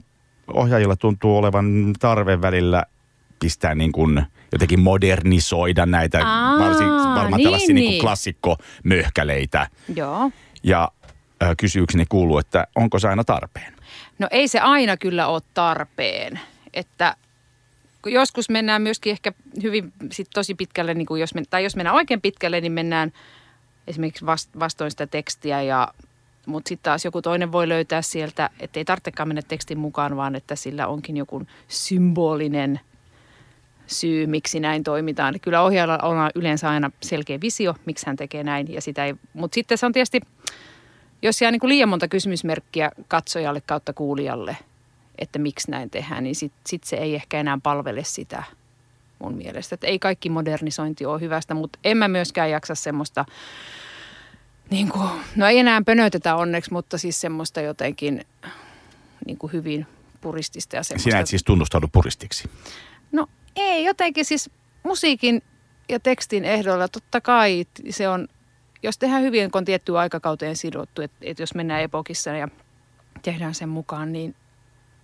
ohjaajilla 0.52 0.96
tuntuu 0.96 1.36
olevan 1.36 1.92
tarve 2.00 2.42
välillä 2.42 2.84
pistää 3.40 3.74
niin 3.74 3.92
kuin 3.92 4.26
jotenkin 4.52 4.80
modernisoida 4.80 5.86
näitä 5.86 6.26
Aa, 6.26 6.58
varsin, 6.58 6.88
varmaan 6.88 7.32
niin, 7.32 7.44
tällaisia 7.44 7.74
niin 7.74 7.90
niin. 7.90 8.00
klassikkomöhkäleitä. 8.00 9.68
Joo. 9.96 10.30
Ja 10.62 10.90
ö, 11.42 11.54
kysymykseni 11.58 12.04
kuuluu, 12.08 12.38
että 12.38 12.66
onko 12.74 12.98
se 12.98 13.08
aina 13.08 13.24
tarpeen? 13.24 13.72
No 14.18 14.28
ei 14.30 14.48
se 14.48 14.60
aina 14.60 14.96
kyllä 14.96 15.26
ole 15.26 15.42
tarpeen. 15.54 16.40
Että 16.74 17.16
joskus 18.06 18.50
mennään 18.50 18.82
myöskin 18.82 19.10
ehkä 19.10 19.32
hyvin 19.62 19.92
sit 20.12 20.28
tosi 20.34 20.54
pitkälle, 20.54 20.94
niin 20.94 21.06
kuin 21.06 21.20
jos 21.20 21.34
men, 21.34 21.44
tai 21.50 21.64
jos 21.64 21.76
mennään 21.76 21.96
oikein 21.96 22.20
pitkälle, 22.20 22.60
niin 22.60 22.72
mennään 22.72 23.12
esimerkiksi 23.86 24.26
vast, 24.26 24.50
vastoin 24.58 24.90
sitä 24.90 25.06
tekstiä 25.06 25.62
ja 25.62 25.88
mutta 26.46 26.68
sitten 26.68 26.84
taas 26.84 27.04
joku 27.04 27.22
toinen 27.22 27.52
voi 27.52 27.68
löytää 27.68 28.02
sieltä, 28.02 28.50
että 28.60 28.80
ei 28.80 28.84
tarvitsekaan 28.84 29.28
mennä 29.28 29.42
tekstin 29.42 29.78
mukaan, 29.78 30.16
vaan 30.16 30.34
että 30.34 30.56
sillä 30.56 30.86
onkin 30.86 31.16
joku 31.16 31.42
symbolinen 31.68 32.80
syy, 33.86 34.26
miksi 34.26 34.60
näin 34.60 34.84
toimitaan. 34.84 35.34
Kyllä 35.42 35.62
ohjaajalla 35.62 35.98
on 36.02 36.30
yleensä 36.34 36.70
aina 36.70 36.90
selkeä 37.02 37.40
visio, 37.40 37.74
miksi 37.86 38.06
hän 38.06 38.16
tekee 38.16 38.44
näin. 38.44 38.72
Ja 38.72 38.80
sitä 38.80 39.04
ei, 39.04 39.14
mutta 39.34 39.54
sitten 39.54 39.78
se 39.78 39.86
on 39.86 39.92
tietysti, 39.92 40.20
jos 41.22 41.42
jää 41.42 41.50
niin 41.50 41.60
kuin 41.60 41.68
liian 41.68 41.88
monta 41.88 42.08
kysymysmerkkiä 42.08 42.90
katsojalle 43.08 43.60
kautta 43.60 43.92
kuulijalle, 43.92 44.56
että 45.18 45.38
miksi 45.38 45.70
näin 45.70 45.90
tehdään, 45.90 46.24
niin 46.24 46.34
sitten 46.34 46.60
sit 46.66 46.84
se 46.84 46.96
ei 46.96 47.14
ehkä 47.14 47.40
enää 47.40 47.58
palvele 47.62 48.04
sitä 48.04 48.42
mun 49.18 49.34
mielestä. 49.34 49.74
Että 49.74 49.86
ei 49.86 49.98
kaikki 49.98 50.30
modernisointi 50.30 51.06
ole 51.06 51.20
hyvästä, 51.20 51.54
mutta 51.54 51.78
en 51.84 51.96
mä 51.96 52.08
myöskään 52.08 52.50
jaksa 52.50 52.74
semmoista, 52.74 53.24
niin 54.70 54.88
kuin, 54.88 55.08
no 55.36 55.46
ei 55.46 55.58
enää 55.58 55.82
pönötetä 55.86 56.36
onneksi, 56.36 56.72
mutta 56.72 56.98
siis 56.98 57.20
semmoista 57.20 57.60
jotenkin 57.60 58.24
niin 59.26 59.38
kuin 59.38 59.52
hyvin 59.52 59.86
puristista 60.20 60.76
ja 60.76 60.82
semmoista. 60.82 61.10
Sinä 61.10 61.20
et 61.20 61.26
siis 61.26 61.44
tunnustaudu 61.44 61.88
puristiksi. 61.92 62.50
No 63.12 63.26
ei, 63.56 63.84
jotenkin 63.84 64.24
siis 64.24 64.50
musiikin 64.82 65.42
ja 65.88 66.00
tekstin 66.00 66.44
ehdoilla 66.44 66.88
totta 66.88 67.20
kai 67.20 67.64
se 67.90 68.08
on, 68.08 68.28
jos 68.82 68.98
tehdään 68.98 69.22
hyvin, 69.22 69.50
kun 69.50 69.58
on 69.58 69.64
tiettyyn 69.64 69.98
aikakauteen 69.98 70.56
sidottu, 70.56 71.02
että, 71.02 71.16
että 71.20 71.42
jos 71.42 71.54
mennään 71.54 71.82
epokissa 71.82 72.30
ja 72.30 72.48
tehdään 73.22 73.54
sen 73.54 73.68
mukaan, 73.68 74.12
niin 74.12 74.34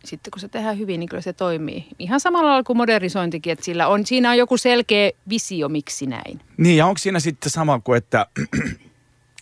sitten 0.04 0.30
kun 0.30 0.40
se 0.40 0.48
tehdään 0.48 0.78
hyvin, 0.78 1.00
niin 1.00 1.08
kyllä 1.08 1.22
se 1.22 1.32
toimii. 1.32 1.86
Ihan 1.98 2.20
samalla 2.20 2.48
lailla 2.48 2.62
kuin 2.62 2.76
modernisointikin, 2.76 3.52
että 3.52 3.64
sillä 3.64 3.88
on, 3.88 4.06
siinä 4.06 4.30
on 4.30 4.38
joku 4.38 4.56
selkeä 4.56 5.10
visio, 5.28 5.68
miksi 5.68 6.06
näin. 6.06 6.40
Niin, 6.56 6.76
ja 6.76 6.86
onko 6.86 6.98
siinä 6.98 7.20
sitten 7.20 7.50
sama 7.50 7.80
kuin, 7.84 7.98
että 7.98 8.26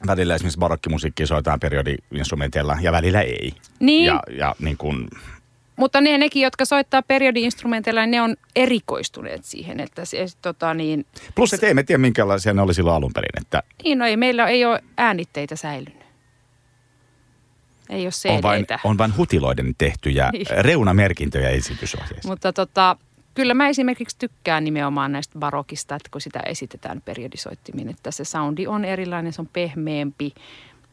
välillä 0.06 0.34
esimerkiksi 0.34 0.58
barokkimusiikkia 0.58 1.26
soitetaan 1.26 1.60
periodi-instrumenteilla 1.60 2.78
ja 2.80 2.92
välillä 2.92 3.20
ei. 3.20 3.52
Niin. 3.80 4.04
Ja, 4.04 4.22
ja 4.38 4.54
niin 4.58 4.76
kuin, 4.76 5.08
Mutta 5.76 6.00
ne, 6.00 6.18
nekin, 6.18 6.42
jotka 6.42 6.64
soittaa 6.64 7.02
periodi-instrumenteilla, 7.02 8.06
ne 8.06 8.22
on 8.22 8.36
erikoistuneet 8.56 9.44
siihen, 9.44 9.80
että 9.80 10.04
se, 10.04 10.26
tota 10.42 10.74
niin, 10.74 11.06
plus, 11.34 11.52
että 11.52 11.66
ei 11.66 11.74
me 11.74 11.82
tiedä, 11.82 11.98
minkälaisia 11.98 12.54
ne 12.54 12.62
oli 12.62 12.74
silloin 12.74 12.96
alun 12.96 13.12
perin. 13.12 13.40
Että 13.40 13.62
niin 13.84 13.98
no 13.98 14.06
ei, 14.06 14.16
meillä 14.16 14.48
ei 14.48 14.64
ole 14.64 14.82
äänitteitä 14.96 15.56
säilynyt. 15.56 16.00
Ei 17.90 18.06
ole 18.06 18.36
on 18.36 18.42
vain, 18.42 18.64
cd 18.66 18.78
on 18.84 18.98
vain 18.98 19.16
hutiloiden 19.16 19.74
tehtyjä 19.78 20.30
Niin. 20.32 20.46
reunamerkintöjä 20.50 21.48
esitysohjeissa. 21.48 22.28
Mutta 22.28 22.52
tota, 22.52 22.96
kyllä 23.40 23.54
mä 23.54 23.68
esimerkiksi 23.68 24.16
tykkään 24.18 24.64
nimenomaan 24.64 25.12
näistä 25.12 25.38
barokista, 25.38 25.94
että 25.94 26.08
kun 26.12 26.20
sitä 26.20 26.40
esitetään 26.40 27.02
periodisoittimin, 27.04 27.88
että 27.88 28.10
se 28.10 28.24
soundi 28.24 28.66
on 28.66 28.84
erilainen, 28.84 29.32
se 29.32 29.40
on 29.40 29.48
pehmeämpi 29.52 30.34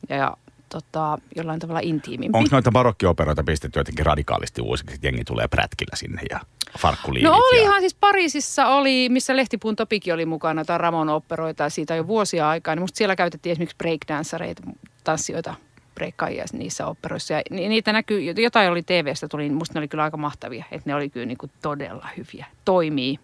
ja 0.09 0.37
tota, 0.69 1.17
jollain 1.35 1.59
tavalla 1.59 1.79
intiimimpi. 1.83 2.37
Onko 2.37 2.49
noita 2.51 2.71
barokkioperoita 2.71 3.43
pistetty 3.43 3.79
jotenkin 3.79 4.05
radikaalisti 4.05 4.61
uusiksi, 4.61 4.95
että 4.95 5.07
jengi 5.07 5.23
tulee 5.23 5.47
prätkillä 5.47 5.95
sinne 5.95 6.21
ja 6.29 6.39
farkkuliivit? 6.79 7.23
No 7.23 7.31
ja... 7.31 7.37
olihan 7.37 7.81
siis 7.81 7.95
Pariisissa 7.95 8.67
oli, 8.67 9.09
missä 9.09 9.35
Lehtipuun 9.35 9.75
Topikin 9.75 10.13
oli 10.13 10.25
mukana, 10.25 10.65
tai 10.65 10.77
Ramon 10.77 11.09
operoita 11.09 11.69
siitä 11.69 11.95
jo 11.95 12.07
vuosia 12.07 12.49
aikaa. 12.49 12.75
Niin 12.75 12.83
musta 12.83 12.97
siellä 12.97 13.15
käytettiin 13.15 13.51
esimerkiksi 13.51 13.77
breakdancereita, 13.77 14.63
tanssijoita, 15.03 15.55
breikkaajia 15.97 16.45
niissä 16.53 16.87
operoissa. 16.87 17.33
Ja 17.33 17.41
ni- 17.49 17.69
niitä 17.69 17.93
näkyy, 17.93 18.21
jotain 18.21 18.71
oli 18.71 18.83
TV-stä 18.83 19.27
tuli, 19.27 19.43
niin 19.43 19.53
musta 19.53 19.73
ne 19.73 19.79
oli 19.79 19.87
kyllä 19.87 20.03
aika 20.03 20.17
mahtavia. 20.17 20.65
Että 20.71 20.89
ne 20.89 20.95
oli 20.95 21.09
kyllä 21.09 21.25
niin 21.25 21.37
kuin 21.37 21.51
todella 21.61 22.09
hyviä. 22.17 22.45
Toimii. 22.65 23.19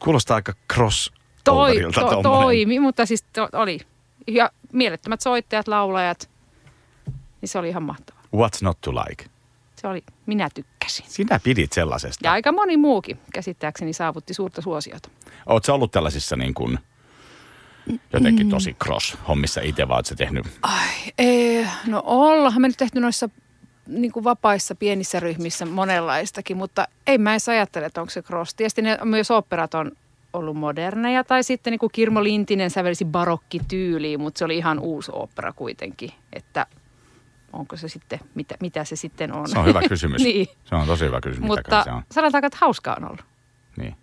Kuulostaa 0.00 0.34
aika 0.34 0.52
cross 0.74 1.12
Toi, 1.44 1.76
to, 1.94 2.22
toimi, 2.22 2.80
mutta 2.80 3.06
siis 3.06 3.24
to, 3.32 3.48
oli. 3.52 3.80
Ja 4.26 4.50
mielettömät 4.72 5.20
soittajat, 5.20 5.68
laulajat. 5.68 6.30
Niin 7.40 7.48
se 7.48 7.58
oli 7.58 7.68
ihan 7.68 7.82
mahtavaa. 7.82 8.22
What's 8.36 8.58
not 8.62 8.78
to 8.80 8.92
like? 8.94 9.24
Se 9.76 9.88
oli, 9.88 10.02
minä 10.26 10.48
tykkäsin. 10.54 11.04
Sinä 11.08 11.40
pidit 11.44 11.72
sellaisesta. 11.72 12.26
Ja 12.26 12.32
aika 12.32 12.52
moni 12.52 12.76
muukin 12.76 13.18
käsittääkseni 13.34 13.92
saavutti 13.92 14.34
suurta 14.34 14.62
suosiota. 14.62 15.08
Oletko 15.46 15.72
ollut 15.72 15.92
tällaisissa 15.92 16.36
niin 16.36 16.54
kuin 16.54 16.78
jotenkin 18.12 18.48
tosi 18.48 18.76
cross-hommissa 18.84 19.60
itse, 19.62 19.88
vai 19.88 19.94
oletko 19.96 20.08
sä 20.08 20.14
tehnyt? 20.14 20.46
Ai, 20.62 20.88
ei, 21.18 21.66
no 21.86 22.02
ollahan 22.04 22.62
me 22.62 22.68
nyt 22.68 22.76
tehty 22.76 23.00
noissa 23.00 23.28
niin 23.86 24.12
kuin 24.12 24.24
vapaissa 24.24 24.74
pienissä 24.74 25.20
ryhmissä 25.20 25.66
monenlaistakin, 25.66 26.56
mutta 26.56 26.88
ei 27.06 27.18
mä 27.18 27.30
edes 27.32 27.48
ajattele, 27.48 27.86
että 27.86 28.00
onko 28.00 28.10
se 28.10 28.22
cross. 28.22 28.54
Tietysti 28.54 28.82
ne, 28.82 28.98
myös 29.04 29.30
operat 29.30 29.74
on 29.74 29.92
ollut 30.32 30.56
moderneja, 30.56 31.24
tai 31.24 31.42
sitten 31.42 31.70
niin 31.70 31.78
kuin 31.78 31.92
Kirmo 31.92 32.24
Lintinen 32.24 32.70
sävelsi 32.70 33.04
barokkityyliin, 33.04 34.20
mutta 34.20 34.38
se 34.38 34.44
oli 34.44 34.56
ihan 34.56 34.78
uusi 34.78 35.10
opera 35.14 35.52
kuitenkin, 35.52 36.10
että 36.32 36.66
onko 37.52 37.76
se 37.76 37.88
sitten, 37.88 38.20
mitä, 38.34 38.54
mitä 38.60 38.84
se 38.84 38.96
sitten 38.96 39.32
on. 39.32 39.48
Se 39.48 39.58
on 39.58 39.64
hyvä 39.66 39.80
kysymys. 39.88 40.22
niin, 40.24 40.46
Se 40.64 40.74
on 40.74 40.86
tosi 40.86 41.04
hyvä 41.04 41.20
kysymys, 41.20 41.50
mitä 41.50 41.60
mutta 41.60 41.84
se 41.84 41.90
on. 41.90 42.02
sanotaanko, 42.12 42.46
että 42.46 42.58
hauskaa 42.60 42.96
on 43.00 43.04
ollut. 43.04 43.24
Niin. 43.76 43.96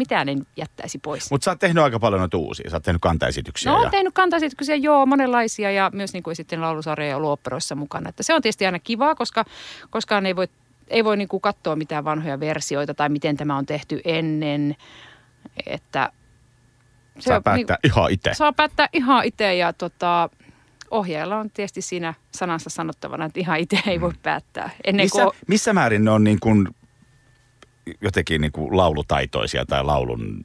Mitään 0.00 0.28
en 0.28 0.46
jättäisi 0.56 0.98
pois. 0.98 1.30
Mutta 1.30 1.44
sä 1.44 1.50
oot 1.50 1.58
tehnyt 1.58 1.84
aika 1.84 1.98
paljon 1.98 2.20
noita 2.20 2.38
uusia. 2.38 2.70
Sä 2.70 2.76
oot 2.76 2.82
tehnyt 2.82 3.02
kantaesityksiä. 3.02 3.72
No 3.72 3.76
ja... 3.76 3.80
olen 3.80 3.90
tehnyt 3.90 4.14
kantaesityksiä, 4.14 4.74
joo, 4.74 5.06
monenlaisia 5.06 5.70
ja 5.70 5.90
myös 5.94 6.12
niin 6.12 6.22
kuin 6.22 6.36
sitten 6.36 6.60
laulusarjoja 6.60 7.10
ja 7.10 7.16
ollut 7.16 7.30
operoissa 7.30 7.74
mukana. 7.74 8.08
Että 8.08 8.22
se 8.22 8.34
on 8.34 8.42
tietysti 8.42 8.66
aina 8.66 8.78
kivaa, 8.78 9.14
koska 9.14 9.44
koskaan 9.90 10.26
ei 10.26 10.36
voi, 10.36 10.48
ei 10.88 11.04
voi 11.04 11.16
niin 11.16 11.28
kuin 11.28 11.40
katsoa 11.40 11.76
mitään 11.76 12.04
vanhoja 12.04 12.40
versioita 12.40 12.94
tai 12.94 13.08
miten 13.08 13.36
tämä 13.36 13.56
on 13.56 13.66
tehty 13.66 14.00
ennen. 14.04 14.76
Että 15.66 16.12
Saa 17.18 17.36
on 17.36 17.42
päättää 17.42 17.78
ihan 17.84 18.10
itse. 18.10 18.34
Saa 18.34 18.52
päättää 18.52 18.88
ihan 18.92 19.24
itse 19.24 19.54
ja 19.54 19.72
tota, 19.72 20.28
ohjaajalla 20.90 21.36
on 21.36 21.50
tietysti 21.50 21.82
siinä 21.82 22.14
sanansa 22.32 22.70
sanottavana, 22.70 23.24
että 23.24 23.40
ihan 23.40 23.58
itse 23.58 23.82
ei 23.86 24.00
voi 24.00 24.12
päättää. 24.22 24.70
Ennen 24.84 25.04
Missä, 25.04 25.22
kuin, 25.22 25.36
missä 25.46 25.72
määrin 25.72 26.04
ne 26.04 26.10
on 26.10 26.24
niin 26.24 26.40
kuin 26.40 26.68
jotenkin 28.00 28.40
niin 28.40 28.52
kuin 28.52 28.76
laulutaitoisia 28.76 29.64
tai 29.66 29.84
laulun 29.84 30.44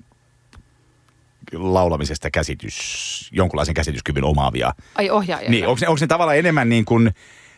laulamisesta 1.54 2.32
käsitys, 2.32 3.30
jonkunlaisen 3.32 3.74
käsityskyvyn 3.74 4.24
omaavia. 4.24 4.74
ai 4.96 5.10
ohjaaja. 5.10 5.50
Niin, 5.50 5.68
onko 5.68 5.80
ne, 5.82 5.88
onko 5.88 5.98
ne 6.02 6.08
tavallaan 6.08 6.38
enemmän 6.38 6.70
niin 6.70 6.86
kuin 6.86 7.12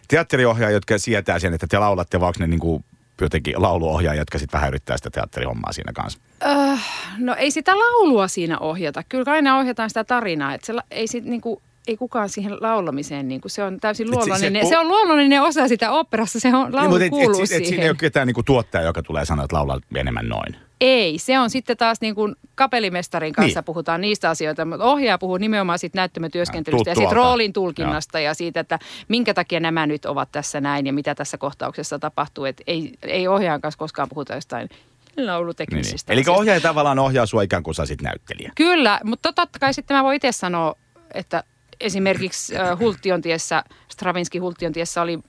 teatteriohjaajia, 0.07 0.75
jotka 0.75 0.97
sietää 0.97 1.39
sen, 1.39 1.53
että 1.53 1.67
te 1.67 1.79
laulatte, 1.79 2.19
vai 2.19 2.27
onko 2.27 2.39
ne 2.39 2.47
niin 2.47 2.59
kuin 2.59 2.85
jotenkin 3.21 3.61
lauluohjaajia, 3.61 4.21
jotka 4.21 4.39
sitten 4.39 4.57
vähän 4.57 4.67
yrittää 4.67 4.97
sitä 4.97 5.09
teatterihommaa 5.09 5.71
siinä 5.71 5.91
kanssa? 5.93 6.19
Öh, 6.45 6.79
no 7.17 7.35
ei 7.35 7.51
sitä 7.51 7.79
laulua 7.79 8.27
siinä 8.27 8.59
ohjata. 8.59 9.03
Kyllä 9.09 9.31
aina 9.31 9.57
ohjataan 9.57 9.89
sitä 9.89 10.03
tarinaa. 10.03 10.53
Että 10.53 10.67
se, 10.67 10.73
ei, 10.91 11.07
sit, 11.07 11.25
niinku, 11.25 11.61
ei 11.87 11.97
kukaan 11.97 12.29
siihen 12.29 12.57
laulamiseen, 12.61 13.27
niinku, 13.27 13.49
se 13.49 13.63
on 13.63 13.79
täysin 13.79 14.07
se- 14.07 14.11
se- 14.11 14.15
luonnollinen. 14.17 14.61
Se, 14.61 14.67
o- 14.67 14.69
se, 14.69 14.77
on 14.77 14.87
luonnollinen 14.87 15.41
osa 15.41 15.67
sitä 15.67 15.91
operassa, 15.91 16.39
se 16.39 16.47
on, 16.55 16.75
laulu 16.75 16.95
et, 16.95 17.09
kuuluu 17.09 17.35
et, 17.37 17.41
et, 17.43 17.47
siihen. 17.47 17.63
et 17.63 17.67
siinä 17.69 17.83
ei 17.83 17.89
ole 17.89 17.97
ketään 17.99 18.27
niin 18.27 18.35
kuin 18.35 18.45
tuottaja, 18.45 18.83
joka 18.83 19.03
tulee 19.03 19.25
sanoa, 19.25 19.45
että 19.45 19.55
laulaa 19.55 19.79
enemmän 19.95 20.29
noin. 20.29 20.55
Ei, 20.81 21.19
se 21.19 21.39
on 21.39 21.49
sitten 21.49 21.77
taas 21.77 22.01
niin 22.01 22.15
kuin 22.15 22.35
kapellimestarin 22.55 23.33
kanssa 23.33 23.59
Niin. 23.59 23.65
puhutaan 23.65 24.01
niistä 24.01 24.29
asioista, 24.29 24.65
mutta 24.65 24.85
ohjaaja 24.85 25.17
puhuu 25.17 25.37
nimenomaan 25.37 25.79
siitä 25.79 25.97
näyttämötyöskentelystä 25.97 26.89
Ja 26.89 26.91
ja, 26.91 26.95
siitä 26.95 27.13
roolin 27.13 27.53
tulkinnasta 27.53 28.19
ja 28.19 28.33
siitä, 28.33 28.59
että 28.59 28.79
minkä 29.07 29.33
takia 29.33 29.59
nämä 29.59 29.85
nyt 29.87 30.05
ovat 30.05 30.31
tässä 30.31 30.61
näin 30.61 30.85
ja 30.87 30.93
mitä 30.93 31.15
tässä 31.15 31.37
kohtauksessa 31.37 31.99
tapahtuu. 31.99 32.45
Et 32.45 32.61
ei, 32.67 32.93
ei 33.01 33.27
ohjaajan 33.27 33.61
kanssa 33.61 33.77
koskaan 33.79 34.09
puhuta 34.09 34.35
jostain 34.35 34.67
Niin, 34.69 34.79
niin. 35.15 35.27
lauluteknisistä 35.27 36.13
Eli 36.13 36.23
ohjaaja 36.27 36.61
tavallaan 36.61 36.99
ohjaa 36.99 37.25
sua 37.25 37.41
ikään 37.41 37.63
kuin 37.63 37.75
sä 37.75 37.81
olisit 37.81 38.01
näyttelijä. 38.01 38.51
Kyllä, 38.55 38.99
mutta 39.03 39.33
totta 39.33 39.59
kai 39.59 39.73
sitten 39.73 39.97
mä 39.97 40.03
voin 40.03 40.15
itse 40.15 40.31
sanoa, 40.31 40.75
että 41.13 41.43
esimerkiksi 41.79 42.53
Hulttiontiessä, 42.79 43.63
Stravinsky 43.91 44.39
Hulttiontiessä 44.39 45.01
oli 45.01 45.19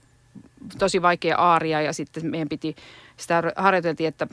tosi 0.77 1.01
vaikea 1.01 1.37
aaria 1.37 1.81
ja 1.81 1.93
sitten 1.93 2.25
meidän 2.25 2.49
piti, 2.49 2.75
sitä 3.17 3.43
harjoiteltiin, 3.55 4.07
että 4.07 4.27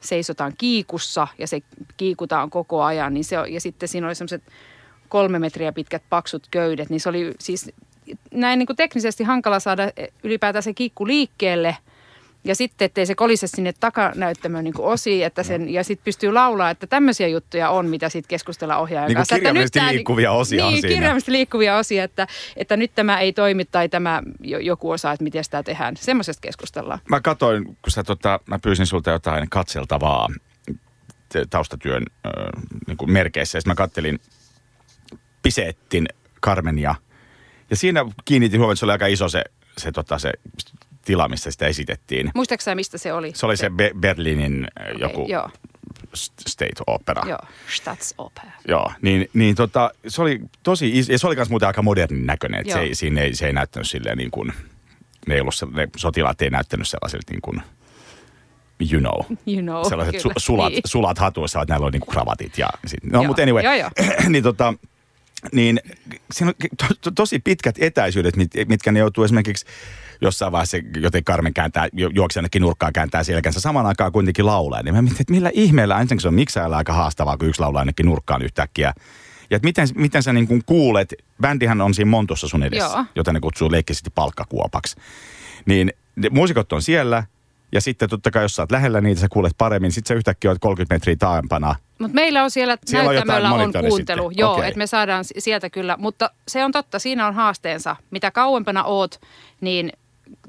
seisotaan 0.00 0.52
kiikussa 0.58 1.28
ja 1.38 1.46
se 1.46 1.60
kiikutaan 1.96 2.50
koko 2.50 2.82
ajan. 2.82 3.14
Niin 3.14 3.24
se, 3.24 3.36
ja 3.48 3.60
sitten 3.60 3.88
siinä 3.88 4.06
oli 4.06 4.14
semmoiset 4.14 4.42
kolme 5.08 5.38
metriä 5.38 5.72
pitkät 5.72 6.02
paksut 6.10 6.46
köydet, 6.50 6.90
niin 6.90 7.00
se 7.00 7.08
oli 7.08 7.34
siis 7.40 7.70
näin 8.30 8.58
niin 8.58 8.66
kuin 8.66 8.76
teknisesti 8.76 9.24
hankala 9.24 9.60
saada 9.60 9.82
ylipäätään 10.22 10.62
se 10.62 10.74
kiikku 10.74 11.06
liikkeelle. 11.06 11.76
Ja 12.46 12.54
sitten, 12.54 12.86
ettei 12.86 13.06
se 13.06 13.14
kolise 13.14 13.46
sinne 13.46 13.72
takanäyttämöön 13.80 14.64
niin 14.64 14.74
kuin 14.74 14.86
osiin, 14.86 15.26
että 15.26 15.42
sen, 15.42 15.68
ja 15.68 15.84
sitten 15.84 16.04
pystyy 16.04 16.32
laulaa, 16.32 16.70
että 16.70 16.86
tämmöisiä 16.86 17.28
juttuja 17.28 17.70
on, 17.70 17.88
mitä 17.88 18.08
sitten 18.08 18.28
keskustellaan 18.28 18.80
ohjaajan 18.80 19.08
Niin 19.08 19.16
kanssa. 19.16 19.36
Että 19.36 19.42
nyt 19.42 19.50
kirjaimellisesti 19.50 19.78
tää- 19.78 19.92
liikkuvia 19.92 20.32
osia 20.32 20.66
on 20.66 20.72
niin, 20.72 20.80
siinä. 20.80 20.94
kirjaimellisesti 20.94 21.32
liikkuvia 21.32 21.76
osia, 21.76 22.04
että, 22.04 22.26
että 22.56 22.76
nyt 22.76 22.94
tämä 22.94 23.20
ei 23.20 23.32
toimi 23.32 23.64
tai 23.64 23.88
tämä 23.88 24.22
jo- 24.40 24.58
joku 24.58 24.90
osa, 24.90 25.12
että 25.12 25.24
miten 25.24 25.44
sitä 25.44 25.62
tehdään. 25.62 25.96
Semmoisesta 25.96 26.40
keskustellaan. 26.40 26.98
Mä 27.08 27.20
katoin, 27.20 27.64
kun 27.64 27.76
sä 27.88 28.04
tota, 28.04 28.40
mä 28.46 28.58
pyysin 28.58 28.86
sulta 28.86 29.10
jotain 29.10 29.50
katseltavaa 29.50 30.28
taustatyön 31.50 32.02
äh, 32.26 32.32
niin 32.86 32.96
kuin 32.96 33.12
merkeissä. 33.12 33.56
Ja 33.58 33.60
sit 33.60 33.66
mä 33.66 33.74
kattelin 33.74 34.20
Pisettin 35.42 36.08
Carmenia. 36.42 36.94
Ja 37.70 37.76
siinä 37.76 38.04
kiinnitin 38.24 38.60
huomioon, 38.60 38.72
että 38.72 38.78
se 38.80 38.86
oli 38.86 38.92
aika 38.92 39.06
iso 39.06 39.28
se, 39.28 39.44
se, 39.78 39.92
tota, 39.92 40.18
se 40.18 40.32
tila, 41.06 41.28
missä 41.28 41.50
sitä 41.50 41.66
esitettiin. 41.66 42.30
Muistaaksä 42.34 42.64
sä, 42.64 42.74
mistä 42.74 42.98
se 42.98 43.12
oli? 43.12 43.32
Se 43.34 43.46
oli 43.46 43.56
se 43.56 43.70
Be- 43.70 43.90
Berliinin 44.00 44.68
äh, 44.80 44.86
joku 45.00 45.26
joo, 45.28 45.50
state 46.48 46.72
opera. 46.86 47.22
joo. 47.28 47.38
Staatsoper. 47.76 48.44
Joo, 48.68 48.92
niin, 49.02 49.30
niin 49.34 49.54
tota, 49.54 49.90
se 50.08 50.22
oli 50.22 50.40
tosi 50.62 50.98
iso, 50.98 51.12
ja 51.12 51.18
se 51.18 51.26
oli 51.26 51.36
myös 51.36 51.50
muuten 51.50 51.66
aika 51.66 51.82
modernin 51.82 52.26
näköinen, 52.26 52.60
että 52.60 52.72
se 52.72 52.80
ei, 52.80 52.94
siinä 52.94 53.20
ei, 53.20 53.34
se 53.34 53.46
ei 53.46 53.52
näyttänyt 53.52 53.88
silleen 53.88 54.18
niin 54.18 54.30
kuin, 54.30 54.52
ne, 55.26 55.34
ei 55.34 55.40
ollut, 55.40 55.54
ne 55.74 55.88
sotilaat 55.96 56.42
ei 56.42 56.50
näyttänyt 56.50 56.88
sellaisilta 56.88 57.32
niin 57.32 57.42
kuin, 57.42 57.62
you 58.92 59.00
know, 59.00 59.38
You 59.46 59.62
know, 59.62 59.88
sellaiset 59.88 60.20
su, 60.20 60.28
kyllä. 60.28 60.38
sulat, 60.40 60.72
Niin. 60.72 60.82
sulat 60.84 61.18
hatuissa, 61.18 61.62
että 61.62 61.72
näillä 61.72 61.86
on 61.86 61.92
niin 61.92 62.00
kuin 62.00 62.10
kravatit 62.12 62.58
ja 62.58 62.68
sit, 62.86 63.04
no 63.04 63.24
mutta 63.24 63.42
anyway, 63.42 63.64
joo, 63.64 63.74
joo. 63.74 63.90
niin 64.28 64.42
tota, 64.44 64.74
niin 65.52 65.80
siinä 66.32 66.48
on 66.48 66.68
to, 66.78 66.94
to, 67.00 67.10
tosi 67.10 67.38
pitkät 67.38 67.74
etäisyydet, 67.80 68.36
mit, 68.36 68.50
mitkä 68.68 68.92
ne 68.92 68.98
joutuu 68.98 69.24
esimerkiksi 69.24 69.66
jossain 70.20 70.52
vaiheessa, 70.52 70.76
joten 71.00 71.24
Carmen 71.24 71.54
kääntää, 71.54 71.88
ju- 71.92 72.10
juoksee 72.14 72.40
jonnekin 72.40 72.62
nurkkaan, 72.62 72.92
kääntää 72.92 73.24
selkänsä. 73.24 73.60
Samaan 73.60 73.86
aikaan 73.86 74.12
kuitenkin 74.12 74.46
laulaa. 74.46 74.82
Niin 74.82 74.94
mä 74.94 75.02
mietin, 75.02 75.20
että 75.20 75.32
millä 75.32 75.50
ihmeellä, 75.54 75.94
ensinnäkin 76.00 76.20
se 76.22 76.28
on 76.28 76.34
miksäällä 76.34 76.76
aika 76.76 76.92
haastavaa, 76.92 77.36
kun 77.36 77.48
yksi 77.48 77.60
laulaa 77.60 77.80
jonnekin 77.80 78.06
nurkkaan 78.06 78.42
yhtäkkiä. 78.42 78.92
Ja 79.50 79.56
että 79.56 79.66
miten, 79.66 79.88
miten 79.94 80.22
sä 80.22 80.32
niin 80.32 80.46
kuin 80.48 80.62
kuulet, 80.66 81.14
bändihän 81.40 81.80
on 81.80 81.94
siinä 81.94 82.10
Montussa 82.10 82.48
sun 82.48 82.62
edessä, 82.62 82.96
Joo. 82.96 83.04
jota 83.14 83.32
ne 83.32 83.40
kutsuu 83.40 83.70
leikkisesti 83.70 84.10
palkkakuopaksi. 84.14 84.96
Niin 85.66 85.92
ne 86.16 86.28
muusikot 86.28 86.72
on 86.72 86.82
siellä, 86.82 87.24
ja 87.72 87.80
sitten 87.80 88.08
totta 88.08 88.30
kai, 88.30 88.42
jos 88.44 88.56
sä 88.56 88.62
oot 88.62 88.72
lähellä 88.72 89.00
niitä, 89.00 89.20
sä 89.20 89.26
kuulet 89.30 89.52
paremmin. 89.58 89.92
Sitten 89.92 90.08
sä 90.08 90.14
yhtäkkiä 90.14 90.50
oot 90.50 90.58
30 90.58 90.94
metriä 90.94 91.16
taaempana. 91.18 91.74
Mutta 91.98 92.14
meillä 92.14 92.42
on 92.44 92.50
siellä, 92.50 92.78
Siellä 92.86 93.08
on 93.08 93.14
näyttämöllä 93.14 93.50
on, 93.52 93.60
monitori 93.60 93.88
kuuntelu, 93.88 94.30
sitten. 94.30 94.42
joo, 94.42 94.52
Okei. 94.54 94.68
että 94.68 94.78
me 94.78 94.86
saadaan 94.86 95.24
si- 95.24 95.34
sieltä 95.38 95.70
kyllä. 95.70 95.96
Mutta 95.98 96.30
se 96.48 96.64
on 96.64 96.72
totta, 96.72 96.98
siinä 96.98 97.26
on 97.26 97.34
haasteensa. 97.34 97.96
Mitä 98.10 98.30
kauempana 98.30 98.84
oot, 98.84 99.20
niin 99.60 99.92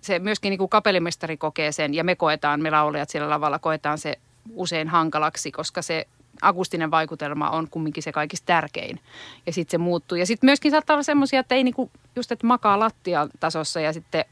se 0.02 0.20
myöskin 0.20 0.50
niin 0.50 0.58
kuin 0.58 0.70
kapellimestari 0.70 1.38
kokee 1.38 1.72
sen 1.72 1.94
ja 1.94 2.04
me 2.04 2.16
koetaan, 2.16 2.62
me 2.62 2.72
laulajat 2.72 3.10
siellä 3.10 3.30
lavalla 3.30 3.60
koetaan 3.60 3.98
se 3.98 4.16
usein 4.54 4.88
hankalaksi, 4.88 5.52
koska 5.52 5.82
se 5.82 6.08
akustinen 6.42 6.92
vaikutelma 6.92 7.50
on 7.50 7.68
kumminkin 7.72 8.04
se 8.04 8.12
kaikista 8.12 8.46
tärkein. 8.46 9.00
Ja 9.46 9.54
sitten 9.54 9.72
se 9.72 9.78
muuttuu. 9.78 10.18
Ja 10.18 10.26
sitten 10.26 10.48
myöskin 10.48 10.72
saattaa 10.72 10.94
olla 10.94 11.04
semmoisia, 11.04 11.40
että 11.40 11.56
ei 11.56 11.64
niinku, 11.64 11.92
just 12.16 12.32
että 12.32 12.48
makaa 12.48 12.80
lattia 12.80 13.28
tasossa 13.40 13.80
ja 13.80 13.94
sitten 13.94 14.26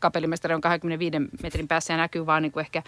kapellimestari 0.00 0.54
on 0.54 0.60
25 0.60 1.16
metrin 1.42 1.68
päässä 1.68 1.92
ja 1.92 1.96
näkyy 1.96 2.26
vaan 2.26 2.42
niinku 2.42 2.60
ehkä 2.60 2.82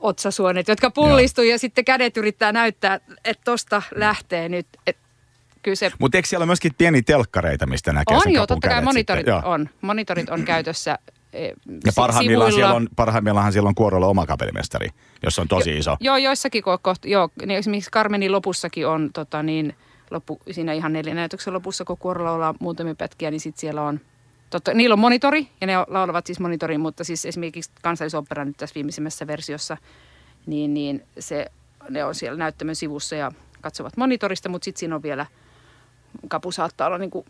otsasuonet, 0.00 0.68
jotka 0.68 0.90
pullistuu 0.90 1.44
ja. 1.44 1.50
ja 1.50 1.58
sitten 1.58 1.84
kädet 1.84 2.16
yrittää 2.16 2.52
näyttää, 2.52 3.00
että 3.24 3.44
tosta 3.44 3.82
lähtee 3.94 4.48
nyt. 4.48 4.66
Et 4.86 4.96
se... 5.74 5.90
Mutta 5.98 6.18
eikö 6.18 6.28
siellä 6.28 6.42
ole 6.42 6.46
myöskin 6.46 6.74
pieniä 6.78 7.02
telkkareita, 7.06 7.66
mistä 7.66 7.92
näkee 7.92 8.16
On 8.16 8.22
sen 8.22 8.32
joo, 8.32 8.46
totta 8.46 8.68
kai 8.68 8.82
monitorit 8.82 9.26
on. 9.44 9.68
Monitorit 9.80 10.30
on 10.30 10.44
käytössä 10.44 10.98
Ja 11.86 11.92
parhaimmillaan 11.96 12.52
sivuilla. 12.52 12.68
siellä, 12.68 12.74
on, 12.74 12.88
parhaimmillaan 12.96 13.52
siellä 13.52 13.68
on 13.68 13.74
kuorolla 13.74 14.06
oma 14.06 14.26
kapellimestari, 14.26 14.88
jos 15.22 15.38
on 15.38 15.48
tosi 15.48 15.78
iso. 15.78 15.96
Joo, 16.00 16.16
joissakin 16.16 16.62
ko- 16.62 16.78
koht, 16.82 17.04
joo, 17.04 17.28
niin 17.46 17.58
esimerkiksi 17.58 17.90
Carmenin 17.90 18.32
lopussakin 18.32 18.86
on 18.86 19.10
tota 19.12 19.42
niin, 19.42 19.74
loppu, 20.10 20.40
siinä 20.50 20.72
ihan 20.72 20.92
neljän 20.92 21.16
näytöksen 21.16 21.54
lopussa, 21.54 21.84
kun 21.84 21.98
kuorolla 21.98 22.32
ollaan 22.32 22.54
muutamia 22.60 22.94
pätkiä, 22.94 23.30
niin 23.30 23.40
sitten 23.40 23.60
siellä 23.60 23.82
on, 23.82 24.00
totta, 24.50 24.74
niillä 24.74 24.92
on 24.92 24.98
monitori 24.98 25.48
ja 25.60 25.66
ne 25.66 25.74
laulavat 25.88 26.26
siis 26.26 26.40
monitorin, 26.40 26.80
mutta 26.80 27.04
siis 27.04 27.26
esimerkiksi 27.26 27.70
kansallisopera 27.82 28.44
nyt 28.44 28.56
tässä 28.56 28.74
viimeisimmässä 28.74 29.26
versiossa, 29.26 29.76
niin, 30.46 30.74
niin 30.74 31.04
se, 31.18 31.46
ne 31.90 32.04
on 32.04 32.14
siellä 32.14 32.38
näyttämön 32.38 32.76
sivussa 32.76 33.16
ja 33.16 33.32
katsovat 33.60 33.96
monitorista, 33.96 34.48
mutta 34.48 34.64
sitten 34.64 34.80
siinä 34.80 34.94
on 34.94 35.02
vielä, 35.02 35.26
kapu 36.28 36.52
saattaa 36.52 36.86
olla 36.86 36.98
niin 36.98 37.10
kuin 37.10 37.26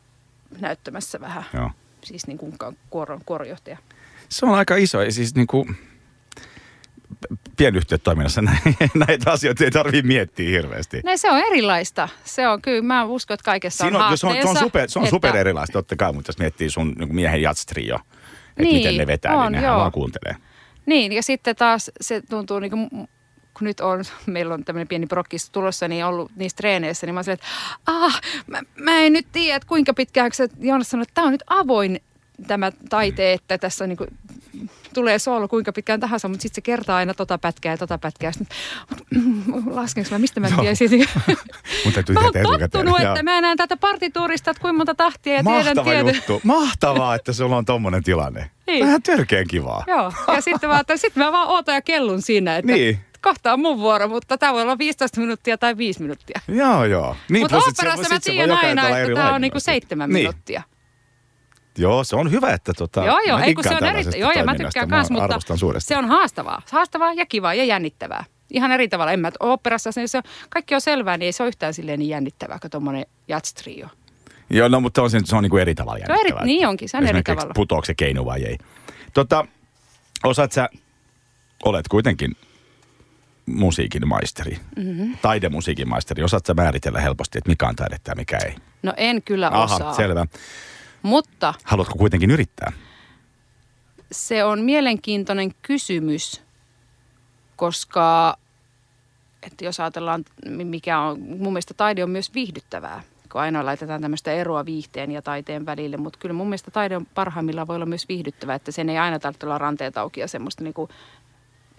näyttämässä 0.61 1.21
vähän, 1.21 1.45
Joo. 1.55 1.71
siis 2.05 2.27
niin 2.27 2.39
kuin 2.39 2.55
kuoron, 2.91 3.21
kuorojohtaja. 3.27 3.79
Se 4.29 4.47
on 4.47 4.55
aika 4.55 4.77
iso. 4.77 5.03
Ja 5.03 5.13
siis 5.13 5.35
niin 5.35 5.47
kuin 5.47 5.77
pienyhtiötoiminnassa 7.57 8.43
näitä 9.09 9.31
asioita 9.33 9.65
ei 9.65 9.71
tarvitse 9.71 10.03
miettiä 10.07 10.49
hirveästi. 10.49 11.01
No 11.05 11.17
se 11.17 11.31
on 11.31 11.39
erilaista. 11.39 12.09
Se 12.25 12.49
on 12.49 12.63
kyllä, 12.63 12.83
mä 12.83 13.05
uskon, 13.05 13.35
että 13.35 13.45
kaikessa 13.45 13.85
on 13.85 13.91
Siinä 13.93 14.07
on, 14.07 14.19
se 14.19 14.27
on, 14.27 14.33
se 14.43 14.49
on, 14.49 14.57
super, 14.57 14.89
se 14.91 14.99
on 14.99 15.05
että- 15.05 15.11
super 15.11 15.37
erilaista, 15.37 15.73
totta 15.73 15.97
kai, 15.97 16.13
mutta 16.13 16.29
jos 16.29 16.39
miettii 16.39 16.71
sun 16.71 16.87
niin 16.89 17.09
kuin 17.09 17.15
miehen 17.15 17.43
jatstrio, 17.43 17.97
että 17.97 18.63
Niin, 18.63 18.75
miten 18.77 18.97
ne 18.97 19.07
vetää, 19.07 19.37
on, 19.37 19.43
niin 19.45 19.53
nehän 19.53 19.65
joo. 19.73 19.79
vaan 19.81 19.93
kuuntelee. 19.93 20.37
Niin, 20.87 21.13
ja 21.13 21.23
sitten 21.23 21.57
taas 21.57 21.91
se 22.01 22.21
tuntuu 22.31 22.59
niin 22.59 22.71
kuin, 22.71 22.89
kun 23.55 23.65
nyt 23.67 23.81
on, 23.81 24.05
meillä 24.27 24.55
on 24.55 24.65
tämmöinen 24.65 24.89
pieni 24.89 25.07
prokkis 25.07 25.51
tulossa, 25.51 25.89
niin 25.89 26.05
ollut 26.05 26.33
niissä 26.37 26.57
treeneissä, 26.57 27.07
niin 27.07 27.15
mä 27.15 27.19
oon 27.19 27.25
silleen, 27.25 27.39
että 27.43 27.47
ah, 27.87 28.21
mä, 28.47 28.61
mä 28.81 29.01
en 29.01 29.13
nyt 29.13 29.27
tiedä, 29.33 29.57
että 29.57 29.69
kuinka 29.69 29.95
pitkään, 29.95 30.31
kun 30.31 30.37
se 30.37 30.49
Joonas 30.61 30.91
sanoi, 30.91 31.03
että 31.03 31.15
tämä 31.15 31.27
on 31.27 31.33
nyt 31.33 31.45
avoin 31.47 32.01
tämä 32.47 32.73
taite, 32.89 33.33
että 33.33 33.59
tässä 33.59 33.85
on 33.85 33.89
niin 33.89 33.97
kuin, 33.97 34.11
tulee 34.95 35.19
soolo 35.19 35.49
kuinka 35.49 35.73
pitkään 35.73 36.01
tahansa, 36.01 36.29
mutta 36.29 36.43
sitten 36.43 36.55
se 36.55 36.61
kertaa 36.61 36.97
aina 36.97 37.15
tota 37.15 37.39
pätkää 37.39 37.73
ja 37.73 37.77
tota 37.79 37.99
pätkää. 37.99 38.33
Sitten, 38.33 38.57
laskenko 39.71 40.11
mä, 40.11 40.19
mistä 40.19 40.41
mä 40.41 40.49
tiesin? 40.61 40.91
Mä 42.15 42.21
oon 42.21 42.61
tottunut, 42.61 43.01
että 43.01 43.23
mä 43.23 43.41
näen 43.41 43.57
tätä 43.57 43.77
partituurista, 43.77 44.51
että 44.51 44.61
kuinka 44.61 44.77
monta 44.77 44.95
tahtia 44.95 45.35
ja 45.35 45.43
tiedän 45.45 45.65
Mahtava 45.65 45.91
tiedän. 45.91 46.15
juttu. 46.15 46.41
Mahtavaa, 46.45 47.15
että 47.15 47.33
sulla 47.33 47.57
on 47.57 47.65
tommonen 47.65 48.03
tilanne. 48.03 48.51
Niin. 48.67 48.87
Vähän 48.87 49.03
törkeän 49.03 49.47
kivaa. 49.47 49.85
Joo, 49.87 50.13
ja 50.35 50.41
sitten 50.41 50.69
vaan, 50.71 50.81
että 50.81 50.97
sitten 50.97 51.23
mä 51.23 51.33
vaan 51.33 51.49
ootan 51.49 51.75
ja 51.75 51.83
kellun 51.83 52.23
siinä, 52.23 52.57
että 52.57 52.73
Niin. 52.73 52.99
kohta 53.23 53.53
on 53.53 53.61
mun 53.61 53.79
vuoro, 53.79 54.09
mutta 54.09 54.39
tämä 54.39 54.53
voi 54.53 54.63
olla 54.63 54.79
15 54.79 55.21
minuuttia 55.21 55.59
tai 55.59 55.77
5 55.77 56.01
minuuttia. 56.01 56.41
Joo, 56.49 56.85
joo. 56.85 57.17
Niin, 57.31 57.43
mutta 57.43 57.57
oopperassa 57.57 58.09
mä 58.09 58.21
sit 58.21 58.23
tiedän 58.35 58.59
aina, 58.59 58.99
että 58.99 59.15
tämä 59.15 59.35
on 59.35 59.41
niinku 59.41 59.61
seitsemän 59.61 60.11
niin. 60.11 60.15
minuuttia. 60.19 60.63
Joo, 61.79 62.05
se 62.05 62.17
on 62.17 62.31
hyvä, 62.31 62.51
että 62.51 62.73
tota, 62.73 63.05
Joo, 63.05 63.19
joo, 63.27 63.39
ei 63.39 63.55
kun 63.55 63.65
se 63.65 63.75
on 63.75 63.85
eri, 63.85 64.21
joo, 64.21 64.33
ja 64.33 64.45
mä 64.45 64.55
tykkään 64.55 64.89
Mä 64.89 64.97
kans, 64.97 65.11
mutta 65.11 65.39
se 65.79 65.97
on 65.97 66.05
haastavaa. 66.05 66.63
Haastavaa 66.73 67.13
ja 67.13 67.27
kivaa 67.27 67.55
ja 67.55 67.65
jännittävää. 67.65 68.25
Ihan 68.51 68.73
eri 68.73 68.89
tavalla. 68.89 69.13
En 69.13 69.21
mä, 69.21 69.31
oopperassa 69.41 69.93
se, 69.93 70.07
se, 70.07 70.21
kaikki 70.49 70.75
on 70.75 70.81
selvää, 70.81 71.17
niin 71.17 71.27
ei 71.27 71.33
se 71.33 71.43
ole 71.43 71.49
yhtään 71.49 71.75
silleen 71.75 71.99
niin 71.99 72.09
jännittävää 72.09 72.59
kuin 72.61 72.71
tuommoinen 72.71 73.07
jatstrio. 73.29 73.89
Joo, 74.51 74.69
no 74.69 74.81
mutta 74.81 75.03
on 75.03 75.11
se, 75.11 75.21
se 75.25 75.37
on 75.37 75.43
niinku 75.43 75.57
eri 75.57 75.75
tavalla 75.75 75.99
Se 76.07 76.13
on 76.13 76.19
eri- 76.19 76.19
jännittävää. 76.19 76.45
niin 76.45 76.69
onkin, 76.69 76.89
se 76.89 76.97
on 76.97 77.07
eri 77.07 77.23
tavalla. 77.23 77.55
putoako 77.55 77.85
se 77.85 77.95
keinu 77.95 78.25
vai 78.25 78.43
ei. 78.45 78.59
Tota, 79.15 79.47
osaat 80.25 80.53
sä, 80.53 80.69
olet 81.65 81.89
kuitenkin 81.89 82.37
musiikin 83.47 84.09
maisteri, 84.09 84.59
mm-hmm. 84.77 85.17
taidemusiikin 85.23 85.89
maisteri. 85.89 86.23
Osaat 86.23 86.47
sä 86.47 86.55
määritellä 86.55 87.01
helposti, 87.01 87.39
että 87.39 87.51
mikä 87.51 87.69
on 87.69 87.77
taidetta 87.77 88.11
ja 88.11 88.15
mikä 88.17 88.39
ei? 88.47 88.55
No 88.83 88.93
en 88.97 89.23
kyllä 89.23 89.49
Aha, 89.53 89.75
osaa. 89.77 89.95
selvä. 89.95 90.27
Mutta 91.07 91.55
Haluatko 91.65 91.95
kuitenkin 91.99 92.31
yrittää? 92.31 92.73
se 94.13 94.45
on 94.45 94.61
mielenkiintoinen 94.61 95.55
kysymys, 95.63 96.43
koska 97.57 98.37
että 99.43 99.65
jos 99.65 99.81
ajatellaan, 99.81 100.25
mikä 100.65 101.01
on, 101.01 101.21
mun 101.21 101.53
mielestä 101.53 101.75
taide 101.75 102.05
on 102.05 102.11
myös 102.11 102.35
viihdyttävää, 102.35 103.03
kun 103.33 103.41
aina 103.41 103.65
laitetaan 103.65 104.01
tämmöistä 104.01 104.33
eroa 104.33 104.67
viihteen 104.67 105.11
ja 105.11 105.23
taiteen 105.23 105.67
välille, 105.67 105.97
mutta 105.97 106.19
kyllä 106.19 106.33
mun 106.33 106.47
mielestä 106.47 106.71
taide 106.71 106.97
on 106.97 107.07
parhaimmillaan 107.07 107.67
voi 107.67 107.77
olla 107.77 107.87
myös 107.87 108.09
viihdyttävää, 108.09 108.57
että 108.57 108.73
sen 108.73 108.89
ei 108.89 108.99
aina 108.99 109.19
tarvitse 109.19 109.47
olla 109.47 109.59
ranteet 109.59 109.97
auki 109.97 110.21
ja 110.21 110.29
semmoista 110.29 110.65
niinku, 110.65 110.89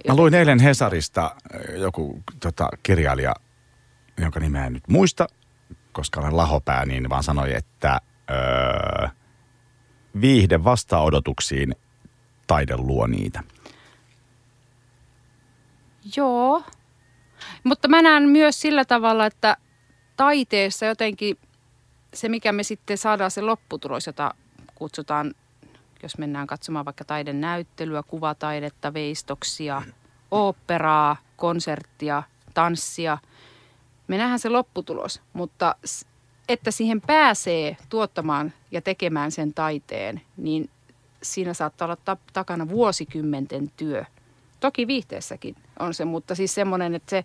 Mä 0.08 0.16
luin 0.16 0.34
eilen 0.34 0.60
Hesarista 0.60 1.26
äh, 1.26 1.76
joku 1.76 2.24
tota, 2.40 2.70
kirjailija, 2.84 3.34
jonka 4.18 4.40
nimeä 4.40 4.66
en 4.66 4.74
nyt 4.74 4.88
muista, 4.88 5.28
koska 5.92 6.20
olen 6.20 6.38
lahopää, 6.38 6.86
niin 6.86 7.10
vaan 7.10 7.24
sanoi, 7.24 7.56
että 7.56 8.02
öö, 8.30 9.08
viihde 10.22 10.64
vastaa 10.64 11.04
odotuksiin, 11.04 11.76
taide 12.48 12.78
luo 12.78 13.08
niitä. 13.08 13.44
Joo, 16.16 16.64
mutta 17.64 17.88
mä 17.88 18.02
näen 18.02 18.24
myös 18.24 18.62
sillä 18.62 18.86
tavalla, 18.86 19.26
että 19.26 19.58
taiteessa 20.18 20.86
jotenkin 20.86 21.38
se, 22.14 22.30
mikä 22.30 22.52
me 22.52 22.64
sitten 22.64 22.98
saadaan 22.98 23.32
se 23.32 23.42
lopputulos, 23.42 24.08
jota 24.08 24.34
kutsutaan, 24.76 25.34
jos 26.04 26.18
mennään 26.18 26.48
katsomaan 26.48 26.86
vaikka 26.86 27.06
taidenäyttelyä, 27.06 28.04
kuvataidetta, 28.04 28.94
veistoksia, 28.94 29.82
oopperaa, 30.32 31.18
konserttia, 31.36 32.24
tanssia. 32.54 33.18
Me 34.08 34.18
nähdään 34.18 34.40
se 34.40 34.50
lopputulos, 34.50 35.22
mutta 35.34 35.76
että 36.50 36.72
siihen 36.72 37.02
pääsee 37.02 37.78
tuottamaan 37.90 38.54
ja 38.72 38.82
tekemään 38.82 39.32
sen 39.32 39.54
taiteen, 39.54 40.22
niin 40.38 40.70
siinä 41.24 41.54
saattaa 41.54 41.86
olla 41.86 41.96
ta- 41.96 42.18
takana 42.34 42.70
vuosikymmenten 42.70 43.72
työ. 43.78 44.04
Toki 44.60 44.88
viihteessäkin 44.88 45.56
on 45.80 45.94
se, 45.94 46.06
mutta 46.06 46.36
siis 46.36 46.56
semmoinen, 46.56 46.96
että 46.96 47.10
se... 47.10 47.24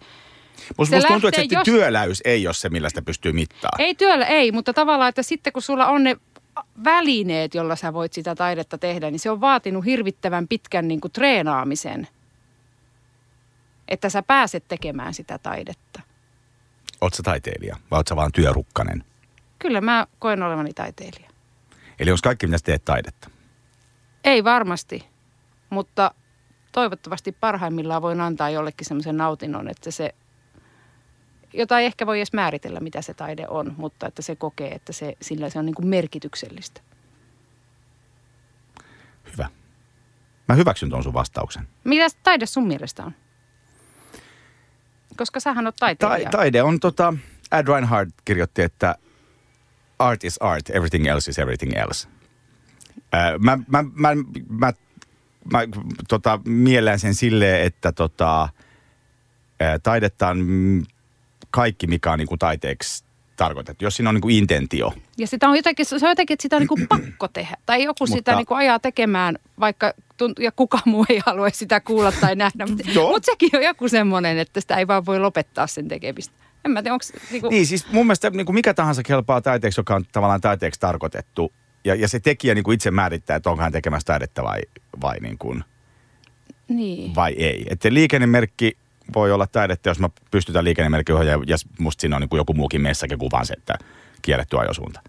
Musta, 0.79 0.97
musta 0.97 1.09
tuntuu, 1.09 1.29
että 1.29 1.55
jos- 1.55 1.65
työläys 1.65 2.23
ei 2.25 2.47
ole 2.47 2.55
se, 2.55 2.69
millä 2.69 2.89
sitä 2.89 3.03
pystyy 3.03 3.33
mittaamaan. 3.33 3.81
Ei 3.81 3.95
työllä, 3.95 4.27
ei, 4.27 4.53
mutta 4.53 4.73
tavallaan, 4.73 5.09
että 5.09 5.23
sitten 5.23 5.53
kun 5.53 5.63
sulla 5.63 5.87
on 5.87 6.05
ne 6.05 6.17
välineet, 6.85 7.55
jolla 7.55 7.77
sä 7.77 7.93
voit 7.93 8.13
sitä 8.13 8.35
taidetta 8.35 8.79
tehdä, 8.79 9.11
niin 9.11 9.21
se 9.21 9.31
on 9.31 9.41
vaatinut 9.41 9.85
hirvittävän 9.85 10.49
pitkän 10.49 10.89
niin 10.89 11.01
kuin 11.01 11.13
treenaamisen, 11.13 12.09
että 13.89 14.09
sä 14.09 14.23
pääset 14.23 14.65
tekemään 14.69 15.15
sitä 15.15 15.39
taidetta. 15.39 16.01
Oot 17.01 17.15
sä 17.15 17.23
taiteilija 17.23 17.77
vai 17.91 17.99
oot 17.99 18.09
sä 18.09 18.17
vaan 18.17 18.33
työrukkanen? 18.33 19.05
Kyllä 19.63 19.81
mä 19.81 20.07
koen 20.19 20.43
olevani 20.43 20.73
taiteilija. 20.73 21.31
Eli 21.99 22.11
onko 22.11 22.21
kaikki, 22.23 22.47
mitä 22.47 22.59
sä 22.59 22.65
teet 22.65 22.85
taidetta? 22.85 23.31
Ei 24.25 24.45
varmasti, 24.45 25.09
mutta 25.71 26.15
toivottavasti 26.73 27.33
parhaimmillaan 27.33 28.03
voin 28.03 28.21
antaa 28.21 28.51
jollekin 28.51 28.87
semmoisen 28.87 29.17
nautinnon, 29.17 29.69
että 29.69 29.91
se, 29.91 30.15
jota 31.53 31.79
ei 31.79 31.87
ehkä 31.87 32.07
voi 32.07 32.19
edes 32.19 32.33
määritellä, 32.33 32.81
mitä 32.81 33.03
se 33.03 33.15
taide 33.15 33.47
on, 33.49 33.75
mutta 33.77 34.07
että 34.07 34.23
se 34.23 34.37
kokee, 34.37 34.71
että 34.75 34.93
se, 34.93 35.17
sillä 35.21 35.51
se 35.51 35.59
on 35.59 35.67
niin 35.67 35.75
kuin 35.75 35.89
merkityksellistä. 35.89 36.81
Hyvä. 39.33 39.49
Mä 40.49 40.55
hyväksyn 40.55 40.91
tuon 40.91 41.03
sun 41.03 41.15
vastauksen. 41.15 41.69
Mitä 41.85 42.07
taide 42.23 42.47
sun 42.47 42.67
mielestä 42.67 43.05
on? 43.05 43.13
Koska 45.17 45.41
sähän 45.41 45.65
Ta- 45.65 45.73
taiteilija. 45.73 46.31
taide 46.31 46.63
on 46.63 46.81
tota, 46.81 47.15
Ad 47.51 47.67
Reinhardt 47.69 48.13
kirjoitti, 48.25 48.63
että 48.63 48.95
art 50.03 50.25
is 50.25 50.43
art, 50.43 50.71
everything 50.71 51.07
else 51.07 51.31
is 51.31 51.39
everything 51.39 51.73
else. 51.77 52.09
Ää, 53.13 53.39
mä, 53.39 53.59
mä, 53.69 53.85
mä, 53.95 54.15
mä, 54.49 54.73
mä 55.53 55.63
tota, 56.09 56.41
miellän 56.45 56.99
sen 56.99 57.15
silleen, 57.15 57.63
että 57.67 57.93
tota, 57.93 58.49
ää, 59.61 59.79
taidetta 59.79 60.29
on 60.29 60.83
kaikki, 61.51 61.87
mikä 61.87 62.13
on 62.13 62.19
niinku 62.19 62.37
taiteeksi 62.37 63.05
tarkoitettu. 63.37 63.85
Jos 63.85 63.97
siinä 63.97 64.09
on 64.09 64.15
niinku 64.15 64.29
intentio. 64.29 64.93
Ja 65.19 65.27
sitä 65.27 65.49
on 65.49 65.57
jotenkin, 65.57 65.87
se 65.87 65.95
on 65.95 66.09
jotenkin, 66.09 66.35
että 66.35 66.43
sitä 66.43 66.57
on 66.57 66.67
niin 66.71 66.89
pakko 66.89 67.29
tehdä. 67.29 67.57
Tai 67.67 67.85
joku 67.85 67.97
Mutta- 68.01 68.15
sitä 68.17 68.37
niin 68.37 68.47
ajaa 68.51 68.79
tekemään, 68.79 69.39
vaikka 69.61 69.95
tuntuu, 70.17 70.45
ja 70.45 70.53
kuka 70.53 70.79
muu 70.85 71.07
ei 71.09 71.21
halua 71.27 71.51
sitä 71.51 71.81
kuulla 71.81 72.13
tai 72.13 72.37
nähdä. 72.37 72.67
Mutta 72.67 72.83
sekin 73.23 73.51
on 73.55 73.63
joku 73.63 73.89
semmoinen, 73.89 74.39
että 74.39 74.61
sitä 74.61 74.77
ei 74.77 74.87
vaan 74.87 75.07
voi 75.07 75.21
lopettaa 75.21 75.67
sen 75.67 75.89
tekemistä. 75.89 76.35
En 76.65 76.71
mä 76.71 76.83
tiedä, 76.83 76.93
onko 76.95 77.05
niin 77.31 77.41
kuin, 77.43 77.51
Niin 77.51 77.67
siis 77.67 77.87
mun 77.93 78.07
mielestä 78.07 78.31
niin 78.31 78.47
kuin 78.47 78.55
mikä 78.55 78.75
tahansa 78.75 79.03
kelpaa 79.03 79.41
taiteeksi, 79.41 79.81
joka 79.81 79.95
on 79.95 80.05
tavallaan 80.13 80.41
taiteeksi 80.41 80.81
tarkoitettu. 80.81 81.53
ja, 81.85 81.95
ja 81.95 82.09
se 82.09 82.21
tekijä 82.21 82.55
niin 82.55 82.65
kuin 82.65 82.75
itse 82.75 82.91
määrittää, 82.91 83.37
että 83.37 83.51
onko 83.51 83.63
hän 83.63 83.73
tekemässä 83.73 84.07
taidetta 84.07 84.43
vai, 84.43 84.61
vai, 85.01 85.17
niin 85.21 85.39
kuin, 85.39 85.65
Niin. 86.69 87.15
vai 87.15 87.33
ei. 87.33 87.67
Että 87.71 87.95
liikennemerkki 87.95 88.77
voi 89.15 89.33
olla 89.33 89.47
taidetta, 89.47 89.89
jos 89.89 89.99
mä 89.99 90.09
pystytään 90.31 90.65
liikennemerkki 90.65 91.13
ja, 91.13 91.23
ja 91.47 91.57
musta 91.79 92.01
siinä 92.01 92.17
on 92.17 92.21
niin 92.23 92.29
kuin 92.29 92.39
joku 92.39 92.55
muukin 92.55 92.81
messakin 92.81 93.19
kuin 93.19 93.31
vaan 93.33 93.47
se, 93.47 93.55
että 93.55 93.75
kielletty 94.23 94.59
ajosuunta. 94.59 95.01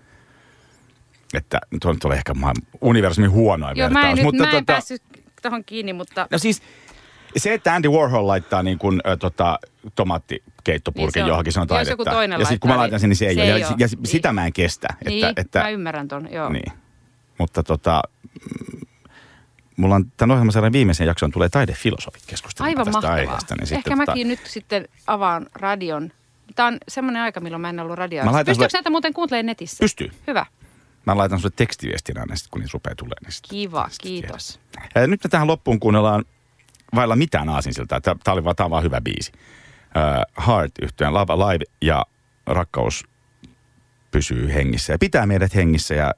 Että 1.34 1.60
tuo 1.82 1.93
nyt 1.93 2.06
oli 2.06 2.16
ehkä 2.16 2.34
maailman 2.34 2.68
universumin 2.82 3.32
huonoin 3.32 3.78
Joo, 3.78 3.89
mä 3.89 3.99
en, 3.99 4.04
vertaus. 4.06 4.16
nyt, 4.16 4.24
mutta 4.24 4.43
mä 4.43 4.49
en 4.49 4.56
tota, 4.56 4.74
päässyt 4.74 5.01
tuohon 5.41 5.64
kiinni, 5.64 5.93
mutta 5.93 6.28
No 6.32 6.38
siis 6.38 6.62
se, 7.38 7.54
että 7.54 7.74
Andy 7.74 7.89
Warhol 7.89 8.28
laittaa 8.28 8.64
niin 8.64 8.78
kuin, 8.80 9.01
äh, 9.08 9.18
tota, 9.20 9.60
tomaattikeittopurkin 10.64 11.20
Niin 11.22 11.28
johonkin, 11.28 11.53
se 11.53 11.59
on 11.59 11.64
jos 11.64 11.68
taidetta. 11.68 11.91
joku 11.91 12.05
toinen 12.05 12.39
ja 12.39 12.45
sitten 12.45 12.59
kun 12.59 12.70
mä 12.70 12.78
laitan 12.78 12.99
sen, 12.99 13.09
niin 13.09 13.18
se 13.18 13.26
ei 13.28 13.36
se 13.36 13.41
ole. 13.41 13.53
ei 13.53 13.61
Ja, 13.61 13.68
ole. 13.68 13.76
ja 13.80 13.88
Niin. 13.88 14.05
sitä 14.07 14.34
mä 14.34 14.45
en 14.45 14.53
kestä. 14.53 14.88
niin, 15.05 15.26
Että, 15.26 15.41
että, 15.41 15.59
mä 15.59 15.70
ymmärrän 15.70 16.07
ton, 16.07 16.30
joo. 16.32 16.49
niin. 16.49 16.74
Mutta 17.38 17.64
tota, 17.64 18.01
mm, 18.24 18.80
mulla 19.78 19.95
on 19.95 20.11
tämän 20.18 20.34
ohjelmasarjan 20.34 20.74
viimeisen 20.74 21.07
jakson 21.07 21.32
tulee 21.32 21.49
taidefilosofit 21.49 22.24
keskustelemaan 22.28 22.72
Aivan 22.72 22.86
tästä 22.86 22.97
mahtavaa. 22.97 23.16
aiheesta. 23.16 23.55
Niin 23.55 23.64
Ehkä 23.64 23.76
sitten, 23.76 23.97
mäkin 23.97 24.28
nyt 24.28 24.39
sitten 24.45 24.88
avaan 25.07 25.45
radion. 25.55 26.11
Tämä 26.55 26.68
on 26.68 26.78
semmoinen 26.88 27.22
aika, 27.22 27.39
milloin 27.39 27.61
mä 27.61 27.70
en 27.70 27.80
ollut 27.80 27.97
laitan 27.97 28.20
Pystyykö 28.45 28.53
sulle- 28.55 28.68
näitä 28.74 28.89
muuten 28.89 29.14
kuuntelemaan 29.14 29.45
netissä? 29.45 29.78
Pystyy. 29.80 30.11
Hyvä. 30.28 30.45
Mä 31.05 31.18
laitan 31.18 31.39
sulle 31.39 31.53
tekstiviestin 31.55 32.20
aina, 32.20 32.36
sit 32.36 32.47
kun 32.51 32.61
niitä 32.61 32.72
rupeaa 32.74 32.95
tulemaan. 32.95 33.18
Niin 33.24 33.32
sit, 33.32 33.45
Kiva, 33.49 33.88
sit 33.91 34.01
kiitos. 34.01 34.59
tiedät. 34.72 34.91
Ja 34.95 35.07
nyt 35.07 35.24
me 35.24 35.30
tähän 35.30 35.47
loppuun 35.47 35.80
kuunnellaan 35.80 36.26
vailla 36.95 37.16
mitään 37.16 37.49
aasinsiltaa. 37.49 38.01
Tämä 38.01 38.16
oli 38.28 38.43
vaan, 38.43 38.55
tää 38.55 38.66
on 38.66 38.72
vaan 38.72 38.84
hyvä 38.84 39.01
biisi. 39.01 39.32
Uh, 39.96 40.46
Heart 40.48 40.72
yhtyeen 40.82 41.14
Lava 41.14 41.38
Live 41.38 41.66
ja 41.82 42.06
Rakkaus 42.48 43.04
pysyy 44.12 44.54
hengissä 44.54 44.94
ja 44.94 45.00
pitää 45.00 45.26
meidät 45.26 45.56
hengissä 45.56 45.96
ja 45.96 46.14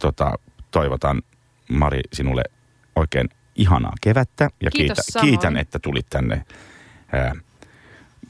tota, 0.00 0.32
toivotan 0.70 1.22
Mari 1.68 2.00
sinulle 2.12 2.42
oikein 2.96 3.28
ihanaa 3.56 3.92
kevättä 4.00 4.50
ja 4.60 4.70
Kiitos 4.70 4.96
kiitä, 4.96 5.12
samoin. 5.12 5.30
kiitän, 5.30 5.56
että 5.56 5.78
tulit 5.78 6.06
tänne 6.10 6.44
uh, 7.34 7.40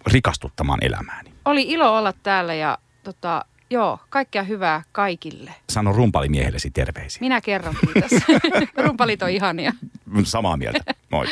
rikastuttamaan 0.07 0.79
elämääni. 0.85 1.31
Oli 1.45 1.63
ilo 1.69 1.97
olla 1.97 2.13
täällä 2.23 2.55
ja 2.55 2.79
tota, 3.03 3.45
joo, 3.71 3.99
kaikkea 4.11 4.43
hyvää 4.43 4.83
kaikille. 4.93 5.55
Sano 5.71 5.93
rumpalimiehellesi 5.93 6.71
terveisiä. 6.71 7.21
Minä 7.21 7.41
kerron, 7.41 7.75
kiitos. 7.81 8.11
Rumpalit 8.87 9.23
on 9.23 9.31
ihania. 9.31 9.73
Samaa 10.25 10.57
mieltä. 10.57 10.95
Moi. 11.11 11.27